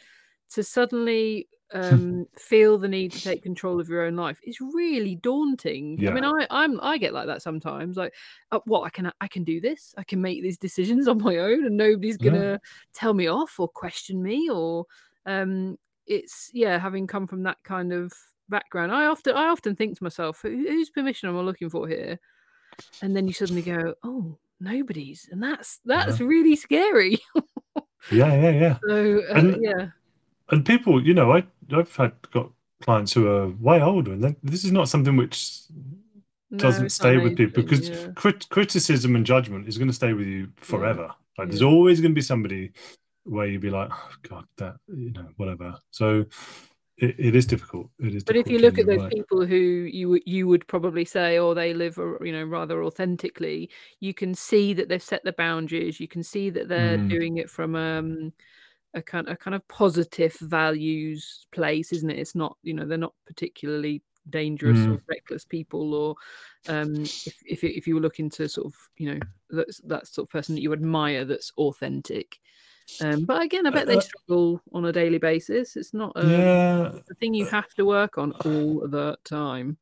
to 0.53 0.63
suddenly 0.63 1.47
um 1.73 2.25
feel 2.37 2.77
the 2.77 2.87
need 2.87 3.13
to 3.13 3.21
take 3.23 3.41
control 3.41 3.79
of 3.79 3.87
your 3.87 4.01
own 4.01 4.17
life 4.17 4.37
is 4.43 4.59
really 4.59 5.15
daunting. 5.15 5.97
I 6.05 6.11
mean 6.11 6.25
i 6.25 6.45
i'm 6.49 6.77
i 6.81 6.97
get 6.97 7.13
like 7.13 7.27
that 7.27 7.41
sometimes 7.41 7.95
like 7.95 8.13
uh, 8.51 8.59
what 8.65 8.81
i 8.81 8.89
can 8.89 9.09
i 9.21 9.27
can 9.29 9.45
do 9.45 9.61
this. 9.61 9.95
I 9.97 10.03
can 10.03 10.21
make 10.21 10.41
these 10.43 10.57
decisions 10.57 11.07
on 11.11 11.23
my 11.23 11.37
own 11.37 11.65
and 11.65 11.77
nobody's 11.77 12.17
gonna 12.17 12.59
tell 12.93 13.13
me 13.13 13.27
off 13.27 13.57
or 13.57 13.69
question 13.69 14.21
me 14.21 14.49
or 14.49 14.85
um 15.25 15.77
it's 16.07 16.49
yeah 16.53 16.77
having 16.77 17.07
come 17.07 17.25
from 17.25 17.43
that 17.43 17.57
kind 17.63 17.93
of 17.93 18.11
background 18.49 18.91
i 18.91 19.05
often 19.05 19.33
i 19.37 19.45
often 19.47 19.73
think 19.73 19.95
to 19.97 20.03
myself 20.03 20.41
"Who- 20.41 20.49
whose 20.67 20.89
permission 20.89 21.29
am 21.29 21.37
i 21.37 21.41
looking 21.41 21.69
for 21.69 21.87
here? 21.87 22.19
And 23.01 23.15
then 23.15 23.27
you 23.27 23.33
suddenly 23.33 23.61
go 23.61 23.93
oh 24.03 24.37
nobody's 24.59 25.29
and 25.31 25.41
that's 25.41 25.79
that's 25.85 26.19
really 26.19 26.57
scary. 26.57 27.17
Yeah, 28.11 28.33
yeah, 28.33 28.49
yeah. 28.51 28.77
so 28.85 29.21
uh, 29.29 29.33
And- 29.35 29.57
yeah 29.61 29.87
And 30.51 30.65
people, 30.65 31.05
you 31.05 31.13
know, 31.13 31.31
I 31.33 31.43
I've 31.73 31.95
had 31.95 32.13
got 32.31 32.49
clients 32.81 33.13
who 33.13 33.27
are 33.27 33.47
way 33.47 33.81
older, 33.81 34.11
and 34.13 34.35
this 34.43 34.65
is 34.65 34.71
not 34.71 34.89
something 34.89 35.15
which 35.15 35.61
doesn't 36.55 36.83
not 36.83 36.91
stay 36.91 37.17
with 37.17 37.37
people 37.37 37.63
because 37.63 37.89
yeah. 37.89 38.07
crit- 38.15 38.49
criticism 38.49 39.15
and 39.15 39.25
judgment 39.25 39.67
is 39.67 39.77
going 39.77 39.87
to 39.87 39.93
stay 39.93 40.13
with 40.13 40.27
you 40.27 40.49
forever. 40.57 41.09
Like 41.37 41.47
there's 41.47 41.61
always 41.61 42.01
going 42.01 42.11
to 42.11 42.15
be 42.15 42.21
somebody 42.21 42.71
where 43.23 43.45
you'd 43.45 43.61
be 43.61 43.69
like, 43.69 43.89
oh, 43.91 44.09
God, 44.27 44.45
that 44.57 44.75
you 44.87 45.11
know, 45.11 45.27
whatever. 45.37 45.77
So 45.91 46.25
it, 46.97 47.15
it 47.17 47.35
is 47.35 47.45
difficult. 47.45 47.89
It 47.99 48.15
is. 48.15 48.23
But 48.23 48.35
if 48.35 48.49
you 48.49 48.59
look 48.59 48.77
at 48.77 48.85
those 48.85 48.99
right. 48.99 49.11
people 49.11 49.45
who 49.45 49.55
you 49.55 50.09
would 50.09 50.23
you 50.25 50.47
would 50.47 50.67
probably 50.67 51.05
say, 51.05 51.39
or 51.39 51.55
they 51.55 51.73
live, 51.73 51.97
uh, 51.97 52.19
you 52.19 52.33
know, 52.33 52.43
rather 52.43 52.83
authentically, 52.83 53.69
you 53.99 54.13
can 54.13 54.35
see 54.35 54.73
that 54.73 54.89
they've 54.89 55.01
set 55.01 55.23
the 55.23 55.33
boundaries. 55.33 55.99
You 55.99 56.07
can 56.07 56.23
see 56.23 56.49
that 56.49 56.67
they're 56.67 56.97
Mm. 56.97 57.09
doing 57.09 57.37
it 57.37 57.49
from 57.49 57.75
um, 57.75 58.33
a 58.93 59.01
kind 59.01 59.27
a 59.29 59.35
kind 59.37 59.55
of 59.55 59.67
positive 59.67 60.33
values 60.39 61.47
place, 61.51 61.93
isn't 61.93 62.09
it? 62.09 62.19
It's 62.19 62.35
not, 62.35 62.57
you 62.63 62.73
know, 62.73 62.85
they're 62.85 62.97
not 62.97 63.15
particularly 63.25 64.03
dangerous 64.29 64.85
or 64.89 64.97
Mm. 64.97 65.05
reckless 65.09 65.45
people, 65.45 65.93
or 65.93 66.15
um, 66.67 67.11
if 67.25 67.35
if 67.45 67.63
if 67.63 67.87
you 67.87 67.95
were 67.95 68.01
looking 68.01 68.29
to 68.31 68.49
sort 68.49 68.67
of, 68.67 68.75
you 68.97 69.13
know, 69.13 69.21
that's 69.49 69.79
that 69.81 70.07
sort 70.07 70.27
of 70.27 70.31
person 70.31 70.55
that 70.55 70.61
you 70.61 70.73
admire 70.73 71.25
that's 71.25 71.51
authentic. 71.57 72.39
Um, 72.99 73.25
but 73.25 73.41
again, 73.41 73.65
I 73.67 73.71
bet 73.71 73.87
they 73.87 73.97
Uh, 73.97 74.01
struggle 74.01 74.61
on 74.73 74.85
a 74.85 74.91
daily 74.93 75.17
basis. 75.17 75.75
It's 75.75 75.93
not 75.93 76.15
a, 76.17 76.21
yeah, 76.21 77.01
the 77.07 77.15
thing 77.15 77.33
you 77.33 77.45
have 77.47 77.73
to 77.75 77.85
work 77.85 78.17
on 78.17 78.33
all 78.33 78.87
the 78.87 79.17
time. 79.25 79.77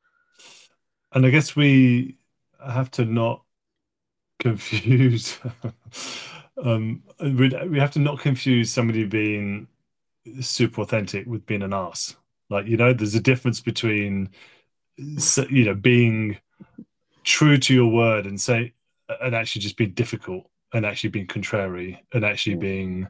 and 1.14 1.26
I 1.26 1.30
guess 1.30 1.56
we 1.56 2.18
have 2.66 2.92
to 2.92 3.06
not 3.06 3.44
confuse. 4.40 5.40
Um, 6.64 7.04
we 7.22 7.50
we 7.68 7.80
have 7.80 7.92
to 7.92 8.00
not 8.00 8.20
confuse 8.20 8.72
somebody 8.72 9.06
being 9.06 9.68
super 10.42 10.82
authentic 10.82 11.26
with 11.26 11.46
being 11.46 11.64
an 11.64 11.74
ass. 11.74 12.16
Like 12.50 12.68
you 12.68 12.78
know, 12.78 12.94
there's 12.94 13.16
a 13.16 13.22
difference 13.22 13.62
between 13.62 14.30
you 14.98 15.66
know 15.66 15.76
being 15.76 16.38
true 17.24 17.58
to 17.58 17.74
your 17.74 17.92
word 17.92 18.26
and 18.26 18.40
say 18.40 18.74
and 19.22 19.36
actually 19.36 19.62
just 19.62 19.78
being 19.78 19.92
difficult 19.92 20.50
and 20.74 20.86
actually 20.86 21.10
being 21.10 21.28
contrary 21.28 22.04
and 22.14 22.24
actually 22.24 22.56
being 22.56 23.08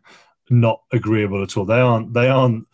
not 0.50 0.82
agreeable 0.92 1.44
at 1.44 1.58
all. 1.58 1.66
They 1.66 1.80
aren't 1.80 2.14
they 2.14 2.30
aren't 2.30 2.68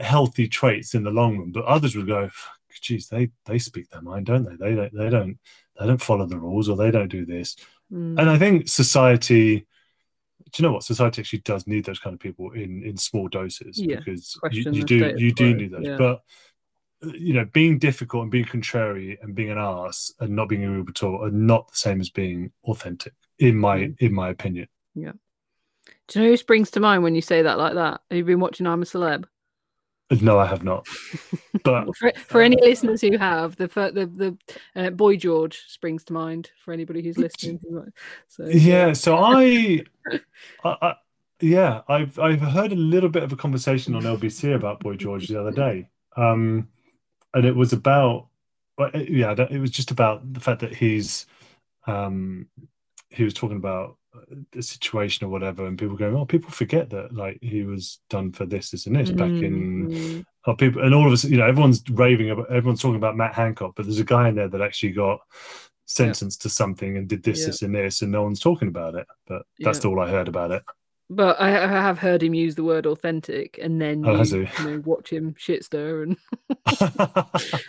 healthy 0.00 0.48
traits 0.48 0.94
in 0.94 1.02
the 1.02 1.10
long 1.10 1.38
run. 1.38 1.52
But 1.52 1.64
others 1.64 1.96
will 1.96 2.04
go, 2.04 2.30
geez, 2.80 3.08
they 3.08 3.30
they 3.44 3.58
speak 3.58 3.88
their 3.90 4.02
mind, 4.02 4.26
don't 4.26 4.44
they? 4.44 4.56
They 4.56 4.74
don't 4.74 4.94
they 4.94 5.10
don't 5.10 5.38
they 5.78 5.86
don't 5.86 6.02
follow 6.02 6.26
the 6.26 6.38
rules 6.38 6.68
or 6.68 6.76
they 6.76 6.90
don't 6.90 7.08
do 7.08 7.24
this. 7.24 7.56
Mm. 7.92 8.18
And 8.18 8.30
I 8.30 8.38
think 8.38 8.68
society, 8.68 9.66
do 10.52 10.62
you 10.62 10.68
know 10.68 10.72
what? 10.72 10.82
Society 10.82 11.22
actually 11.22 11.40
does 11.40 11.66
need 11.66 11.84
those 11.84 11.98
kind 11.98 12.14
of 12.14 12.20
people 12.20 12.52
in 12.52 12.82
in 12.82 12.96
small 12.96 13.28
doses 13.28 13.78
Yeah, 13.78 13.96
because 13.96 14.38
you, 14.50 14.70
you 14.72 14.84
do 14.84 15.14
you 15.16 15.32
do 15.32 15.54
need 15.54 15.72
those. 15.72 15.86
yeah. 15.86 15.96
But 15.96 16.22
you 17.02 17.32
know, 17.34 17.44
being 17.52 17.78
difficult 17.78 18.22
and 18.22 18.30
being 18.30 18.44
contrary 18.44 19.18
and 19.22 19.34
being 19.34 19.50
an 19.50 19.58
ass 19.58 20.12
and 20.20 20.34
not 20.34 20.48
being 20.48 20.64
at 20.88 21.02
all 21.02 21.24
are 21.24 21.30
not 21.30 21.68
the 21.68 21.76
same 21.76 22.00
as 22.00 22.10
being 22.10 22.50
authentic, 22.64 23.12
in 23.38 23.56
my 23.56 23.92
in 23.98 24.12
my 24.12 24.30
opinion. 24.30 24.68
yeah 24.94 25.12
Do 26.08 26.18
you 26.18 26.24
know 26.24 26.30
who 26.32 26.36
springs 26.36 26.70
to 26.72 26.80
mind 26.80 27.02
when 27.02 27.14
you 27.14 27.22
say 27.22 27.42
that 27.42 27.58
like 27.58 27.74
that? 27.74 28.00
Have 28.10 28.18
you 28.18 28.24
been 28.24 28.40
watching 28.40 28.66
I'm 28.66 28.82
a 28.82 28.84
Celeb? 28.84 29.26
No, 30.10 30.38
I 30.38 30.46
have 30.46 30.64
not. 30.64 30.86
But 31.64 31.94
for, 31.96 32.12
for 32.26 32.40
any 32.40 32.56
listeners 32.60 33.02
who 33.02 33.18
have, 33.18 33.56
the 33.56 33.66
the 33.66 34.06
the 34.06 34.38
uh, 34.74 34.90
Boy 34.90 35.16
George 35.16 35.64
springs 35.68 36.04
to 36.04 36.14
mind 36.14 36.50
for 36.64 36.72
anybody 36.72 37.02
who's 37.02 37.18
listening. 37.18 37.60
So 38.28 38.46
yeah, 38.46 38.94
so 38.94 39.18
I, 39.18 39.84
I, 40.64 40.76
I 40.80 40.94
yeah, 41.40 41.82
I've 41.88 42.18
I've 42.18 42.40
heard 42.40 42.72
a 42.72 42.76
little 42.76 43.10
bit 43.10 43.22
of 43.22 43.32
a 43.32 43.36
conversation 43.36 43.94
on 43.94 44.02
LBC 44.02 44.54
about 44.54 44.80
Boy 44.80 44.94
George 44.96 45.28
the 45.28 45.38
other 45.38 45.52
day, 45.52 45.90
um, 46.16 46.68
and 47.34 47.44
it 47.44 47.54
was 47.54 47.74
about, 47.74 48.28
well, 48.78 48.90
yeah, 48.94 49.34
it 49.50 49.60
was 49.60 49.70
just 49.70 49.90
about 49.90 50.32
the 50.32 50.40
fact 50.40 50.60
that 50.60 50.74
he's, 50.74 51.26
um, 51.86 52.48
he 53.10 53.24
was 53.24 53.34
talking 53.34 53.58
about 53.58 53.90
uh, 53.90 53.94
the 54.52 54.62
situation 54.62 55.26
or 55.26 55.30
whatever, 55.30 55.66
and 55.66 55.78
people 55.78 55.96
going, 55.96 56.16
oh, 56.16 56.24
people 56.24 56.50
forget 56.50 56.90
that 56.90 57.12
like 57.14 57.38
he 57.42 57.62
was 57.64 58.00
done 58.10 58.32
for 58.32 58.46
this, 58.46 58.70
this, 58.70 58.86
and 58.86 58.96
this 58.96 59.10
back 59.10 59.42
in 59.42 59.88
Mm, 59.88 60.24
Oh, 60.46 60.54
people, 60.54 60.82
and 60.82 60.94
all 60.94 61.06
of 61.06 61.12
us, 61.12 61.24
you 61.24 61.36
know, 61.36 61.46
everyone's 61.46 61.82
raving 61.90 62.30
about, 62.30 62.50
everyone's 62.50 62.80
talking 62.80 62.96
about 62.96 63.16
Matt 63.16 63.34
Hancock, 63.34 63.74
but 63.76 63.84
there's 63.84 63.98
a 63.98 64.04
guy 64.04 64.28
in 64.28 64.34
there 64.34 64.48
that 64.48 64.62
actually 64.62 64.92
got 64.92 65.18
sentenced 65.84 66.40
to 66.42 66.48
something 66.48 66.96
and 66.96 67.06
did 67.06 67.22
this, 67.22 67.40
Yeah. 67.40 67.46
this, 67.46 67.62
and 67.62 67.74
this, 67.74 68.02
and 68.02 68.12
no 68.12 68.22
one's 68.22 68.40
talking 68.40 68.68
about 68.68 68.94
it. 68.94 69.06
But 69.26 69.42
that's 69.58 69.84
Yeah. 69.84 69.90
all 69.90 70.00
I 70.00 70.08
heard 70.08 70.28
about 70.28 70.52
it. 70.52 70.62
But 71.10 71.40
I, 71.40 71.64
I 71.64 71.66
have 71.66 71.98
heard 71.98 72.22
him 72.22 72.34
use 72.34 72.54
the 72.54 72.64
word 72.64 72.84
authentic, 72.84 73.58
and 73.62 73.80
then 73.80 74.04
Oh, 74.06 74.22
you, 74.22 74.46
you 74.58 74.64
know 74.64 74.82
watch 74.84 75.10
him 75.10 75.34
shit 75.38 75.64
stir, 75.64 76.02
and 76.02 76.16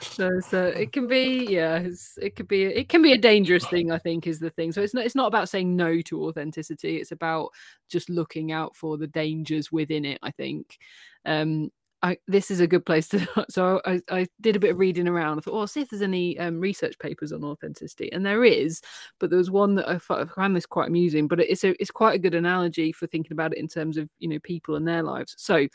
so, 0.01 0.41
so 0.41 0.65
it 0.65 0.91
can 0.91 1.07
be 1.07 1.47
yeah, 1.49 1.77
it's, 1.77 2.17
it 2.21 2.35
could 2.35 2.49
be 2.49 2.63
it 2.63 2.89
can 2.89 3.01
be 3.01 3.13
a 3.13 3.17
dangerous 3.17 3.65
thing. 3.65 3.91
I 3.91 3.97
think 3.97 4.27
is 4.27 4.39
the 4.39 4.49
thing. 4.49 4.73
So 4.73 4.81
it's 4.81 4.93
not 4.93 5.05
it's 5.05 5.15
not 5.15 5.27
about 5.27 5.47
saying 5.47 5.73
no 5.73 6.01
to 6.01 6.25
authenticity. 6.25 6.97
It's 6.97 7.13
about 7.13 7.51
just 7.87 8.09
looking 8.09 8.51
out 8.51 8.75
for 8.75 8.97
the 8.97 9.07
dangers 9.07 9.71
within 9.71 10.03
it. 10.03 10.19
I 10.21 10.31
think. 10.31 10.77
Um, 11.25 11.71
I, 12.01 12.17
this 12.27 12.49
is 12.49 12.61
a 12.61 12.67
good 12.67 12.85
place 12.85 13.07
to. 13.09 13.45
So 13.49 13.81
I, 13.85 14.01
I 14.09 14.27
did 14.41 14.55
a 14.55 14.59
bit 14.59 14.71
of 14.71 14.79
reading 14.79 15.07
around. 15.07 15.37
I 15.37 15.41
thought, 15.41 15.53
oh, 15.53 15.59
I'll 15.59 15.67
see 15.67 15.81
if 15.81 15.89
there's 15.89 16.01
any 16.01 16.37
um, 16.39 16.59
research 16.59 16.97
papers 16.99 17.31
on 17.31 17.43
authenticity, 17.43 18.11
and 18.11 18.25
there 18.25 18.43
is. 18.43 18.81
But 19.19 19.29
there 19.29 19.37
was 19.37 19.51
one 19.51 19.75
that 19.75 19.89
I 19.89 19.97
found 19.97 20.55
this 20.55 20.65
quite 20.65 20.87
amusing. 20.87 21.27
But 21.27 21.41
it's 21.41 21.63
a 21.63 21.79
it's 21.81 21.91
quite 21.91 22.15
a 22.15 22.19
good 22.19 22.35
analogy 22.35 22.91
for 22.91 23.07
thinking 23.07 23.33
about 23.33 23.53
it 23.53 23.59
in 23.59 23.67
terms 23.67 23.97
of 23.97 24.09
you 24.19 24.29
know 24.29 24.39
people 24.39 24.75
and 24.75 24.87
their 24.87 25.03
lives. 25.03 25.35
So 25.37 25.67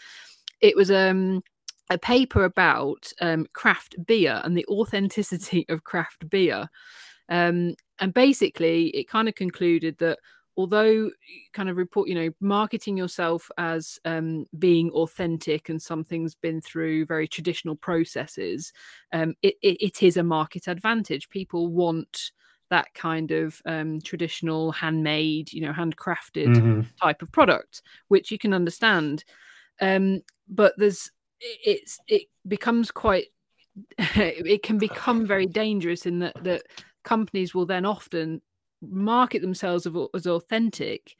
it 0.60 0.76
was 0.76 0.90
um 0.90 1.42
a 1.90 1.98
paper 1.98 2.44
about 2.44 3.12
um, 3.20 3.46
craft 3.52 3.94
beer 4.06 4.40
and 4.44 4.56
the 4.56 4.66
authenticity 4.66 5.66
of 5.68 5.84
craft 5.84 6.28
beer. 6.30 6.68
Um, 7.28 7.74
and 7.98 8.12
basically, 8.12 8.88
it 8.88 9.08
kind 9.08 9.28
of 9.28 9.34
concluded 9.34 9.98
that 9.98 10.18
although 10.56 11.10
kind 11.52 11.68
of 11.68 11.76
report, 11.76 12.08
you 12.08 12.14
know, 12.14 12.30
marketing 12.40 12.96
yourself 12.96 13.50
as 13.58 13.98
um, 14.04 14.46
being 14.58 14.90
authentic 14.90 15.68
and 15.68 15.80
something's 15.80 16.34
been 16.34 16.60
through 16.60 17.06
very 17.06 17.26
traditional 17.26 17.76
processes, 17.76 18.72
um, 19.12 19.34
it, 19.42 19.56
it, 19.62 19.76
it 19.80 20.02
is 20.02 20.16
a 20.16 20.22
market 20.22 20.68
advantage. 20.68 21.28
People 21.28 21.68
want 21.68 22.32
that 22.70 22.92
kind 22.94 23.30
of 23.30 23.60
um, 23.66 24.00
traditional 24.00 24.72
handmade, 24.72 25.52
you 25.52 25.60
know, 25.60 25.72
handcrafted 25.72 26.48
Mhm. 26.56 26.86
type 27.00 27.22
of 27.22 27.30
product, 27.32 27.82
which 28.08 28.30
you 28.30 28.38
can 28.38 28.54
understand. 28.54 29.24
Um, 29.80 30.22
but 30.48 30.74
there's 30.76 31.10
it's 31.40 31.98
it 32.06 32.22
becomes 32.46 32.90
quite 32.90 33.26
it 33.98 34.62
can 34.62 34.78
become 34.78 35.26
very 35.26 35.46
dangerous 35.46 36.06
in 36.06 36.20
that 36.20 36.34
that 36.44 36.62
companies 37.02 37.54
will 37.54 37.66
then 37.66 37.84
often 37.84 38.40
market 38.90 39.42
themselves 39.42 39.86
as 40.14 40.26
authentic 40.26 41.16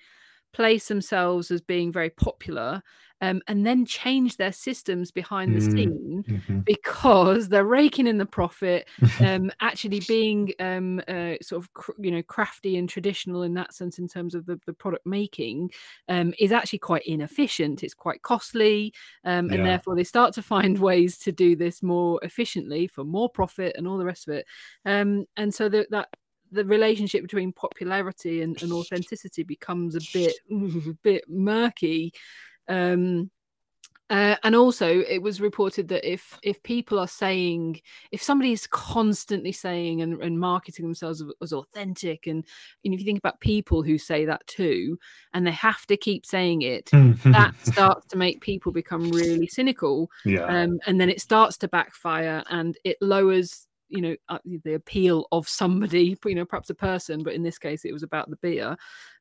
place 0.53 0.89
themselves 0.89 1.51
as 1.51 1.61
being 1.61 1.91
very 1.93 2.11
popular 2.11 2.83
um, 3.21 3.43
and 3.49 3.67
then 3.67 3.85
change 3.87 4.37
their 4.37 4.53
systems 4.53 5.11
behind 5.11 5.55
the 5.55 5.61
Mm, 5.61 5.61
scene 5.61 6.25
mhm. 6.27 6.67
because 6.67 7.49
they're 7.49 7.65
raking 7.65 8.07
in 8.07 8.19
the 8.19 8.27
profit 8.27 8.89
um, 9.21 9.51
actually 9.61 10.01
being 10.01 10.53
um, 10.61 11.01
uh, 11.09 11.35
sort 11.43 11.63
of 11.63 11.73
cr- 11.75 11.93
you 11.99 12.11
know 12.11 12.23
crafty 12.23 12.77
and 12.77 12.89
traditional 12.89 13.43
in 13.43 13.55
that 13.55 13.75
sense 13.75 13.99
in 13.99 14.09
terms 14.09 14.35
of 14.35 14.47
the, 14.47 14.59
the 14.67 14.73
product 14.73 15.05
making 15.07 15.71
um, 16.09 16.33
is 16.39 16.53
actually 16.53 16.79
quite 16.79 17.03
inefficient 17.07 17.83
it's 17.83 17.95
quite 17.95 18.23
costly 18.23 18.93
um, 19.25 19.51
and 19.51 19.65
Yeah. 19.65 19.67
therefore 19.67 19.97
they 19.97 20.05
start 20.05 20.33
to 20.35 20.43
find 20.43 20.79
ways 20.79 21.19
to 21.19 21.33
do 21.33 21.57
this 21.57 21.83
more 21.83 22.21
efficiently 22.23 22.87
for 22.87 23.05
more 23.05 23.29
profit 23.29 23.75
and 23.77 23.87
all 23.89 23.99
the 23.99 24.05
rest 24.05 24.29
of 24.29 24.35
it 24.35 24.47
um, 24.85 25.27
and 25.37 25.53
so 25.55 25.69
that 25.69 25.91
that 25.91 26.09
the 26.55 26.65
relationship 26.65 27.23
between 27.23 27.53
popularity 27.53 28.43
and, 28.43 28.61
and 28.63 28.73
authenticity 28.73 29.43
becomes 29.43 29.95
a 29.95 30.01
bit 30.13 30.35
a 30.51 30.95
bit 31.03 31.25
murky 31.29 32.13
um 32.69 33.31
uh, 34.11 34.37
and 34.43 34.55
also 34.55 35.01
it 35.01 35.23
was 35.23 35.41
reported 35.41 35.89
that 35.89 36.09
if 36.09 36.39
if 36.43 36.63
people 36.63 36.99
are 36.99 37.09
saying 37.09 37.81
if 38.13 38.23
somebody 38.23 38.53
is 38.53 38.67
constantly 38.67 39.51
saying 39.51 40.03
and, 40.03 40.23
and 40.23 40.39
marketing 40.39 40.85
themselves 40.85 41.23
as, 41.23 41.29
as 41.41 41.53
authentic 41.55 42.27
and 42.27 42.45
you 42.83 42.91
know, 42.91 42.95
if 42.95 43.01
you 43.01 43.07
think 43.07 43.19
about 43.19 43.41
people 43.41 43.83
who 43.83 43.97
say 43.97 44.27
that 44.27 44.47
too 44.47 44.99
and 45.33 45.47
they 45.47 45.53
have 45.53 45.87
to 45.87 45.97
keep 45.97 46.27
saying 46.27 46.61
it 46.61 46.91
that 47.25 47.55
starts 47.63 48.07
to 48.07 48.19
make 48.19 48.43
people 48.43 48.71
become 48.73 49.11
really 49.11 49.47
cynical 49.47 50.11
yeah. 50.27 50.45
um, 50.45 50.79
and 50.87 51.01
then 51.01 51.09
it 51.09 51.21
starts 51.21 51.57
to 51.57 51.67
backfire 51.67 52.45
and 52.51 52.77
it 52.85 52.99
lowers 53.01 53.67
you 53.95 54.03
know 54.03 54.17
uh, 54.29 54.39
the 54.65 54.75
appeal 54.75 55.27
of 55.33 55.49
somebody 55.49 56.17
you 56.27 56.35
know 56.35 56.45
perhaps 56.45 56.71
a 56.71 56.75
person 56.75 57.23
but 57.23 57.35
in 57.35 57.43
this 57.43 57.59
case 57.59 57.85
it 57.85 57.93
was 57.93 58.03
about 58.03 58.29
the 58.31 58.37
beer. 58.37 58.77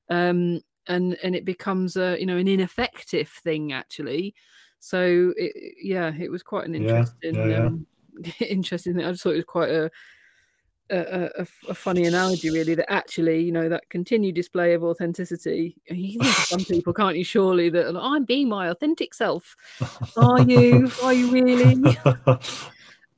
Um, 0.10 0.62
and 0.88 1.18
and 1.24 1.34
it 1.36 1.46
becomes 1.46 1.96
a 1.96 2.18
you 2.20 2.26
know 2.26 2.38
an 2.38 2.48
ineffective 2.48 3.30
thing 3.30 3.72
actually. 3.72 4.36
So 4.80 5.34
it, 5.38 5.76
yeah 5.82 6.12
it 6.20 6.30
was 6.30 6.44
quite 6.44 6.68
an 6.68 6.76
interesting 6.76 7.36
yeah, 7.36 7.46
yeah. 7.46 7.66
Um, 7.66 7.88
interesting 8.40 8.96
thing. 8.96 9.06
I 9.06 9.12
just 9.12 9.24
thought 9.24 9.34
it 9.34 9.38
was 9.38 9.46
quite 9.46 9.70
a 9.70 9.90
a 10.92 11.74
funny 11.74 12.06
analogy 12.06 12.52
really 12.52 12.76
that 12.76 12.92
actually 12.92 13.42
you 13.42 13.52
know 13.52 13.70
that 13.70 13.90
continued 13.90 14.36
display 14.36 14.74
of 14.74 14.84
authenticity. 14.84 15.76
You 15.88 16.20
think 16.20 16.36
some 16.36 16.66
people 16.66 16.94
can't 16.94 17.18
you 17.18 17.24
surely 17.24 17.70
that 17.70 17.96
"Oh, 17.96 18.14
i'm 18.14 18.26
being 18.26 18.50
my 18.50 18.68
authentic 18.68 19.14
self. 19.14 19.56
Are 20.18 20.42
you? 20.42 20.92
Are 21.02 21.14
you 21.14 21.32
really 21.32 21.98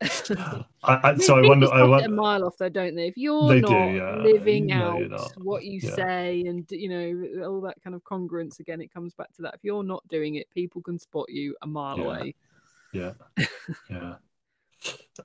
I, 0.02 0.66
I, 0.84 1.16
so 1.18 1.38
I 1.38 1.48
wonder. 1.48 1.68
I 1.72 2.02
it 2.02 2.06
a 2.06 2.10
mile 2.10 2.46
off 2.46 2.58
though, 2.58 2.70
don't 2.70 2.96
they? 2.96 3.08
If 3.08 3.18
you're 3.18 3.50
They 3.50 3.62
do, 3.62 3.68
not 3.68 3.96
yeah. 3.96 4.24
living 4.24 4.68
No, 4.68 5.04
out 5.04 5.32
what 5.38 5.64
you 5.64 5.80
Yeah. 5.80 5.96
say 5.96 6.44
and 6.46 6.66
you 6.70 6.90
know 6.90 7.48
all 7.48 7.62
that 7.62 7.82
kind 7.84 7.96
of 7.96 8.04
congruence 8.04 8.60
again, 8.60 8.82
it 8.82 8.94
comes 8.94 9.14
back 9.14 9.34
to 9.36 9.42
that. 9.44 9.56
If 9.56 9.64
you're 9.64 9.84
not 9.84 10.08
doing 10.10 10.36
it, 10.36 10.48
people 10.54 10.82
can 10.82 11.00
spot 11.00 11.30
you 11.30 11.56
a 11.62 11.68
mile 11.68 11.98
Yeah. 11.98 12.04
away. 12.04 12.36
Yeah, 12.94 13.12
yeah. 13.90 14.16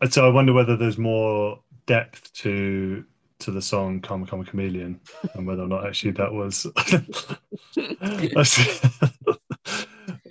So 0.09 0.27
I 0.27 0.31
wonder 0.31 0.53
whether 0.53 0.77
there's 0.77 0.99
more 0.99 1.61
depth 1.87 2.33
to 2.35 3.05
to 3.41 3.51
the 3.51 3.62
song 3.62 4.01
"Karma 4.01 4.27
Chameleon" 4.27 5.01
and 5.35 5.47
whether 5.47 5.62
or 5.62 5.68
not 5.68 5.87
actually 5.87 6.12
that 6.12 6.33
was 6.33 6.66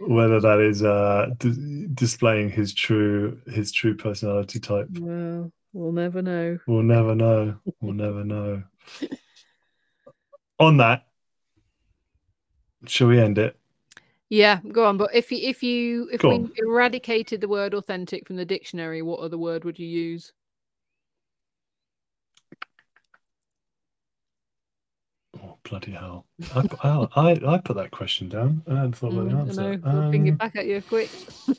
whether 0.10 0.40
that 0.40 0.60
is 0.60 0.82
uh 0.82 1.28
d- 1.38 1.86
displaying 1.94 2.50
his 2.50 2.74
true 2.74 3.40
his 3.46 3.72
true 3.72 3.96
personality 3.96 4.60
type. 4.60 4.88
Well, 5.00 5.52
we'll 5.72 5.92
never 5.92 6.24
know. 6.24 6.58
We'll 6.66 6.82
never 6.82 7.14
know. 7.14 7.58
We'll 7.80 7.94
never 7.94 8.24
know. 8.24 8.64
On 10.60 10.78
that, 10.78 11.06
shall 12.88 13.08
we 13.08 13.20
end 13.20 13.38
it? 13.38 13.56
Yeah, 14.30 14.60
go 14.72 14.86
on. 14.86 14.98
But 14.98 15.14
if 15.14 15.32
you 15.32 15.38
if 15.48 15.62
you 15.62 16.10
if 16.12 16.22
Go 16.22 16.30
we 16.30 16.36
on. 16.36 16.52
eradicated 16.58 17.40
the 17.40 17.48
word 17.48 17.76
authentic 17.76 18.26
from 18.26 18.36
the 18.36 18.46
dictionary, 18.46 19.04
what 19.04 19.20
other 19.20 19.38
word 19.38 19.64
would 19.64 19.78
you 19.78 19.88
use? 19.88 20.34
Oh 25.42 25.58
bloody 25.64 25.94
hell! 25.94 26.28
I, 26.52 26.64
I, 26.84 27.08
I, 27.16 27.56
I 27.56 27.58
put 27.58 27.76
that 27.78 27.92
question 27.92 28.30
down 28.30 28.62
and 28.68 28.78
I 28.80 28.92
thought 28.92 29.10
about 29.10 29.30
the 29.30 29.36
Mm, 29.36 29.50
I 29.50 29.54
answer. 29.54 29.76
know. 29.78 29.84
I'll 29.92 30.04
bring 30.04 30.28
Um, 30.28 30.28
it 30.28 30.38
back 30.38 30.56
at 30.56 30.68
you 30.68 30.82
quick. 30.82 31.10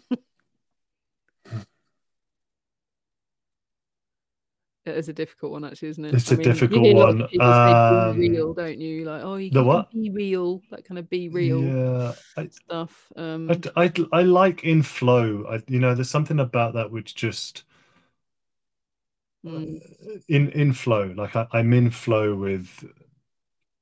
It 4.87 4.97
is 4.97 5.09
a 5.09 5.12
difficult 5.12 5.53
one, 5.53 5.64
actually, 5.64 5.89
isn't 5.91 6.05
it? 6.05 6.18
It's 6.18 6.31
a 6.33 6.37
you 6.37 6.39
difficult 6.39 6.91
a 6.95 6.95
one. 6.95 7.28
say 7.53 7.74
Um, 7.78 7.81
be 7.89 8.12
real, 8.16 8.55
don't 8.55 8.81
you? 8.81 9.05
Like, 9.05 9.22
oh, 9.22 9.37
you 9.37 9.51
the 9.51 9.62
what? 9.64 9.91
be 9.93 10.11
real, 10.11 10.62
that 10.70 10.85
kind 10.85 10.99
of 10.99 11.09
be 11.11 11.28
real 11.28 11.76
Yeah, 11.76 12.14
I, 12.37 12.51
stuff. 12.51 13.12
Um, 13.16 13.59
I, 13.76 13.85
I, 13.87 13.93
I 14.12 14.22
like 14.22 14.64
in 14.64 14.83
flow. 14.83 15.45
I, 15.49 15.62
you 15.68 15.78
know, 15.78 15.95
there's 15.95 16.11
something 16.11 16.41
about 16.41 16.74
that 16.74 16.91
which 16.91 17.14
just 17.14 17.64
mm, 19.45 19.81
in 20.28 20.49
in 20.51 20.72
flow. 20.72 21.12
Like 21.16 21.37
I, 21.37 21.47
I'm 21.53 21.72
in 21.72 21.91
flow 21.91 22.35
with 22.35 22.85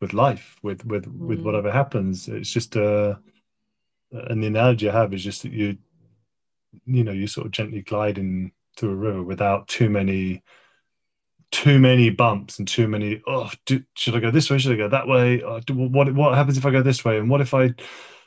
with 0.01 0.13
life, 0.13 0.57
with 0.63 0.85
with 0.85 1.07
with 1.07 1.41
Mm. 1.41 1.45
whatever 1.45 1.71
happens. 1.71 2.29
It's 2.29 2.51
just 2.51 2.77
uh, 2.77 3.17
and 4.13 4.43
the 4.43 4.47
analogy 4.47 4.89
I 4.89 4.93
have 4.93 5.13
is 5.13 5.25
just 5.25 5.43
that 5.43 5.53
you, 5.53 5.77
you 6.87 7.05
know, 7.05 7.13
you 7.13 7.27
sort 7.27 7.47
of 7.47 7.53
gently 7.53 7.83
gliding 7.83 8.53
through 8.77 8.91
a 8.91 8.97
river 8.97 9.23
without 9.23 9.69
too 9.69 9.91
many 9.91 10.43
too 11.51 11.79
many 11.79 12.11
bumps 12.11 12.59
and 12.59 12.69
too 12.69 12.87
many 12.87 13.23
oh 13.27 13.51
do, 13.65 13.83
should 13.95 14.15
i 14.15 14.21
go 14.21 14.31
this 14.31 14.51
way? 14.51 14.59
Should 14.59 14.73
i 14.73 14.77
go 14.77 14.89
that 14.89 15.09
way? 15.09 15.43
Oh, 15.43 15.61
do, 15.61 15.75
what 15.75 16.13
what 16.15 16.35
happens 16.35 16.59
if 16.59 16.67
i 16.67 16.71
go 16.71 16.83
this 16.83 17.05
way? 17.05 17.19
And 17.19 17.31
what 17.31 17.41
if 17.41 17.55
i 17.55 17.75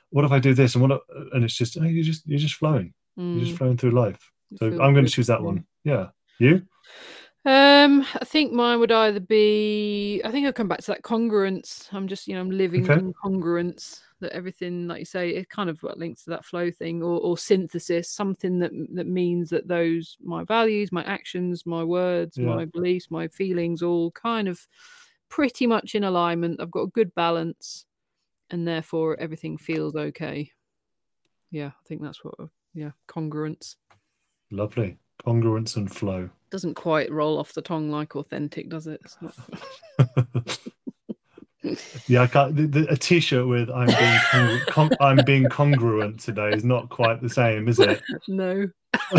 what 0.09 0.25
if 0.25 0.31
i 0.31 0.39
do 0.39 0.53
this? 0.53 0.75
And 0.75 0.89
what 0.89 1.01
and 1.33 1.43
it's 1.43 1.55
just 1.55 1.77
oh, 1.79 1.83
you 1.83 2.03
just 2.03 2.27
you're 2.27 2.39
just 2.39 2.55
flowing. 2.55 2.93
You're 3.15 3.45
just 3.45 3.53
mm, 3.53 3.57
flowing 3.57 3.77
through 3.77 3.91
life. 3.91 4.31
So 4.57 4.67
i'm 4.67 4.93
going 4.93 5.05
to 5.05 5.11
choose 5.11 5.27
that 5.27 5.43
one. 5.43 5.65
Yeah. 5.83 6.07
You 6.39 6.63
Um, 7.43 8.05
I 8.13 8.23
think 8.25 8.53
mine 8.53 8.79
would 8.79 8.91
either 8.91 9.19
be. 9.19 10.21
I 10.23 10.29
think 10.31 10.45
I'll 10.45 10.53
come 10.53 10.67
back 10.67 10.81
to 10.81 10.91
that 10.91 11.01
congruence. 11.01 11.91
I'm 11.91 12.07
just, 12.07 12.27
you 12.27 12.35
know, 12.35 12.41
I'm 12.41 12.51
living 12.51 12.83
Okay. 12.83 12.93
in 12.99 13.13
congruence. 13.13 14.01
That 14.19 14.33
everything, 14.33 14.87
like 14.87 14.99
you 14.99 15.05
say, 15.05 15.31
it 15.31 15.49
kind 15.49 15.67
of 15.67 15.81
what 15.81 15.97
links 15.97 16.25
to 16.25 16.29
that 16.29 16.45
flow 16.45 16.69
thing, 16.69 17.01
or, 17.01 17.19
or 17.19 17.39
synthesis, 17.39 18.07
something 18.11 18.59
that 18.59 18.71
that 18.93 19.07
means 19.07 19.49
that 19.49 19.67
those 19.67 20.15
my 20.21 20.43
values, 20.43 20.91
my 20.91 21.03
actions, 21.05 21.65
my 21.65 21.83
words, 21.83 22.37
Yeah. 22.37 22.45
my 22.45 22.65
beliefs, 22.65 23.09
my 23.09 23.27
feelings, 23.29 23.81
all 23.81 24.11
kind 24.11 24.47
of 24.47 24.67
pretty 25.29 25.65
much 25.65 25.95
in 25.95 26.03
alignment. 26.03 26.61
I've 26.61 26.69
got 26.69 26.81
a 26.83 26.87
good 26.87 27.15
balance, 27.15 27.87
and 28.51 28.67
therefore 28.67 29.19
everything 29.19 29.57
feels 29.57 29.95
okay. 29.95 30.51
Yeah, 31.49 31.67
I 31.69 31.87
think 31.87 32.03
that's 32.03 32.23
what. 32.23 32.35
Yeah, 32.75 32.91
congruence 33.07 33.75
lovely 34.51 34.97
congruence 35.25 35.75
and 35.77 35.93
flow 35.93 36.29
doesn't 36.49 36.73
quite 36.73 37.11
roll 37.11 37.37
off 37.39 37.53
the 37.53 37.61
tongue 37.61 37.89
like 37.89 38.15
authentic, 38.15 38.69
does 38.69 38.87
it? 38.87 39.01
Yeah 42.07 42.23
i 42.23 42.27
can't 42.27 42.55
the, 42.55 42.65
the, 42.65 42.91
a 42.91 42.97
t-shirt 42.97 43.47
with 43.47 43.69
i'm 43.69 43.85
being 43.85 43.97
congru- 44.31 44.65
con- 44.65 44.89
i'm 44.99 45.23
being 45.25 45.47
congruent 45.47 46.19
today 46.19 46.49
is 46.49 46.63
not 46.63 46.89
quite 46.89 47.21
the 47.21 47.29
same 47.29 47.67
is 47.67 47.77
it 47.77 48.01
no. 48.27 48.67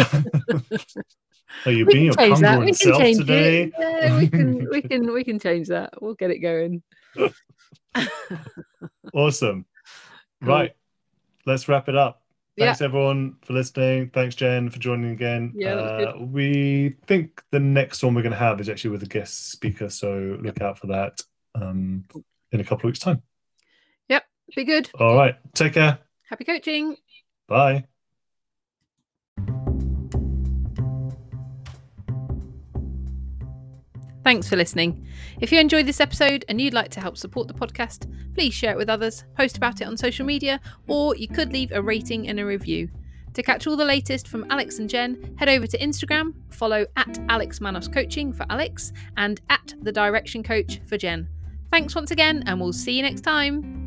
are 1.67 1.71
you 1.73 1.87
We 1.87 1.93
being 1.93 1.95
can 1.95 2.05
your 2.05 2.15
change 2.15 2.41
that. 2.41 2.59
We 2.59 2.67
congruent 2.67 2.67
can 2.67 2.75
self 2.75 3.01
change 3.01 3.19
today 3.19 3.63
it. 3.63 3.73
Yeah, 3.79 4.19
we 4.19 4.29
can. 4.29 4.69
We 4.71 4.83
can. 4.83 5.13
We 5.13 5.25
can 5.25 5.39
change 5.39 5.69
that. 5.69 5.95
We'll 6.03 6.15
get 6.15 6.31
it 6.31 6.39
going. 6.39 6.83
Awesome. 9.15 9.67
Cool. 10.43 10.49
Right. 10.49 10.73
Let's 11.47 11.69
wrap 11.69 11.89
it 11.89 11.97
up. 11.97 12.22
Yeah. 12.57 12.67
Thanks 12.67 12.83
everyone 12.83 13.37
for 13.43 13.55
listening. 13.55 14.11
Thanks 14.11 14.35
Jen 14.35 14.69
for 14.69 14.79
joining 14.79 15.13
again. 15.13 15.53
Yeah, 15.55 15.75
Uh, 15.75 16.15
we 16.19 16.97
think 17.07 17.43
the 17.51 17.61
next 17.61 18.03
one 18.03 18.15
we're 18.15 18.23
going 18.23 18.33
to 18.33 18.39
have 18.39 18.61
is 18.61 18.69
actually 18.69 18.91
with 18.91 19.03
a 19.03 19.07
guest 19.07 19.51
speaker, 19.51 19.89
so 19.89 20.39
look 20.41 20.61
out 20.61 20.79
for 20.79 20.89
that 20.89 21.21
um, 21.55 22.05
in 22.51 22.61
a 22.61 22.65
couple 22.65 22.81
of 22.81 22.85
weeks' 22.85 22.99
time. 22.99 23.23
Yep, 24.09 24.25
be 24.55 24.65
good. 24.65 24.91
All 24.99 25.17
right. 25.17 25.37
Take 25.55 25.75
care. 25.75 25.99
Happy 26.29 26.45
coaching. 26.45 26.97
Bye. 27.49 27.85
Thanks 34.25 34.49
for 34.49 34.57
listening. 34.57 35.07
If 35.41 35.51
you 35.51 35.59
enjoyed 35.59 35.87
this 35.87 36.01
episode 36.01 36.45
and 36.49 36.61
you'd 36.61 36.75
like 36.75 36.91
to 36.91 37.01
help 37.01 37.17
support 37.17 37.49
the 37.49 37.55
podcast, 37.55 38.07
please 38.35 38.55
share 38.55 38.73
it 38.73 38.77
with 38.77 38.89
others, 38.89 39.25
post 39.37 39.57
about 39.57 39.81
it 39.81 39.89
on 39.89 39.97
social 39.97 40.25
media, 40.25 40.61
or 40.87 41.17
you 41.17 41.27
could 41.27 41.53
leave 41.53 41.73
a 41.73 41.83
rating 41.83 42.29
and 42.29 42.39
a 42.39 42.47
review. 42.47 42.89
To 43.35 43.43
catch 43.43 43.67
all 43.67 43.77
the 43.77 43.85
latest 43.85 44.29
from 44.29 44.47
Alex 44.51 44.79
and 44.79 44.89
Jen, 44.89 45.35
head 45.39 45.49
over 45.49 45.67
to 45.67 45.79
Instagram, 45.79 46.35
follow 46.51 46.87
at 46.97 47.19
Alex 47.29 47.61
Manos 47.61 47.89
Coaching 47.89 48.33
for 48.33 48.47
Alex 48.51 48.93
and 49.17 49.41
at 49.51 49.75
The 49.81 49.93
Direction 49.93 50.43
Coach 50.43 50.81
for 50.87 50.99
Jen. 50.99 51.29
Thanks 51.71 51.95
once 51.95 52.11
again, 52.11 52.45
and 52.47 52.61
we'll 52.61 52.75
see 52.75 52.93
you 52.93 53.03
next 53.03 53.23
time. 53.23 53.82